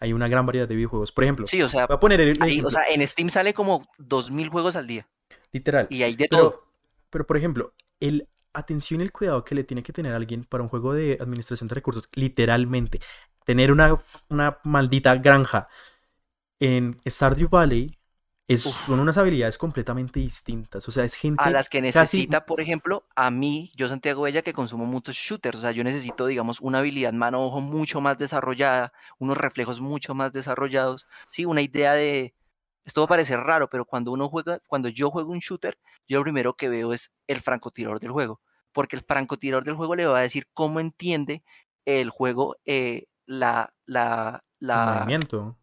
[0.00, 1.12] hay una gran variedad de videojuegos.
[1.12, 3.54] Por ejemplo, sí, o sea, voy a poner el ahí, o sea, en Steam sale
[3.54, 5.08] como 2.000 juegos al día
[5.52, 5.86] literal.
[5.90, 6.50] y hay de todo.
[6.50, 6.64] Pero,
[7.10, 8.28] pero, por ejemplo, el
[8.58, 11.68] atención y el cuidado que le tiene que tener alguien para un juego de administración
[11.68, 13.00] de recursos, literalmente,
[13.44, 13.98] tener una,
[14.28, 15.68] una maldita granja
[16.60, 17.98] en Stardew Valley
[18.48, 18.78] es, Uf.
[18.86, 20.88] son unas habilidades completamente distintas.
[20.88, 24.22] O sea, es gente A las que casi- necesita, por ejemplo, a mí, yo Santiago
[24.22, 28.18] Bella, que consumo muchos shooters, o sea, yo necesito, digamos, una habilidad mano-ojo mucho más
[28.18, 32.34] desarrollada, unos reflejos mucho más desarrollados, sí, una idea de,
[32.84, 35.78] esto va a parecer raro, pero cuando uno juega, cuando yo juego un shooter,
[36.08, 38.40] yo lo primero que veo es el francotirador del juego,
[38.72, 41.42] porque el francotirador del juego le va a decir cómo entiende
[41.84, 45.56] el juego, eh, la, la, el movimiento.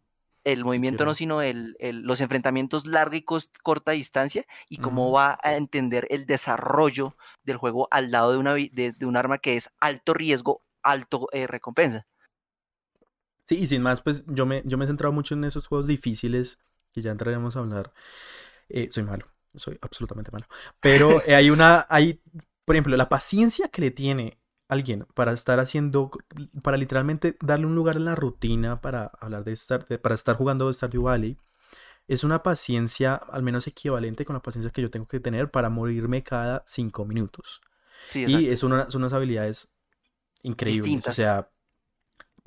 [0.45, 1.05] el movimiento Quiero.
[1.05, 3.25] no, sino el, el- los enfrentamientos larga y
[3.63, 8.53] corta distancia y cómo va a entender el desarrollo del juego al lado de, una,
[8.53, 12.05] de, de un arma que es alto riesgo, alto eh, recompensa.
[13.43, 15.87] Sí, y sin más, pues yo me, yo me he centrado mucho en esos juegos
[15.87, 16.57] difíciles
[16.91, 17.93] que ya entraremos a hablar.
[18.69, 20.47] Eh, soy malo, soy absolutamente malo.
[20.81, 22.21] Pero eh, hay una, hay,
[22.65, 26.11] por ejemplo, la paciencia que le tiene alguien para estar haciendo,
[26.63, 30.35] para literalmente darle un lugar en la rutina para hablar de estar, de- para estar
[30.37, 31.37] jugando Stardew Valley,
[32.07, 35.69] es una paciencia al menos equivalente con la paciencia que yo tengo que tener para
[35.69, 37.61] morirme cada cinco minutos.
[38.05, 39.69] Sí, Y es una- son unas habilidades
[40.43, 41.07] increíbles.
[41.07, 41.15] O Distintas.
[41.15, 41.51] sea,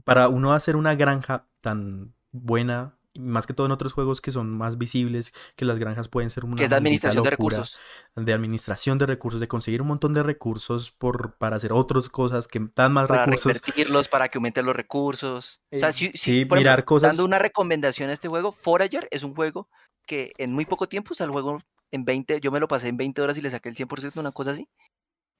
[0.04, 4.50] para uno hacer una granja tan buena, más que todo en otros juegos que son
[4.50, 7.78] más visibles, que las granjas pueden ser una que es de administración de recursos.
[8.14, 12.46] de administración de recursos, de conseguir un montón de recursos por, para hacer otras cosas
[12.46, 13.44] que dan más Para recursos.
[13.52, 15.60] reinvertirlos, para que aumenten los recursos.
[15.72, 18.28] O sea, Eh, si, si, sí, por mirar ejemplo, cosas- dando una recomendación a este
[18.28, 19.68] juego, Forager es un juego
[20.06, 21.60] que en muy poco tiempo, o sea, el juego
[21.90, 24.32] en 20, yo me lo pasé en 20 horas y le saqué el 100%, una
[24.32, 24.68] cosa así.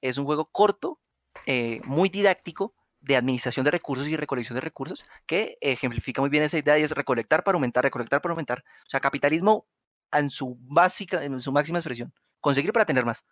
[0.01, 0.99] Es un juego corto,
[1.45, 6.43] eh, muy didáctico, de administración de recursos y recolección de recursos, que ejemplifica muy bien
[6.43, 8.63] esa idea y es recolectar para aumentar, recolectar para aumentar.
[8.85, 9.67] O sea, capitalismo
[10.11, 12.13] en su básica, en su máxima expresión.
[12.39, 13.25] Conseguir para tener más.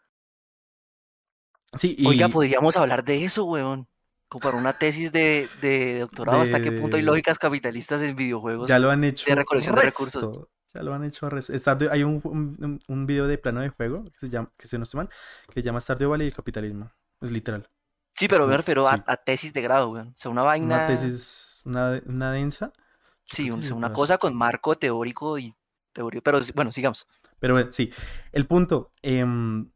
[1.74, 3.88] Sí, y Oiga, podríamos hablar de eso, weón.
[4.30, 8.16] Como para una tesis de, de doctorado, ¿hasta qué punto hay De- lógicas capitalistas en
[8.16, 8.68] videojuegos?
[8.68, 10.48] ya lo han hecho recolección de recursos.
[10.74, 11.28] Ya lo han hecho.
[11.30, 14.84] Stardew- hay un, un, video de plano de juego que se llama, que se no
[14.84, 15.10] estoy mal,
[15.48, 16.92] que se llama Stardew Valley y el capitalismo.
[17.22, 17.70] Es literal.
[18.18, 19.04] Sí, pero me como- refiero a, sí.
[19.06, 20.08] a tesis de grado, weón.
[20.10, 20.66] O sea, una vaina.
[20.66, 22.74] Una tesis, una, una densa.
[23.26, 25.54] Sí, o sea, una cosa con marco teórico y
[25.94, 26.22] teoría.
[26.22, 27.08] Pero bueno, sigamos.
[27.40, 27.92] Pero bueno, sí,
[28.32, 29.70] el punto, em,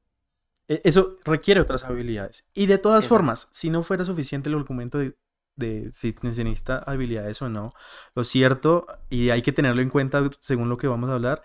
[0.68, 2.46] e- eso requiere otras habilidades.
[2.54, 3.16] Y de todas Exacto.
[3.16, 5.18] formas, si no fuera suficiente el argumento de,
[5.56, 7.74] de si necesita habilidades o no,
[8.16, 11.44] lo cierto, y hay que tenerlo en cuenta según lo que vamos a hablar,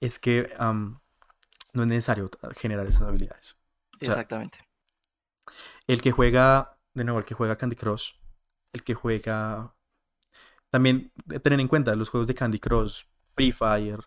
[0.00, 1.00] es que am,
[1.74, 3.58] no es necesario generar esas habilidades.
[4.00, 4.60] O sea, Exactamente.
[5.86, 8.12] El que juega, de nuevo, el que juega Candy Crush,
[8.72, 9.74] el que juega...
[10.70, 13.04] También eh, tener en cuenta los juegos de Candy Crush,
[13.34, 14.00] Free Fire,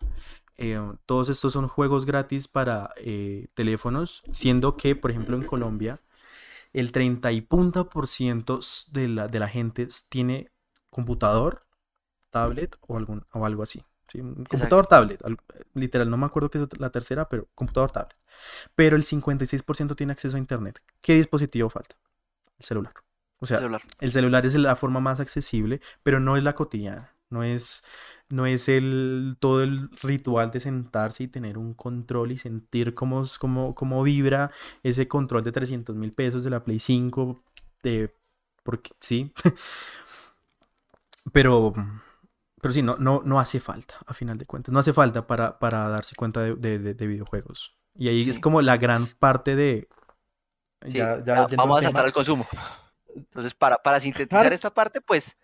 [0.58, 6.00] eh, todos estos son juegos gratis para eh, teléfonos, siendo que, por ejemplo, en Colombia,
[6.72, 8.60] el 30 y punta por ciento
[8.90, 10.52] de la, de la gente tiene
[10.90, 11.66] computador,
[12.30, 13.82] tablet o, algún, o algo así.
[14.12, 14.20] ¿Sí?
[14.20, 15.38] Un computador, tablet, al-
[15.74, 18.16] literal, no me acuerdo qué es la tercera, pero computador, tablet.
[18.74, 20.82] Pero el 56% tiene acceso a Internet.
[21.00, 21.96] ¿Qué dispositivo falta?
[22.58, 22.94] El celular.
[23.40, 23.82] O sea, celular.
[24.00, 27.14] el celular es la forma más accesible, pero no es la cotidiana.
[27.30, 27.82] No es,
[28.28, 33.22] no es el, todo el ritual de sentarse y tener un control y sentir cómo,
[33.40, 34.50] cómo, cómo vibra
[34.82, 37.42] ese control de 300 mil pesos de la Play 5.
[37.82, 38.14] De,
[38.62, 39.32] porque sí.
[41.32, 41.72] pero,
[42.62, 44.72] pero sí, no, no, no hace falta, a final de cuentas.
[44.72, 47.76] No hace falta para, para darse cuenta de, de- de- de videojuegos.
[47.94, 49.88] Y ahí es como la gran parte de...
[50.86, 52.46] Sí, ya- ya ya, vamos a saltar al consumo.
[53.14, 55.36] Entonces, para, para sintetizar esta parte, pues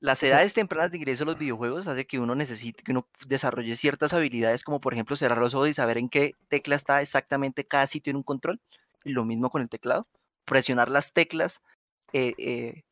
[0.00, 3.76] las edades tempranas de ingreso a los videojuegos hace que uno necesite, que uno desarrolle
[3.76, 7.64] ciertas habilidades, como por ejemplo cerrar los ojos y saber en qué tecla está exactamente
[7.64, 8.60] cada sitio en un control.
[9.04, 10.08] Y lo mismo con el teclado.
[10.46, 11.60] Presionar las teclas
[12.12, 12.82] eh, eh,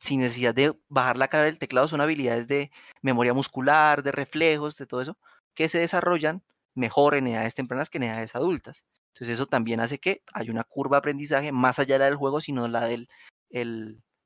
[0.00, 2.70] sin necesidad de bajar la cara del teclado son habilidades de
[3.02, 5.18] memoria muscular, de reflejos, de todo eso,
[5.54, 6.42] que se desarrollan
[6.74, 8.84] mejor en edades tempranas que en edades adultas.
[9.14, 12.16] Entonces eso también hace que haya una curva de aprendizaje más allá de la del
[12.16, 13.06] juego, sino la de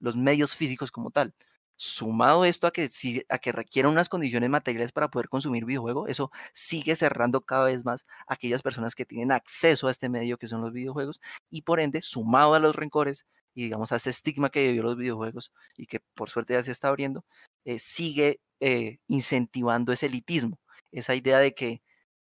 [0.01, 1.35] los medios físicos como tal.
[1.77, 6.09] Sumado esto a que, sí- a que requieren unas condiciones materiales para poder consumir videojuegos,
[6.09, 10.39] eso sigue cerrando cada vez más a aquellas personas que tienen acceso a este medio
[10.39, 14.11] que son los videojuegos y por ende, sumado a los rencores y digamos a ese
[14.11, 17.25] estigma que vivió los videojuegos y que por suerte ya se está abriendo,
[17.65, 20.59] eh, sigue eh, incentivando ese elitismo,
[20.93, 21.83] esa idea de que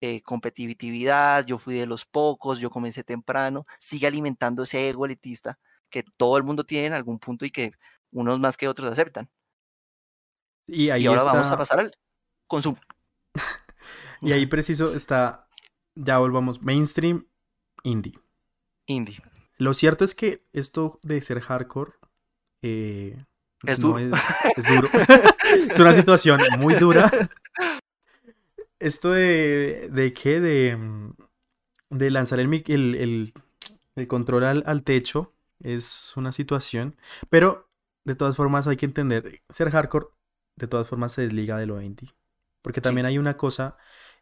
[0.02, 5.58] eh, competitividad, yo fui de los pocos, yo comencé temprano, sigue alimentando ese ego elitista
[5.90, 7.72] que todo el mundo tiene en algún punto y que
[8.12, 9.30] unos más que otros aceptan.
[10.68, 11.96] Y ahí y ahora vamos a pasar al
[12.48, 12.80] consumo.
[14.22, 15.50] Y ahí preciso está,
[15.96, 17.28] ya volvamos, mainstream,
[17.84, 18.18] indie.
[18.86, 19.18] Indie.
[19.64, 21.94] Lo cierto es que esto de ser hardcore
[22.62, 23.24] eh,
[23.66, 24.00] Es no duro.
[24.00, 24.12] Es,
[24.58, 24.90] es duro.
[25.72, 27.10] es una situación muy dura.
[28.80, 30.40] Esto de, de qué?
[30.40, 31.14] De, mm,
[31.92, 33.34] de lanzar el, mic- el, el-
[33.96, 36.98] el control al, al techo es una situación.
[37.30, 37.70] Pero
[38.06, 40.08] de todas formas hay que entender, ser hardcore
[40.58, 42.14] de todas formas se desliga de lo indie.
[42.62, 42.84] Porque Sí.
[42.84, 43.78] también hay una cosa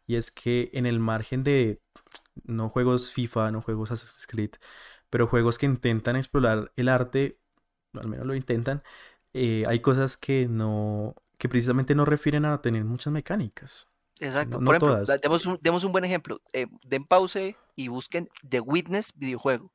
[0.06, 1.80] y es que en el margen de
[2.44, 4.52] no juegos FIFA, no juegos Assassin's Creed,
[5.12, 7.38] pero juegos que intentan explorar el arte,
[7.92, 8.82] al menos lo intentan,
[9.34, 13.88] eh, hay cosas que no, que precisamente no refieren a tener muchas mecánicas.
[14.20, 14.58] Exacto.
[14.58, 15.08] no Por ejemplo, todas.
[15.08, 16.40] da- demos un, demos un buen ejemplo.
[16.54, 19.70] Eh, den pause y busquen The Witness videojuego.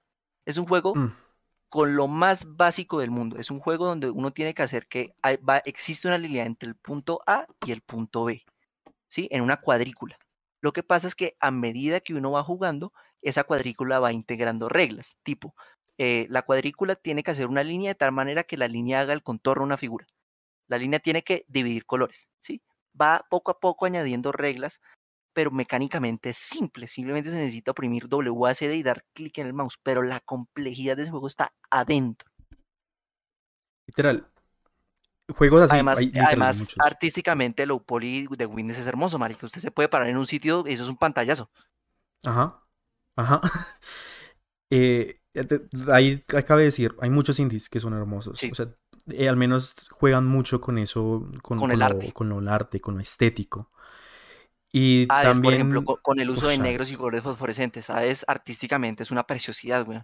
[0.46, 1.12] Es un juego Mm,
[1.70, 3.38] con lo más básico del mundo.
[3.38, 6.70] Es un juego donde uno tiene que hacer que hay- va- existe una línea entre
[6.70, 8.44] el punto A y el punto B,
[9.10, 9.28] ¿sí?
[9.32, 10.18] En una cuadrícula.
[10.62, 12.94] Lo que pasa es que a medida que uno va jugando,
[13.30, 15.54] esa cuadrícula va integrando reglas, tipo,
[15.98, 19.14] eh, la cuadrícula tiene que hacer una línea de tal manera que la línea haga
[19.14, 20.08] el contorno de una figura.
[20.68, 22.62] La línea tiene que dividir colores, ¿sí?
[23.00, 24.80] Va poco a poco añadiendo reglas,
[25.34, 26.88] pero mecánicamente es simple.
[26.88, 31.04] Simplemente se necesita oprimir WASD y dar clic en el mouse, pero la complejidad de
[31.04, 32.30] ese juego está adentro.
[33.86, 34.28] literal.
[35.36, 39.46] Juegos así, además, hay además artísticamente, Low Poly de Windows es hermoso, marica.
[39.46, 41.50] Usted se puede parar en un sitio eso es un pantallazo.
[42.24, 42.64] Ajá,
[43.18, 43.42] ajá.
[44.70, 45.22] Eh,
[45.94, 48.38] ahí acaba de decir, hay muchos indies que son hermosos.
[48.38, 48.50] Sí.
[48.52, 48.68] O sea,
[49.12, 52.12] eh, al menos juegan mucho con eso, con, Con el lo, arte.
[52.12, 53.72] con lo arte, con lo estético.
[54.74, 57.90] Y Hades, también, por ejemplo, co- con, el uso de negros y colores fosforescentes.
[57.90, 60.02] Hades artísticamente es una preciosidad, güey.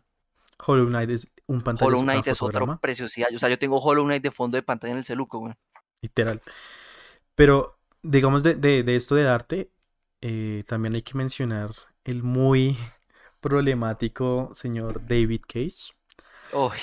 [0.66, 3.28] Hollow Knight es un pantallazo, Hollow Knight es otra preciosidad.
[3.36, 5.54] O sea, yo tengo Hollow Knight de fondo de pantalla en el celuco, güey.
[6.02, 6.42] literal.
[7.36, 9.72] Pero, digamos, de, de- de esto de arte,
[10.22, 11.72] eh, también hay que mencionar
[12.06, 12.78] el muy
[13.44, 15.94] problemático señor David Cage.
[16.52, 16.78] Uy,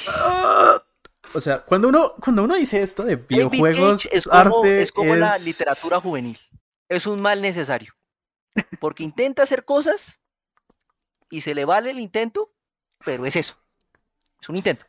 [1.35, 5.17] O sea, cuando uno, cuando uno dice esto de videojuegos, es como, arte es como
[5.17, 6.39] la literatura juvenil.
[6.89, 7.95] Es un mal necesario.
[8.81, 10.21] Porque intenta hacer cosas
[11.31, 12.53] y se le vale el intento,
[13.05, 13.57] pero es eso.
[14.41, 14.87] Es un intento.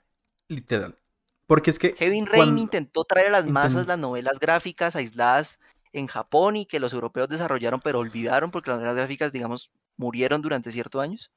[0.48, 0.98] Literal.
[1.46, 5.60] Porque es que Kevin Rain intentó traer a las masas las novelas gráficas aisladas
[5.94, 10.42] en Japón y que los europeos desarrollaron, pero olvidaron porque las novelas gráficas, digamos, murieron
[10.42, 11.32] durante ciertos años.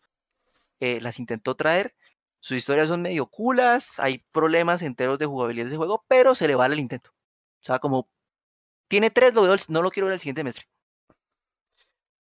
[0.80, 1.94] Eh, las intentó traer.
[2.40, 6.46] Sus historias son medio culas, hay problemas enteros de jugabilidad de ese juego, pero se
[6.46, 7.10] le vale el intento.
[7.62, 8.10] O sea, como
[8.88, 10.66] tiene tres, lo veo no lo quiero ver el siguiente semestre.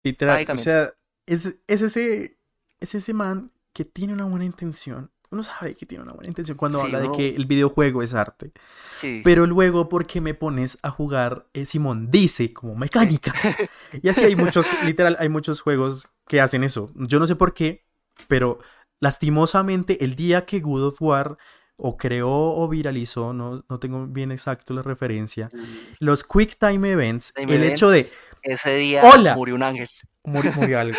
[0.04, 0.92] literal, o sea,
[1.26, 2.38] es, es ese,
[2.80, 5.10] es ese man que tiene una buena intención.
[5.30, 8.12] Uno sabe que tiene una buena intención cuando Sí, habla de que el videojuego es
[8.12, 8.52] arte.
[8.94, 9.22] Sí.
[9.24, 13.56] Pero luego, ¿por qué me pones a jugar eh, Simón dice como mecánicas?
[14.02, 16.90] Y así hay muchos, literal, hay muchos juegos que hacen eso.
[16.94, 17.84] Yo no sé por qué,
[18.28, 18.58] pero
[19.00, 21.36] lastimosamente el día que God of War
[21.76, 25.50] o creó o viralizó, no, no tengo bien exacto la referencia,
[25.98, 28.06] los Quick Time Events, Time el hecho de
[28.42, 29.34] Ese día ¡Hola!
[29.34, 29.88] murió un ángel.
[30.24, 30.98] morir, morir algo.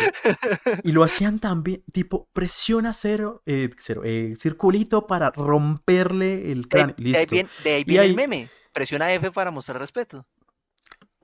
[0.82, 6.68] Y lo hacían también, tipo, presiona cero, eh, cero, eh, circulito para romperle el De,
[6.68, 6.94] cráneo.
[6.98, 7.34] de ahí Listo.
[7.34, 8.50] viene, de ahí Y viene ahí- el meme.
[8.72, 10.26] Presiona F para mostrar respeto.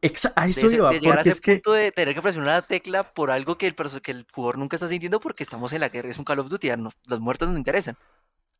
[0.02, 1.92] Exa- a de, eso ese- iba, de llegar a porque ese es que punto de
[1.92, 5.20] tener que presionar la tecla por algo que el, que el jugador nunca está sintiendo
[5.20, 7.96] porque estamos en la guerra, es un Call of Duty, no- los muertos nos interesan.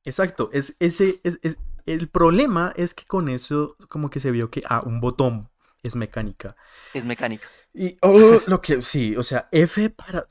[0.04, 4.50] Exacto, es, ese, es, es- el problema es que con eso como que se vio
[4.50, 5.48] que, ah, un botón
[5.82, 6.56] es mecánica.
[6.92, 7.48] Es mecánica.
[7.72, 10.26] Y oh, lo que, sí, o sea, F para...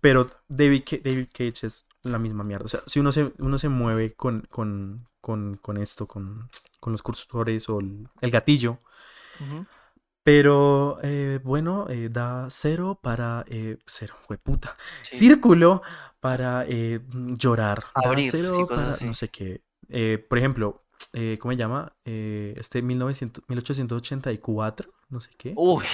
[0.00, 2.64] Pero David, David Cage es la misma mierda.
[2.64, 6.48] O sea, si uno se, uno se mueve con, con, con, con esto, con,
[6.78, 8.78] con los cursores o el, el gatillo,
[9.40, 9.66] Ujú.
[10.22, 14.76] Pero eh, bueno, eh, da cero para eh, cero, puta.
[15.02, 15.18] Sí.
[15.18, 15.82] Círculo
[16.20, 17.84] para eh, mm, llorar.
[17.94, 19.04] Da Abrir, sí, cero para así.
[19.04, 19.60] no sé qué.
[20.28, 20.84] Por ejemplo,
[21.40, 21.92] ¿cómo se llama?
[22.04, 25.52] Este 1900, 1884, no sé qué.
[25.56, 25.84] Uy,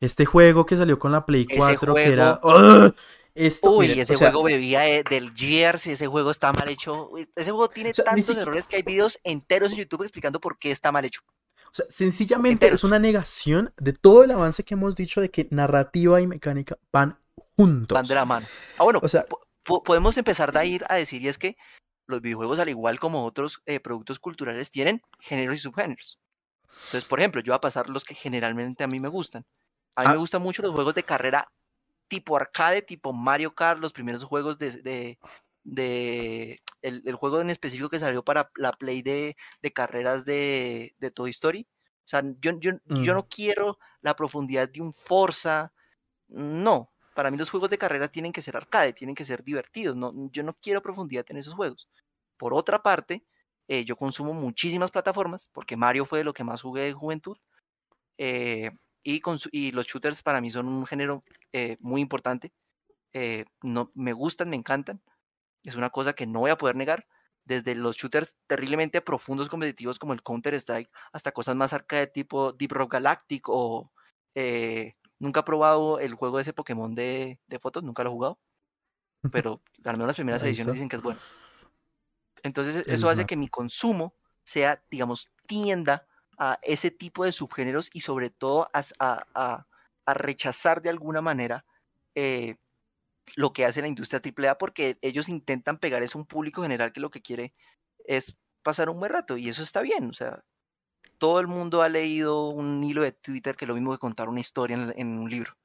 [0.00, 2.40] Este juego que salió con la Play Ese 4 que era.
[2.42, 2.94] ¡Ugh!
[3.34, 6.68] Esto, uy, ese o sea, juego bebía de- del Gears y ese juego está mal
[6.68, 7.10] hecho.
[7.36, 10.40] Ese juego tiene O sea, ni tantos errores que hay videos enteros en YouTube explicando
[10.40, 11.20] por qué está mal hecho.
[11.70, 15.48] O sea, sencillamente es una negación de todo el avance que hemos dicho de que
[15.50, 17.18] narrativa y mecánica van
[17.56, 17.94] juntos.
[17.94, 18.46] Van de la mano.
[18.78, 21.56] Ah, bueno, O sea, po- po- podemos empezar de ahí a decir y es que
[22.06, 26.18] los videojuegos, al igual como otros eh, productos culturales, tienen géneros y subgéneros.
[26.86, 29.44] Entonces, por ejemplo, yo voy a pasar los que generalmente a mí me gustan.
[29.96, 30.12] A mí Ah.
[30.12, 31.50] me gustan mucho los juegos de carrera
[32.08, 34.70] tipo arcade, tipo Mario Kart, los primeros juegos de...
[34.82, 35.18] de,
[35.64, 40.94] de- el, el juego en específico que salió para la Play de, de carreras de,
[40.98, 41.68] de Toy Story.
[42.04, 43.14] O sea, yo, yo, yo Mm.
[43.14, 45.72] no quiero la profundidad de un Forza.
[46.28, 49.96] No, para mí los juegos de carrera tienen que ser arcade, tienen que ser divertidos.
[49.96, 51.88] No, yo no quiero profundidad en esos juegos.
[52.38, 53.26] Por otra parte,
[53.68, 57.36] eh, yo consumo muchísimas plataformas, porque Mario fue de lo que más jugué de juventud.
[58.18, 58.70] eh,
[59.02, 59.22] y,
[59.52, 62.52] y los shooters para mí son un género eh, muy importante.
[63.14, 65.02] eh, no, me gustan, me encantan.
[65.68, 67.06] Es una cosa que no voy a poder negar.
[67.44, 72.72] Desde los shooters terriblemente profundos competitivos como el Counter-Strike hasta cosas más arcade tipo Deep
[72.72, 73.90] Rock Galactic o
[74.34, 78.12] eh, nunca he probado el juego de ese Pokémon de, de fotos, nunca lo he
[78.12, 78.38] jugado,
[79.32, 81.20] pero al menos las primeras ediciones dicen que es bueno.
[82.42, 84.14] Entonces e- eso hace que mi consumo
[84.44, 86.06] sea, digamos, tienda
[86.38, 88.82] a ese tipo de subgéneros y sobre todo a-
[89.34, 89.66] a-
[90.06, 91.64] a rechazar de alguna manera
[92.14, 92.56] eh,
[93.36, 97.00] lo que hace la industria AAA porque ellos intentan pegar es un público general que
[97.00, 97.54] lo que quiere
[98.04, 100.44] es pasar un buen rato y eso está bien, o sea,
[101.18, 104.28] todo el mundo ha leído un hilo de Twitter que es lo mismo que contar
[104.28, 105.56] una historia en, en un libro.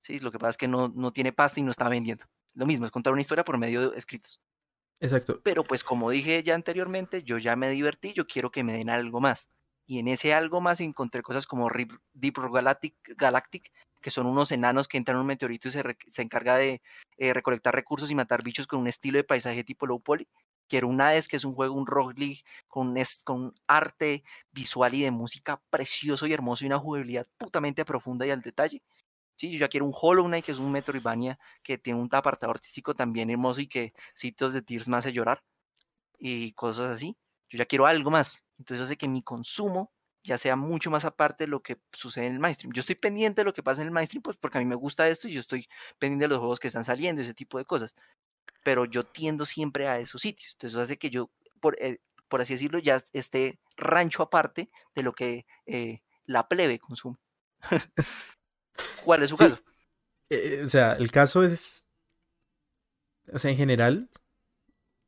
[0.00, 2.26] Sí, lo que pasa es que no, no tiene pasta y no está vendiendo.
[2.52, 4.40] Lo mismo, es contar una historia por medio de escritos.
[5.00, 5.40] Exacto.
[5.42, 8.90] Pero pues como dije ya anteriormente, yo ya me divertí, yo quiero que me den
[8.90, 9.48] algo más.
[9.86, 13.70] Y en ese algo más encontré cosas como Rip- Deep Rock Galactic, Galactic,
[14.00, 16.80] que son unos enanos que entran en un meteorito y se, re- se encarga de
[17.18, 20.26] eh, recolectar recursos y matar bichos con un estilo de paisaje tipo low poly.
[20.68, 22.94] Quiero un Hades, que es un juego, un Rogue League, con
[23.24, 28.30] con arte visual y de música precioso y hermoso y una jugabilidad putamente profunda y
[28.30, 28.82] al detalle.
[29.36, 32.52] Sí, yo ya quiero un Hollow Knight, que es un Metroidvania que tiene un apartado
[32.52, 35.42] artístico también hermoso y que sitios de Tears me hace llorar
[36.18, 37.16] y cosas así.
[37.50, 38.44] Yo ya quiero algo más.
[38.58, 39.92] Entonces hace que mi consumo
[40.22, 42.72] ya sea mucho más aparte de lo que sucede en el mainstream.
[42.72, 44.74] Yo estoy pendiente de lo que pasa en el mainstream, pues porque a mí me
[44.74, 45.68] gusta esto y yo estoy
[45.98, 47.94] pendiente de los juegos que están saliendo, ese tipo de cosas.
[48.64, 50.52] Pero yo tiendo siempre a esos sitios.
[50.54, 51.30] Entonces hace que yo,
[51.60, 51.98] por, eh,
[52.28, 57.18] por así decirlo, ya esté rancho aparte de lo que eh, la plebe consume.
[59.04, 59.58] ¿Cuál es su Sí, caso?
[60.30, 61.86] eh, o sea, el caso es.
[63.32, 64.10] O sea, en general,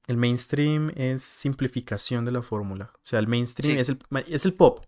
[0.07, 2.93] el mainstream es simplificación de la fórmula.
[2.95, 3.81] O sea, el mainstream Sí.
[3.81, 4.85] es, el, ma- es el pop.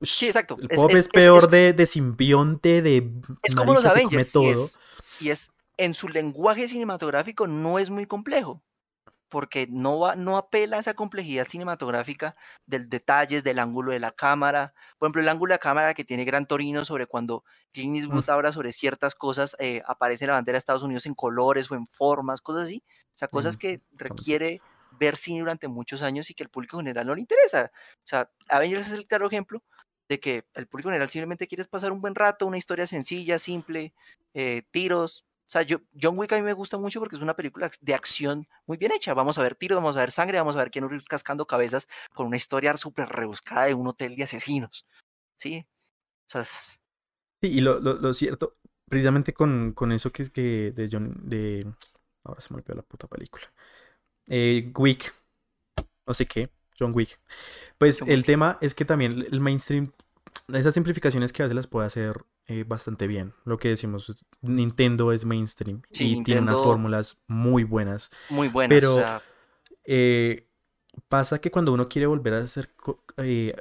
[0.00, 0.56] Sí, exacto.
[0.60, 3.10] El pop es- es, es- peor de, de simbionte, de
[3.42, 4.28] Es como los Avengers.
[4.28, 4.66] Y todo.
[5.20, 8.62] y es en su lenguaje cinematográfico no es muy complejo.
[9.28, 12.36] Porque no, va, no apela a esa complejidad cinematográfica
[12.66, 14.74] del detalles, del ángulo de la cámara.
[14.98, 18.28] Por ejemplo, el ángulo de la cámara que tiene Gran Torino sobre cuando Clint Eastwood
[18.28, 21.86] habla sobre ciertas cosas, eh, aparece la bandera de Estados Unidos en colores o en
[21.86, 22.82] formas, cosas así.
[23.14, 24.60] O sea, cosas Mm, que requiere
[24.98, 27.70] ver cine durante muchos años y que el público general no le interesa.
[27.98, 29.62] O sea, Avengers es el claro ejemplo
[30.08, 33.94] de que el público general simplemente quiere pasar un buen rato, una historia sencilla, simple,
[34.34, 35.24] eh, tiros.
[35.46, 37.94] O sea, yo, John Wick a mí me gusta mucho porque es una película de
[37.94, 39.12] acción muy bien hecha.
[39.14, 42.26] Vamos a ver tiros, vamos a ver sangre, vamos a ver Reeves cascando cabezas con
[42.26, 44.86] una historia súper rebuscada de un hotel de asesinos.
[45.36, 45.66] ¿Sí?
[46.26, 46.80] O sea, es-
[47.42, 48.56] Sí, y lo, lo- lo cierto,
[48.88, 51.66] precisamente con, con eso que es que de John, de...
[52.24, 53.44] Ahora se me olvidó la puta película.
[54.26, 55.12] Eh, Wick,
[56.06, 57.18] no sé qué, John Wick.
[57.78, 58.26] Pues John el Wick.
[58.26, 59.92] tema es que también el mainstream,
[60.52, 63.34] esas simplificaciones que hace las puede hacer eh, bastante bien.
[63.44, 68.10] Lo que decimos, Nintendo es mainstream Sí, y tiene unas fórmulas muy buenas.
[68.30, 68.68] muy buena.
[68.68, 69.22] Pero- o sea,
[69.84, 70.46] Eh,
[71.08, 72.70] pasa que cuando uno quiere volver a hacer,
[73.16, 73.52] eh,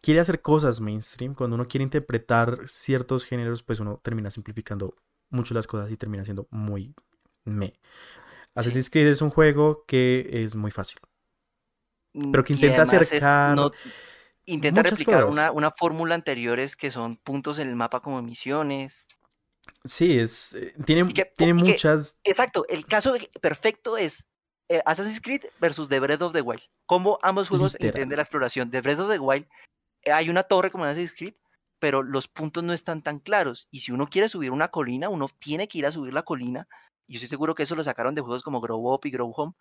[0.00, 4.94] quiere hacer cosas mainstream, cuando uno quiere interpretar ciertos géneros, pues uno termina simplificando
[5.28, 6.94] mucho las cosas y termina siendo muy
[7.46, 7.78] me.
[8.54, 10.98] Assassin's Creed es un juego que es muy fácil.
[12.32, 13.70] pero que intenta acercar no-
[14.46, 15.32] intenta replicar cosas.
[15.32, 19.06] una, una fórmula anteriores que son puntos en el mapa como misiones.
[19.84, 20.54] Sí, es.
[20.54, 22.18] eh, Tiene, que- tiene que- muchas.
[22.24, 24.26] Exacto, el caso perfecto es
[24.68, 26.62] eh, Assassin's Creed versus The Breath of the Wild.
[26.86, 27.88] Cómo ambos juegos Literal.
[27.90, 28.70] entienden la exploración.
[28.70, 29.46] The Breath of the Wild,
[30.02, 31.34] eh, hay una torre como en Assassin's Creed,
[31.78, 33.68] pero los puntos no están tan claros.
[33.70, 36.66] Y si uno quiere subir una colina, uno tiene que ir a subir la colina.
[37.08, 39.52] Yo estoy seguro que eso lo sacaron de juegos como Grow Up y Grow Home.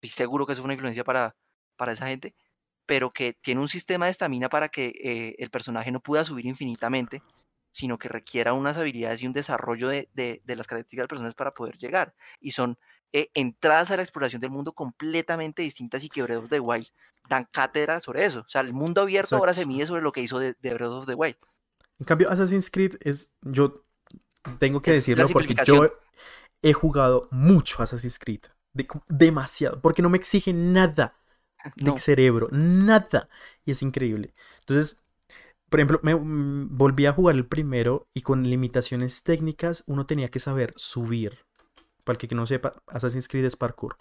[0.00, 1.36] Estoy seguro que eso fue una influencia para,
[1.76, 2.34] para esa gente.
[2.86, 6.44] Pero que tiene un sistema de estamina para que eh, el personaje no pueda subir
[6.46, 7.22] infinitamente,
[7.70, 11.34] sino que requiera unas habilidades y un desarrollo de, de- de las características del personaje
[11.34, 12.14] para poder llegar.
[12.40, 12.76] Y son
[13.12, 16.88] eh, entradas a la exploración del mundo completamente distintas y que Breath of the Wild
[17.28, 18.40] dan cátedra sobre eso.
[18.40, 19.74] O sea, el mundo abierto ahora se Exacto.
[19.76, 21.36] mide sobre lo que hizo de, de Breath of the Wild.
[21.98, 23.32] En cambio, Assassin's Creed es.
[23.40, 23.84] Yo
[24.58, 25.90] tengo que decirlo porque yo.
[26.64, 28.42] He jugado mucho Assassin's Creed.
[28.74, 29.80] de- demasiado.
[29.80, 31.16] Porque no me exige nada
[31.76, 31.96] de No.
[31.98, 32.48] cerebro.
[32.52, 33.28] Nada.
[33.64, 34.34] Y es increíble.
[34.60, 34.98] Entonces,
[35.70, 40.28] por ejemplo, me mm, volví a jugar el primero y con limitaciones técnicas uno tenía
[40.28, 41.38] que saber subir.
[42.04, 43.96] Para el que no sepa, Assassin's Creed es parkour.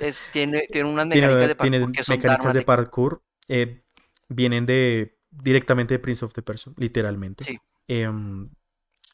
[0.00, 3.22] Es, tiene, tiene unas Tiene, mecánicas de parkour que son mecánicas de parkour.
[3.48, 3.82] eh,
[4.28, 7.44] vienen de directamente de Prince of the Person, literalmente.
[7.44, 7.58] Sí.
[7.88, 8.50] Em,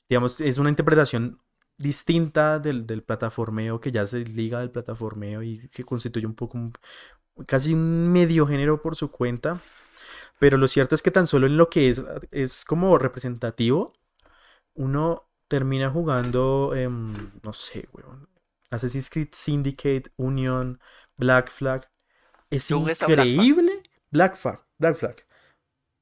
[0.09, 1.41] digamos, es una interpretación
[1.79, 6.59] distinta del, del plataformeo que ya se liga del plataformeo y que constituye un poco
[6.59, 6.73] un-
[7.47, 9.61] casi un medio género por su cuenta.
[10.39, 13.95] Pero lo cierto es que tan solo en lo que es, es como representativo,
[14.75, 18.29] uno termina jugando, em, no sé, weón.
[18.71, 20.81] Assassin's Creed Syndicate, Union,
[21.17, 21.89] Black Flag.
[22.51, 23.27] Es hasta Black Flag.
[23.29, 23.83] increíble.
[24.11, 25.17] Black Flag, Black Flag.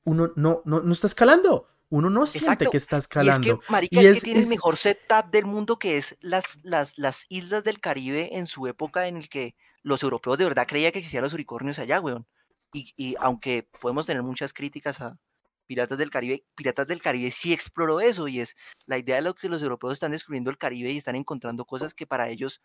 [0.05, 1.69] Uno no, no, no está escalando.
[1.93, 3.61] Uno no siente que está Y es escalando.
[3.61, 6.59] que, marica, Y es, es- que tiene el mejor setup del mundo que es las,
[6.63, 10.67] las, las islas del Caribe en su época en el que los europeos de verdad
[10.67, 12.27] creían que existían los unicornios allá, weón.
[12.73, 15.19] Y, y aunque podemos tener muchas críticas a
[15.67, 18.57] Piratas del Caribe, Piratas del Caribe sí exploró eso y es
[18.87, 21.93] la idea de lo que los europeos están descubriendo el Caribe y están encontrando cosas
[21.93, 22.63] que para ellos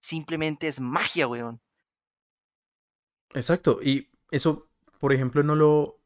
[0.00, 1.58] simplemente es magia, weón.
[3.34, 4.68] Exacto, y eso,
[5.00, 5.97] por ejemplo, no lo...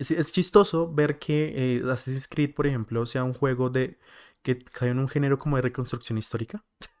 [0.00, 3.98] Es, es chistoso ver que eh, Assassin's Creed, por ejemplo, sea un juego de
[4.42, 6.64] que cae en un género como de reconstrucción histórica.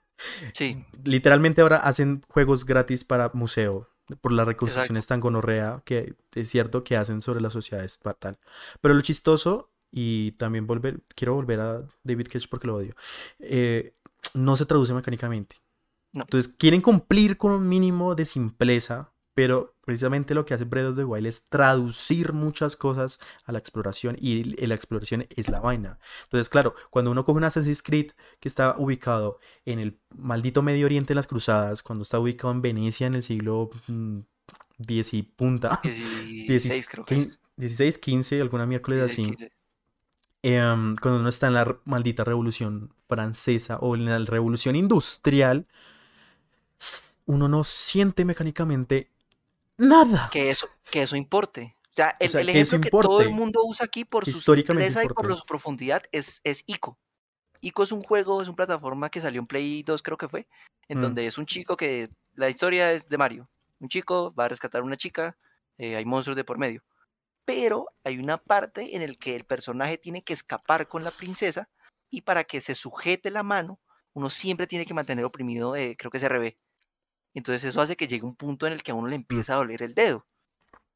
[0.52, 3.88] Sí, Literalmente ahora hacen juegos gratis para museo
[4.20, 8.38] por las reconstrucciones tan gonorrea que es cierto que hacen sobre la sociedad estatal.
[8.82, 12.94] Pero lo chistoso, y también volver, quiero volver a David Cage porque lo odio,
[13.38, 13.94] eh,
[14.34, 15.56] no se traduce mecánicamente.
[16.12, 16.22] No.
[16.22, 20.96] Entonces quieren cumplir con un mínimo de simpleza, pero precisamente lo que hace Breath of
[20.96, 25.98] the Wild es traducir muchas cosas a la exploración y la exploración es la vaina.
[26.24, 30.84] Entonces, claro, cuando uno coge un Assassin's Creed que está ubicado en el maldito Medio
[30.84, 34.18] Oriente en las Cruzadas, cuando está ubicado en Venecia en el siglo mm,
[34.76, 37.40] 10 y punta, 16 creo que 16, es.
[37.56, 39.36] 16, 15, alguna miércoles 16, así.
[39.36, 39.52] 15.
[40.42, 45.66] em, cuando uno está en la maldita revolución francesa o en la revolución industrial,
[47.24, 49.08] uno no siente mecánicamente
[49.80, 50.28] nada.
[50.30, 51.76] que eso, que eso importe.
[51.90, 55.02] O sea, el, sea, el ejemplo que todo el mundo usa aquí por su simpleza
[55.04, 56.98] y por su profundidad es, es Ico.
[57.60, 60.46] Ico es un juego, es una plataforma que salió en Play 2, creo que fue,
[60.88, 61.02] en Mm.
[61.02, 63.50] donde es un chico que la historia es de Mario.
[63.80, 65.36] Un chico va a rescatar a una chica,
[65.78, 66.82] eh, hay monstruos de por medio.
[67.44, 71.68] Pero hay una parte en el que el personaje tiene que escapar con la princesa
[72.08, 73.80] y para que se sujete la mano,
[74.12, 76.56] uno siempre tiene que mantener oprimido, eh, creo que es RB.
[77.34, 79.56] Entonces eso hace que llegue un punto en el que a uno le empieza a
[79.56, 80.26] doler el dedo.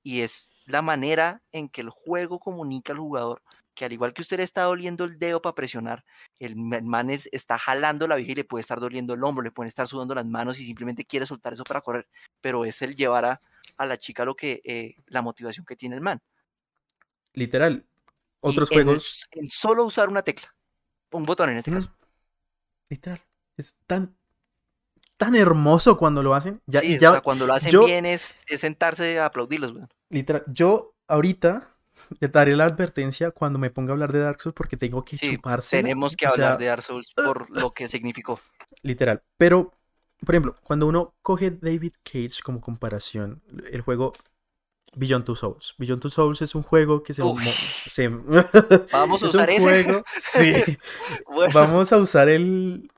[0.02, 3.42] Y es la manera en que el juego comunica al jugador
[3.74, 6.04] que al igual que usted le está doliendo el dedo para presionar,
[6.38, 9.24] el ma- el man es- está jalando la vieja y le puede estar doliendo el
[9.24, 12.06] hombro, le pueden estar sudando las manos y simplemente quiere soltar eso para correr.
[12.40, 13.40] Pero es el llevar a,
[13.76, 16.20] a la chica lo que eh, la motivación que tiene el man.
[17.32, 17.84] Literal.
[17.84, 19.26] Y Otros en el juegos.
[19.32, 20.54] en solo usar una tecla,
[21.10, 21.96] un botón en este Mm, caso.
[22.90, 23.20] Literal.
[23.56, 24.16] Es tan,
[25.16, 26.60] tan hermoso cuando lo hacen.
[26.66, 29.88] Ya, sí, o sea, cuando lo hacen yo- bien es, es sentarse a aplaudirlos, weón.
[30.10, 30.42] literal.
[30.48, 31.70] Yo ahorita
[32.20, 35.16] le daré la advertencia cuando me ponga a hablar de Dark Souls porque tengo que
[35.16, 35.82] Sí, chupársela.
[35.82, 38.40] Tenemos que o hablar sea, de Dark Souls por lo que significó.
[38.82, 39.22] Literal.
[39.38, 39.72] Pero,
[40.24, 43.42] por ejemplo, cuando uno coge David Cage como comparación,
[43.72, 44.12] el juego
[44.96, 45.74] Beyond Two Souls.
[45.78, 47.22] Beyond Two Souls es un juego que se...
[47.22, 49.60] Vamos a es usar un ese.
[49.84, 50.04] juego...
[50.16, 50.52] Sí.
[51.26, 52.90] Bueno, Vamos a usar el...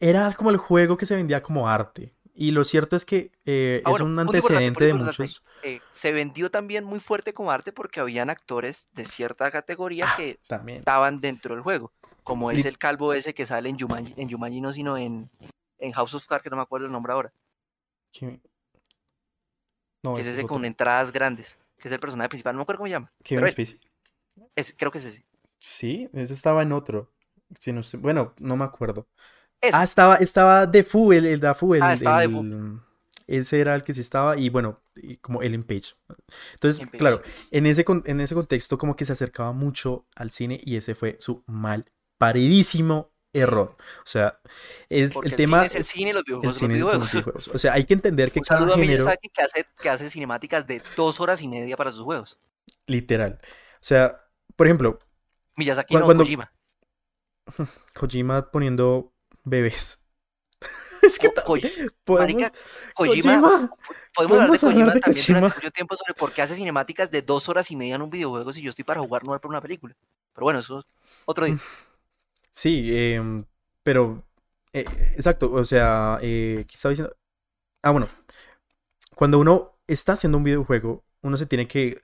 [0.00, 2.14] Era como el juego que se vendía como arte.
[2.36, 5.42] Y lo cierto es que eh, Ah, es un antecedente de muchos...
[5.62, 10.14] eh, se vendió también muy fuerte como arte porque habían actores de cierta categoría Ah,
[10.16, 10.78] que También.
[10.78, 11.92] estaban dentro del juego,
[12.24, 15.30] como es el calvo ese que sale en Jumanji, en Jumanji no, sino en,
[15.78, 17.32] en House of Cards, que no me acuerdo el nombre ahora,
[18.12, 18.40] Que-
[20.02, 22.58] No, que es ese ese es con entradas grandes, que es el personaje principal, no
[22.58, 23.48] me acuerdo cómo se llama, Kevin.
[23.48, 23.80] Spacey.
[24.56, 25.24] es- creo que es ese.
[25.60, 27.10] Sí, eso estaba en otro.
[27.60, 29.06] si no sé- bueno, no me acuerdo.
[29.72, 32.80] Ah, estaba, estaba Defu, el, el Dafu, el, Ah, estaba el- Defu.
[33.26, 34.82] ese era el que sí estaba, y bueno,
[35.20, 35.94] como Ellen Page.
[36.54, 36.98] Entonces, Ellen Page.
[36.98, 40.94] claro, en ese, en ese contexto como que se acercaba mucho al cine y ese
[40.94, 41.84] fue su mal
[42.18, 43.76] paridísimo error.
[44.00, 44.38] O sea,
[44.88, 45.56] es Porque el el, tema...
[45.58, 47.00] cine es el cine y los el videojuegos cine los son videojuegos.
[47.00, 47.48] los videojuegos.
[47.48, 50.10] O sea, hay que entender que Un cada saludo género, Miyazaki que hace, que hace
[50.10, 52.38] cinemáticas de dos horas y media para sus juegos.
[52.86, 53.40] literal.
[53.42, 54.20] O sea,
[54.56, 54.98] por ejemplo,
[55.56, 56.52] Miyazaki Cu- no, cuando- Kojima.
[57.94, 59.13] Kojima poniendo
[59.44, 60.00] bebés.
[61.02, 61.70] es que podemos...
[62.06, 62.52] marica,
[62.94, 63.70] Kojima, Kojima,
[64.14, 65.40] podemos hablar de hablar Kojima de también Kojima.
[65.40, 68.52] mucho tiempo sobre por qué hace cinemáticas de dos horas y media en un videojuego
[68.52, 69.94] si yo estoy para jugar, no para una película.
[70.32, 70.86] Pero bueno, eso es
[71.26, 71.58] otro día.
[72.50, 73.44] Sí, em,
[73.82, 74.24] pero
[74.72, 74.84] eh,
[75.14, 77.16] exacto, o sea, eh, ¿qué estaba diciendo?
[77.82, 78.08] Ah, bueno,
[79.14, 82.00] cuando uno está haciendo un videojuego, uno se tiene que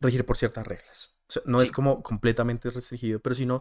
[0.00, 1.16] regir por ciertas reglas.
[1.28, 3.60] O sea, no es como completamente restringido, pero sino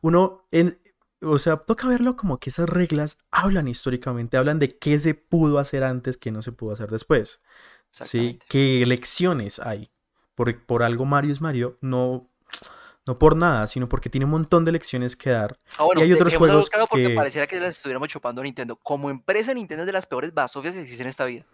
[0.00, 0.80] uno, en,
[1.22, 5.58] o sea, toca verlo como que esas reglas hablan históricamente, hablan de qué se pudo
[5.58, 7.40] hacer antes, qué no se pudo hacer después.
[7.90, 9.90] Sí, qué lecciones hay.
[10.34, 12.28] Por, por algo Mario es Mario, no,
[13.06, 15.58] no por nada, sino porque tiene un montón de lecciones que dar.
[15.76, 18.44] Ah, bueno, hay de- otros juegos claro porque que- pareciera que las estuviéramos chupando a
[18.44, 18.76] Nintendo.
[18.76, 21.44] Como empresa, Nintendo es de las peores basofias que existen en esta vida.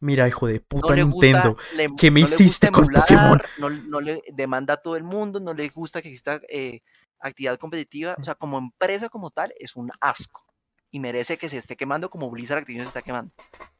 [0.00, 1.56] Mira, hijo de No puta gusta, Nintendo.
[1.76, 3.40] le- ¿qué me no hiciste con emular, Pokémon?
[3.58, 6.82] No, no le demanda a todo el mundo, no le gusta que exista eh,
[7.20, 8.16] actividad competitiva.
[8.20, 10.44] O sea, como empresa como tal, es un asco.
[10.90, 13.32] Y merece que se esté quemando como Blizzard Activision se está quemando.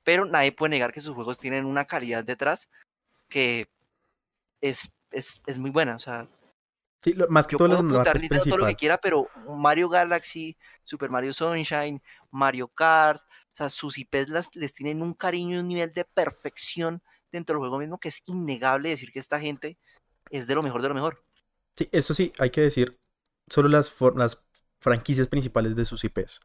[0.05, 2.69] Pero nadie puede negar que sus juegos tienen una calidad detrás
[3.29, 3.69] que
[4.61, 5.97] es, es, es muy buena.
[5.97, 6.29] O sea,
[7.03, 7.83] Sí, lo- más que yo todo puedo
[8.45, 9.27] todo lo que quiera, pero
[9.57, 15.15] Mario Galaxy, Super Mario Sunshine, Mario Kart, o sea, sus IPs las, les tienen un
[15.15, 17.03] cariño y un nivel de perfección
[17.33, 19.79] dentro del juego mismo que es innegable decir que esta gente
[20.31, 21.25] es de lo mejor de lo mejor.
[21.79, 22.99] Sí, eso sí, hay que decir,
[23.51, 23.93] solo las,
[24.83, 26.41] franquicias principales de sus IPs.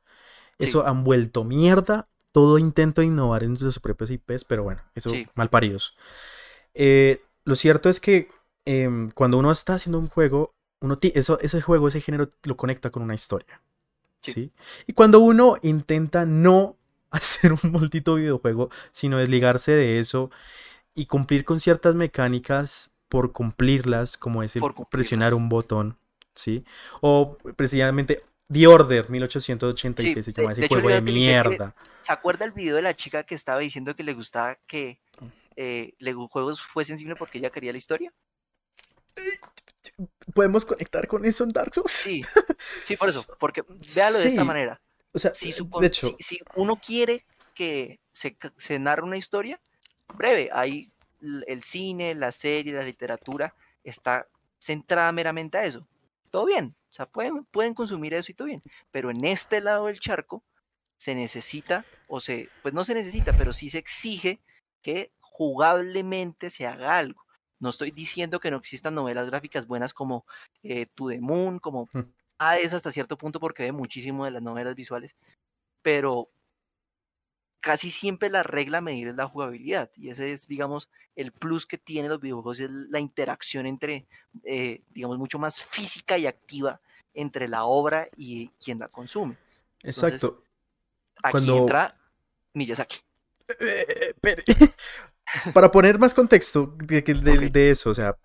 [0.59, 0.65] Sí.
[0.65, 5.09] Eso han vuelto mierda todo intento de innovar en sus propios IPs, pero bueno, eso
[5.09, 5.25] Sí.
[5.35, 5.95] mal paridos.
[6.73, 8.27] Eh, lo cierto es que
[8.65, 10.51] em, cuando uno está haciendo un juego,
[10.81, 13.61] uno eso, ese juego, ese género lo conecta con una historia.
[14.21, 14.33] Sí.
[14.33, 14.51] ¿sí?
[14.87, 16.75] Y cuando uno intenta no
[17.11, 20.29] hacer un maldito videojuego, sino desligarse de eso
[20.93, 25.97] y cumplir con ciertas mecánicas por cumplirlas, como es el presionar un botón,
[26.35, 26.63] ¿sí?
[27.01, 31.75] O precisamente The Order 1886 se de- llama ese de juego de mierda.
[32.01, 34.99] ¿Se acuerda el video de la chica que estaba diciendo que le gustaba que
[35.55, 38.13] eh, le juegos fuesen simple porque ella quería la historia?
[40.33, 41.91] ¿Podemos conectar con eso en Dark Souls?
[41.91, 42.23] Sí,
[42.83, 43.63] sí, por eso, porque
[43.95, 44.47] véalo de esta Sí.
[44.47, 44.81] manera.
[45.13, 49.17] O sea, si, de supon- hecho, si, si uno quiere que se, se narre una
[49.17, 49.59] historia
[50.13, 50.91] breve, hay
[51.47, 54.27] el cine, la serie, la literatura, está
[54.59, 55.87] centrada meramente a eso.
[56.35, 59.85] Todo bien, o sea, pueden, pueden consumir eso y todo bien, pero en este lado
[59.85, 60.43] del charco
[60.97, 64.41] se necesita, o se, pues no se necesita, pero sí se exige
[64.81, 67.25] que jugablemente se haga algo.
[67.57, 70.25] No estoy diciendo que no existan novelas gráficas buenas como
[70.61, 71.87] eh, To the Moon, como.
[72.37, 75.15] Hades hasta cierto punto porque ve muchísimo de las novelas visuales,
[75.81, 76.27] pero
[77.65, 81.65] casi siempre la regla a medir es la jugabilidad y ese es, digamos, el plus
[81.65, 84.05] que tienen los videojuegos, es la interacción entre,
[84.43, 86.79] eh, digamos, mucho más física y activa
[87.15, 89.35] entre la obra y quien la consume.
[89.81, 90.43] exacto.
[91.23, 91.97] Aquí Cuando- entra
[92.53, 92.97] Miyazaki.
[93.59, 94.13] Eh.
[95.55, 98.15] Para poner más contexto de, de- eso, o sea,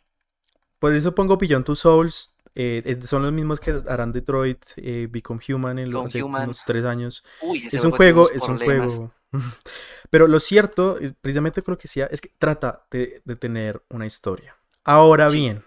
[0.79, 2.31] por eso pongo Beyond Two Souls.
[2.55, 6.45] eh, son los mismos que harán Detroit, eh, Become Human en los, hace Human.
[6.45, 7.25] unos tres años.
[7.41, 8.93] Uy, Es un juego, es un problemas.
[8.97, 9.15] juego.
[10.11, 13.83] Pero lo cierto, es- precisamente con lo que decía, es que trata de, de tener
[13.91, 14.57] una historia.
[14.85, 15.39] Ahora Sí.
[15.39, 15.65] bien,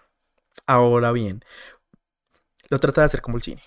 [0.68, 1.44] ahora bien,
[2.70, 3.62] lo trata de hacer como el cine.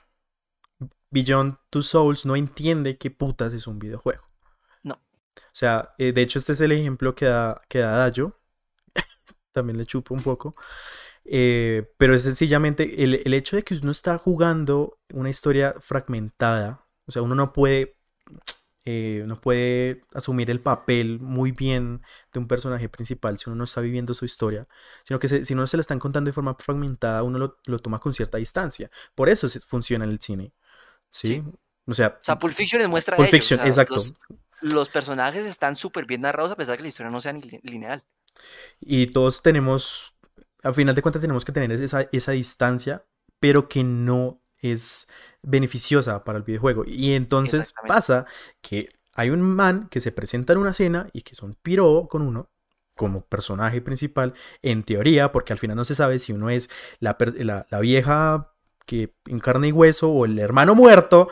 [1.11, 4.25] Beyond Two Souls no entiende qué putas es un videojuego.
[4.83, 4.95] No.
[4.97, 5.01] O
[5.53, 8.39] sea, eh, de hecho este es el ejemplo que da, que da Dayo.
[9.53, 10.57] También le chupo un poco.
[11.25, 16.87] Eh, pero es sencillamente el, el hecho de que uno está jugando una historia fragmentada.
[17.07, 17.97] O sea, uno no puede,
[18.87, 22.01] eh, no puede asumir el papel muy bien
[22.33, 24.67] de un personaje principal si uno no está viviendo su historia.
[25.05, 27.79] Sino que se- si uno se la están contando de forma fragmentada, uno lo, lo
[27.81, 28.91] toma con cierta distancia.
[29.15, 30.53] Por eso se- funciona en el cine.
[31.11, 31.29] ¿Sí?
[31.29, 31.43] Sí.
[31.87, 33.97] O sea, O sea, Pulp Fiction les muestra Pulp ello, o Fiction, sea, exacto.
[34.61, 37.33] Los, los personajes están súper bien narrados a pesar de que la historia no sea
[37.33, 38.05] ni li- lineal.
[38.81, 40.15] Y todos tenemos,
[40.63, 43.05] al final de cuentas tenemos que tener esa, esa distancia,
[43.41, 45.07] pero que no es
[45.47, 46.85] beneficiosa para el videojuego.
[46.87, 48.27] Y entonces pasa
[48.61, 52.07] que hay un man que se presenta en una escena y que es un piro
[52.11, 52.51] con uno
[52.95, 57.17] como personaje principal, en teoría, porque al final no se sabe si uno es la,
[57.39, 58.53] la, la vieja
[58.87, 61.29] que en carne y hueso o el hermano muerto.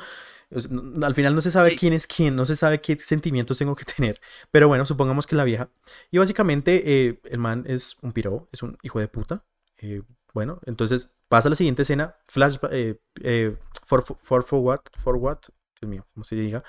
[1.02, 1.76] al final no se sabe Sí.
[1.76, 4.20] quién es quién, no se sabe qué sentimientos tengo que tener.
[4.50, 5.70] Pero bueno, supongamos que la vieja.
[6.10, 9.44] Y básicamente eh, el man es un piro, es un hijo de puta.
[9.78, 10.02] Eh,
[10.34, 12.94] bueno, entonces pasa la siguiente escena, flash, eh,
[13.24, 15.40] eh, for, for forward, forward,
[15.80, 16.62] Dios mío, ¿cómo se diga?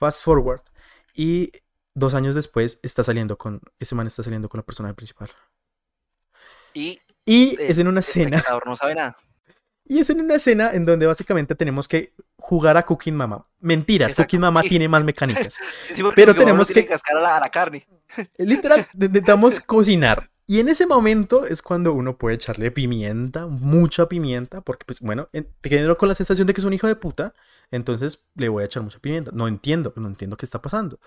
[0.00, 0.62] Fast forward.
[1.14, 1.52] Y
[1.94, 5.30] dos años después está saliendo con, ese man está saliendo con la persona principal.
[6.74, 9.16] Y es en una escena, no sabe nada.
[9.84, 13.46] y es en una escena en donde básicamente tenemos que jugar a Cooking Mama.
[13.60, 14.70] Mentiras, Exacto, Cooking Mama sí.
[14.70, 15.54] tiene más mecánicas.
[15.82, 17.86] Sí, sí, Pero como tenemos tiene que- cascar a la, a la carne.
[18.16, 20.28] Eh, Literal, intentamos cocinar.
[20.50, 25.28] Y en ese momento es cuando uno puede echarle pimienta, mucha pimienta, porque pues bueno,
[25.32, 27.34] en- te quedo con la sensación de que es un hijo de puta,
[27.70, 29.30] entonces le voy a echar mucha pimienta.
[29.32, 30.98] No entiendo, no entiendo qué está pasando.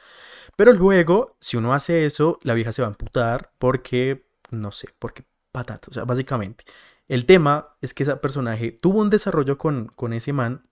[0.57, 4.89] Pero luego, si uno hace eso, la vieja se va a amputar porque, no sé,
[4.99, 6.65] porque patata, o sea, básicamente.
[7.09, 10.67] El tema es que ese personaje tuvo un desarrollo con, con ese man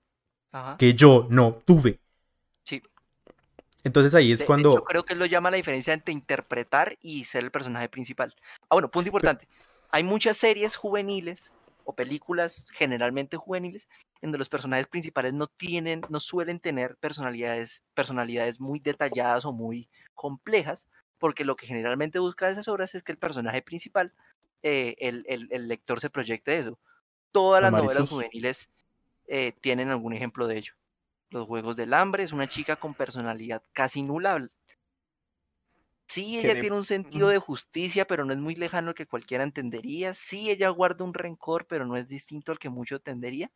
[0.52, 0.77] Ajá.
[0.77, 2.01] que yo no tuve.
[3.84, 4.72] Entonces ahí es De- de cuando...
[4.72, 8.34] hecho, creo que lo llama la diferencia entre interpretar y ser el personaje principal.
[8.64, 9.48] Ah, bueno, punto importante.
[9.90, 11.53] Hay muchas series juveniles
[11.84, 13.88] o películas generalmente juveniles
[14.22, 19.52] en donde los personajes principales no tienen, no suelen tener personalidades, personalidades muy detalladas o
[19.52, 20.88] muy complejas,
[21.18, 24.14] porque lo que generalmente busca esas obras es que el personaje principal,
[24.64, 26.80] eh, el, el- el lector se proyecte eso.
[27.32, 28.70] Todas las novelas juveniles
[29.28, 30.74] eh, tienen algún ejemplo de ello.
[31.32, 34.48] Los Juegos del Hambre es una chica con personalidad casi nula.
[36.06, 39.45] Sí, ella tiene un sentido de justicia, pero no es muy lejano al que cualquiera
[39.45, 40.14] entendería.
[40.14, 43.49] Sí, ella guarda un rencor, pero no es distinto al que mucho entendería.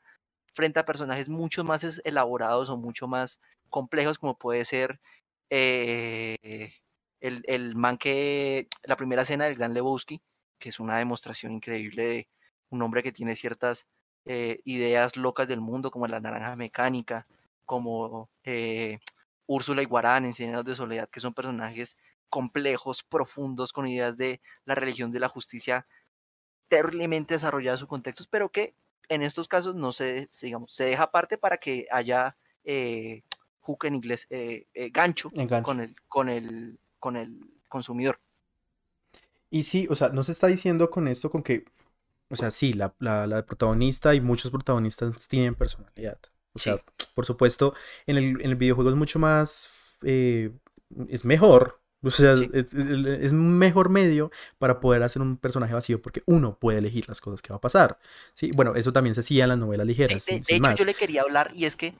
[0.53, 5.01] Frente a personajes mucho más elaborados o mucho más complejos, como puede ser
[5.49, 6.73] eh,
[7.19, 8.69] el, el man que.
[8.83, 10.21] La primera escena del Gran Lebowski,
[10.57, 12.27] que es una demostración increíble de
[12.69, 13.85] un hombre que tiene ciertas
[14.23, 17.27] eh, ideas locas del mundo, como la naranja mecánica,
[17.65, 18.99] como eh,
[19.47, 21.97] Úrsula y Guarán en Cien de soledad, que son personajes
[22.29, 25.87] complejos, profundos, con ideas de la religión de la justicia
[26.67, 28.73] terriblemente desarrolladas sus contextos, pero que
[29.09, 33.23] en estos casos no se, digamos, se deja aparte para que haya eh,
[33.61, 35.31] hook en inglés, eh, eh, gancho,
[35.63, 37.39] con el, con el, con el
[37.69, 38.19] consumidor.
[39.49, 41.65] Y sí, o sea, no se está diciendo con esto con que,
[42.29, 46.19] o sea, sí, la, la, la protagonista y muchos protagonistas tienen personalidad.
[46.55, 46.71] O Sí.
[46.71, 46.77] sea,
[47.13, 47.73] por supuesto,
[48.07, 49.69] en el, en el videojuego es mucho más,
[50.03, 50.51] eh,
[51.09, 52.49] es mejor, o sea, Sí.
[52.53, 57.19] es, es- mejor medio para poder hacer un personaje vacío porque uno puede elegir las
[57.21, 57.99] cosas que va a pasar.
[58.33, 60.57] Sí, bueno, eso también se hacía en las novelas Sí, ligeras, de, sin, de sin
[60.57, 60.79] hecho, más.
[60.79, 61.93] yo le quería hablar y es que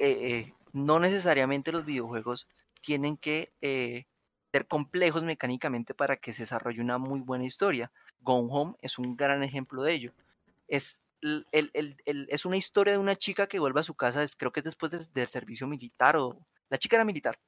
[0.00, 2.48] eh, no necesariamente los videojuegos
[2.80, 4.06] tienen que eh,
[4.52, 7.90] ser complejos mecánicamente para que se desarrolle una muy buena historia.
[8.20, 10.12] Gone Home es un gran ejemplo de ello.
[10.68, 11.00] Es,
[12.28, 14.92] es una historia de una chica que vuelve a su casa, creo que es después
[14.92, 17.38] des- del servicio militar o la chica era militar.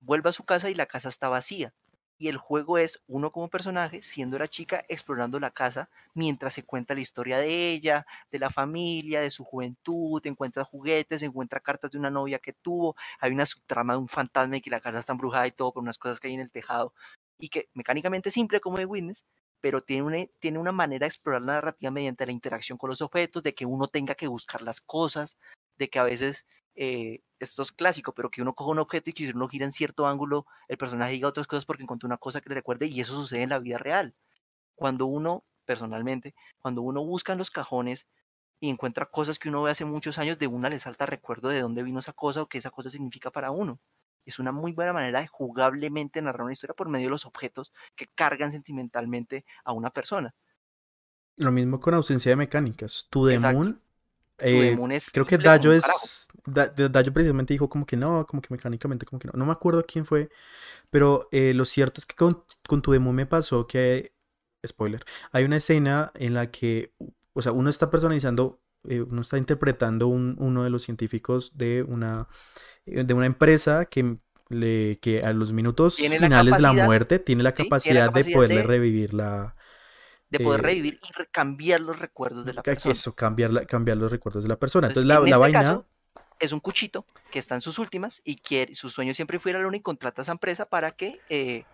[0.00, 1.74] Vuelve a su casa y la casa está vacía.
[2.18, 6.64] Y el juego es uno como personaje, siendo la chica, explorando la casa mientras se
[6.64, 11.90] cuenta la historia de ella, de la familia, de su juventud, encuentra juguetes, encuentra cartas
[11.92, 14.98] de una novia que tuvo, hay una subtrama de un fantasma y que la casa
[14.98, 16.92] está embrujada y todo por unas cosas que hay en el tejado,
[17.38, 19.24] y que mecánicamente simple como de Witness,
[19.60, 23.02] pero tiene una, tiene una manera de explorar la narrativa mediante la interacción con los
[23.02, 25.38] objetos, de que uno tenga que buscar las cosas,
[25.78, 29.12] de que a veces, eh, esto es clásico, pero que uno coja un objeto y
[29.14, 32.40] que uno gira en cierto ángulo, el personaje diga otras cosas porque encontró una cosa
[32.40, 34.14] que le recuerde, y eso sucede en la vida real.
[34.74, 38.08] Cuando uno, personalmente, cuando uno busca en los cajones
[38.60, 41.60] y encuentra cosas que uno ve hace muchos años, de una le salta recuerdo de
[41.60, 43.80] dónde vino esa cosa o qué esa cosa significa para uno.
[44.24, 47.72] Es una muy buena manera de jugablemente narrar una historia por medio de los objetos
[47.96, 50.34] que cargan sentimentalmente a una persona.
[51.36, 53.06] Lo mismo con ausencia de mecánicas.
[53.10, 53.58] To the Exacto.
[53.58, 53.80] Moon, To
[54.36, 56.28] the eh, Moon creo que Dayo es.
[56.44, 59.32] Da- Dayo precisamente dijo como que no, como que mecánicamente, como que no.
[59.34, 60.30] No me acuerdo quién fue.
[60.90, 64.14] Pero eh, lo cierto es que con, con To the Moon me pasó que.
[64.66, 65.02] Spoiler.
[65.32, 66.92] Hay una escena en la que.
[67.32, 68.60] O sea, uno está personalizando.
[68.88, 72.28] Eh, uno está interpretando un- uno de los científicos de una.
[72.86, 74.18] eh, De una empresa que.
[74.52, 78.12] Le, que a los minutos finales de la muerte tiene la sí, tiene la capacidad
[78.12, 79.54] de poderle de- revivir la,
[80.28, 82.92] De poder eh, revivir y cambiar los recuerdos de la persona.
[82.92, 84.88] Eso, cambiar, la- cambiar los recuerdos de la persona.
[84.88, 85.68] Entonces, Entonces, la, en la este vaina.
[85.68, 85.86] caso,
[86.40, 89.56] es un cuchito que está en sus últimas y quiere, su sueño siempre fue ir
[89.56, 91.64] a la luna y contrata a esa empresa para que eh,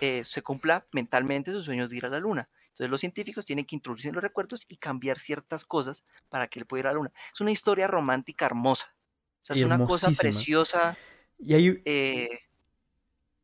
[0.00, 2.48] eh, se cumpla mentalmente sus sueños de ir a la luna.
[2.76, 6.66] Entonces los científicos tienen que introducir los recuerdos y cambiar ciertas cosas para que él
[6.66, 7.12] pueda ir a la luna.
[7.32, 8.94] Es una historia romántica hermosa.
[9.42, 10.98] O sea, es una cosa preciosa.
[11.38, 12.40] Y hay, eh,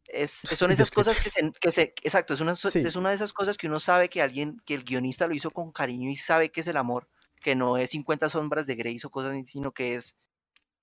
[0.06, 2.80] es, son esas cosas que se, que se- exacto, es una, Sí.
[2.80, 5.50] es una de esas cosas que uno sabe que alguien, que el guionista lo hizo
[5.50, 7.08] con cariño y sabe que es el amor
[7.40, 10.14] que no es 50 sombras de Grey o cosas así, sino que es,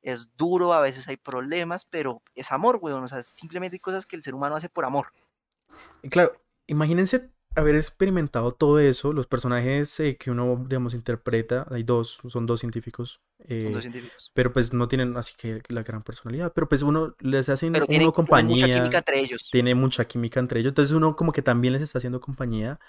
[0.01, 3.03] es duro, a veces hay problemas, pero es amor, weón.
[3.03, 5.13] O sea, simplemente hay cosas que el ser humano hace por amor.
[6.09, 12.19] Claro, imagínense haber experimentado todo eso, los personajes eh, que uno, digamos, interpreta, hay dos,
[12.27, 13.21] son dos científicos,
[13.63, 14.33] Son dos eh, científicos.
[14.33, 17.87] pero pues no tienen así que la gran personalidad, pero pues uno les hace Pero
[17.87, 19.49] uno tienen, tienen mucha compañía, química entre ellos.
[19.49, 22.79] tiene mucha química entre ellos, entonces uno como que también les está haciendo compañía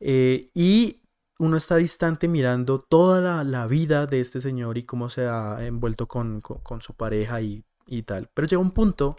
[0.00, 1.02] eh, y
[1.38, 5.64] uno está distante mirando toda la, la vida de este señor y cómo se ha
[5.66, 9.16] envuelto con, con- con su pareja y, y tal, pero llega un punto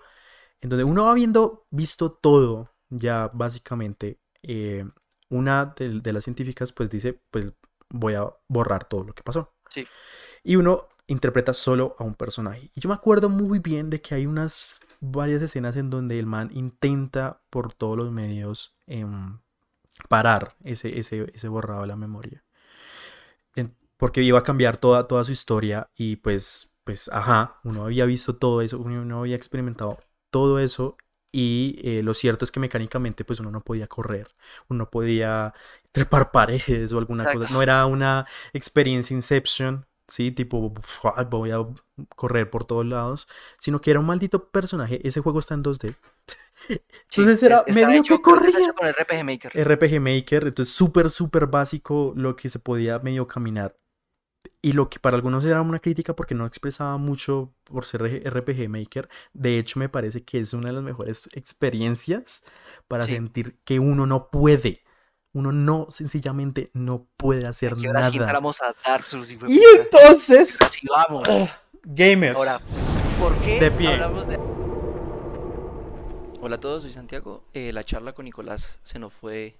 [0.62, 4.86] en donde uno habiendo visto todo ya básicamente, eh,
[5.30, 7.53] una de, de las científicas pues dice, pues
[7.90, 9.53] voy a borrar todo lo que pasó.
[9.70, 9.86] Sí.
[10.44, 12.72] Y uno interpreta solo a un personaje.
[12.76, 16.26] Y yo me acuerdo muy bien de que hay unas varias escenas en donde el
[16.26, 19.40] man intenta por todos los medios em,
[20.10, 22.44] parar ese, ese, ese borrado de la memoria.
[23.56, 28.06] En- porque iba a cambiar toda, toda su historia y pues, pues, ajá, uno había
[28.06, 29.98] visto todo eso, uno había experimentado
[30.30, 30.98] todo eso
[31.31, 34.27] y eh, lo cierto es que mecánicamente pues uno no podía correr,
[34.68, 35.53] uno no podía
[35.91, 40.31] trepar paredes o alguna cosa, no era una experiencia Inception, ¿sí?
[40.31, 41.60] Tipo, "Fua, voy a
[42.15, 43.27] correr por todos lados,
[43.60, 45.95] sino que era un maldito personaje, ese juego está en 2D.
[47.10, 48.73] Sí, Entonces era es- medio hecho, que corría.
[48.73, 49.51] con RPG Maker.
[49.56, 53.76] RPG Maker, entonces súper, súper básico lo que se podía medio caminar.
[54.61, 58.70] Y lo que para algunos era una crítica porque no expresaba mucho por ser RPG
[58.70, 62.44] Maker, de hecho me parece que es una de las mejores experiencias
[62.88, 63.14] para Sí.
[63.14, 64.84] sentir que uno no puede.
[65.32, 68.26] Uno no, sencillamente no puede hacer ahora sí nada.
[68.26, 69.52] entramos a Dark Souls, Y puta.
[69.80, 71.28] entonces, Así vamos.
[71.84, 72.60] gamers, Ahora,
[73.20, 73.90] ¿por qué De pie.
[73.94, 74.40] hablamos de
[76.41, 77.44] Hola a todos, soy Santiago.
[77.53, 79.57] Eh, la charla con Nicolás se nos fue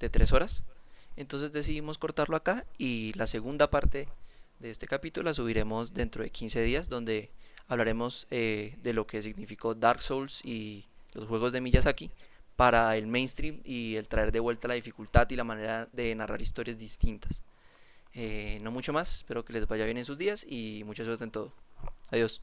[0.00, 0.64] de tres horas,
[1.16, 4.08] entonces decidimos cortarlo acá y la segunda parte
[4.58, 7.30] de este capítulo la subiremos dentro de 15 días, donde
[7.68, 12.10] hablaremos eh, de lo que significó Dark Souls y los juegos de Miyazaki
[12.56, 16.40] para el mainstream y el traer de vuelta la dificultad y la manera de narrar
[16.40, 17.42] historias distintas.
[18.14, 21.24] Eh, no mucho más, espero que les vaya bien en sus días y mucha suerte
[21.24, 21.52] en todo.
[22.10, 22.40] Adiós.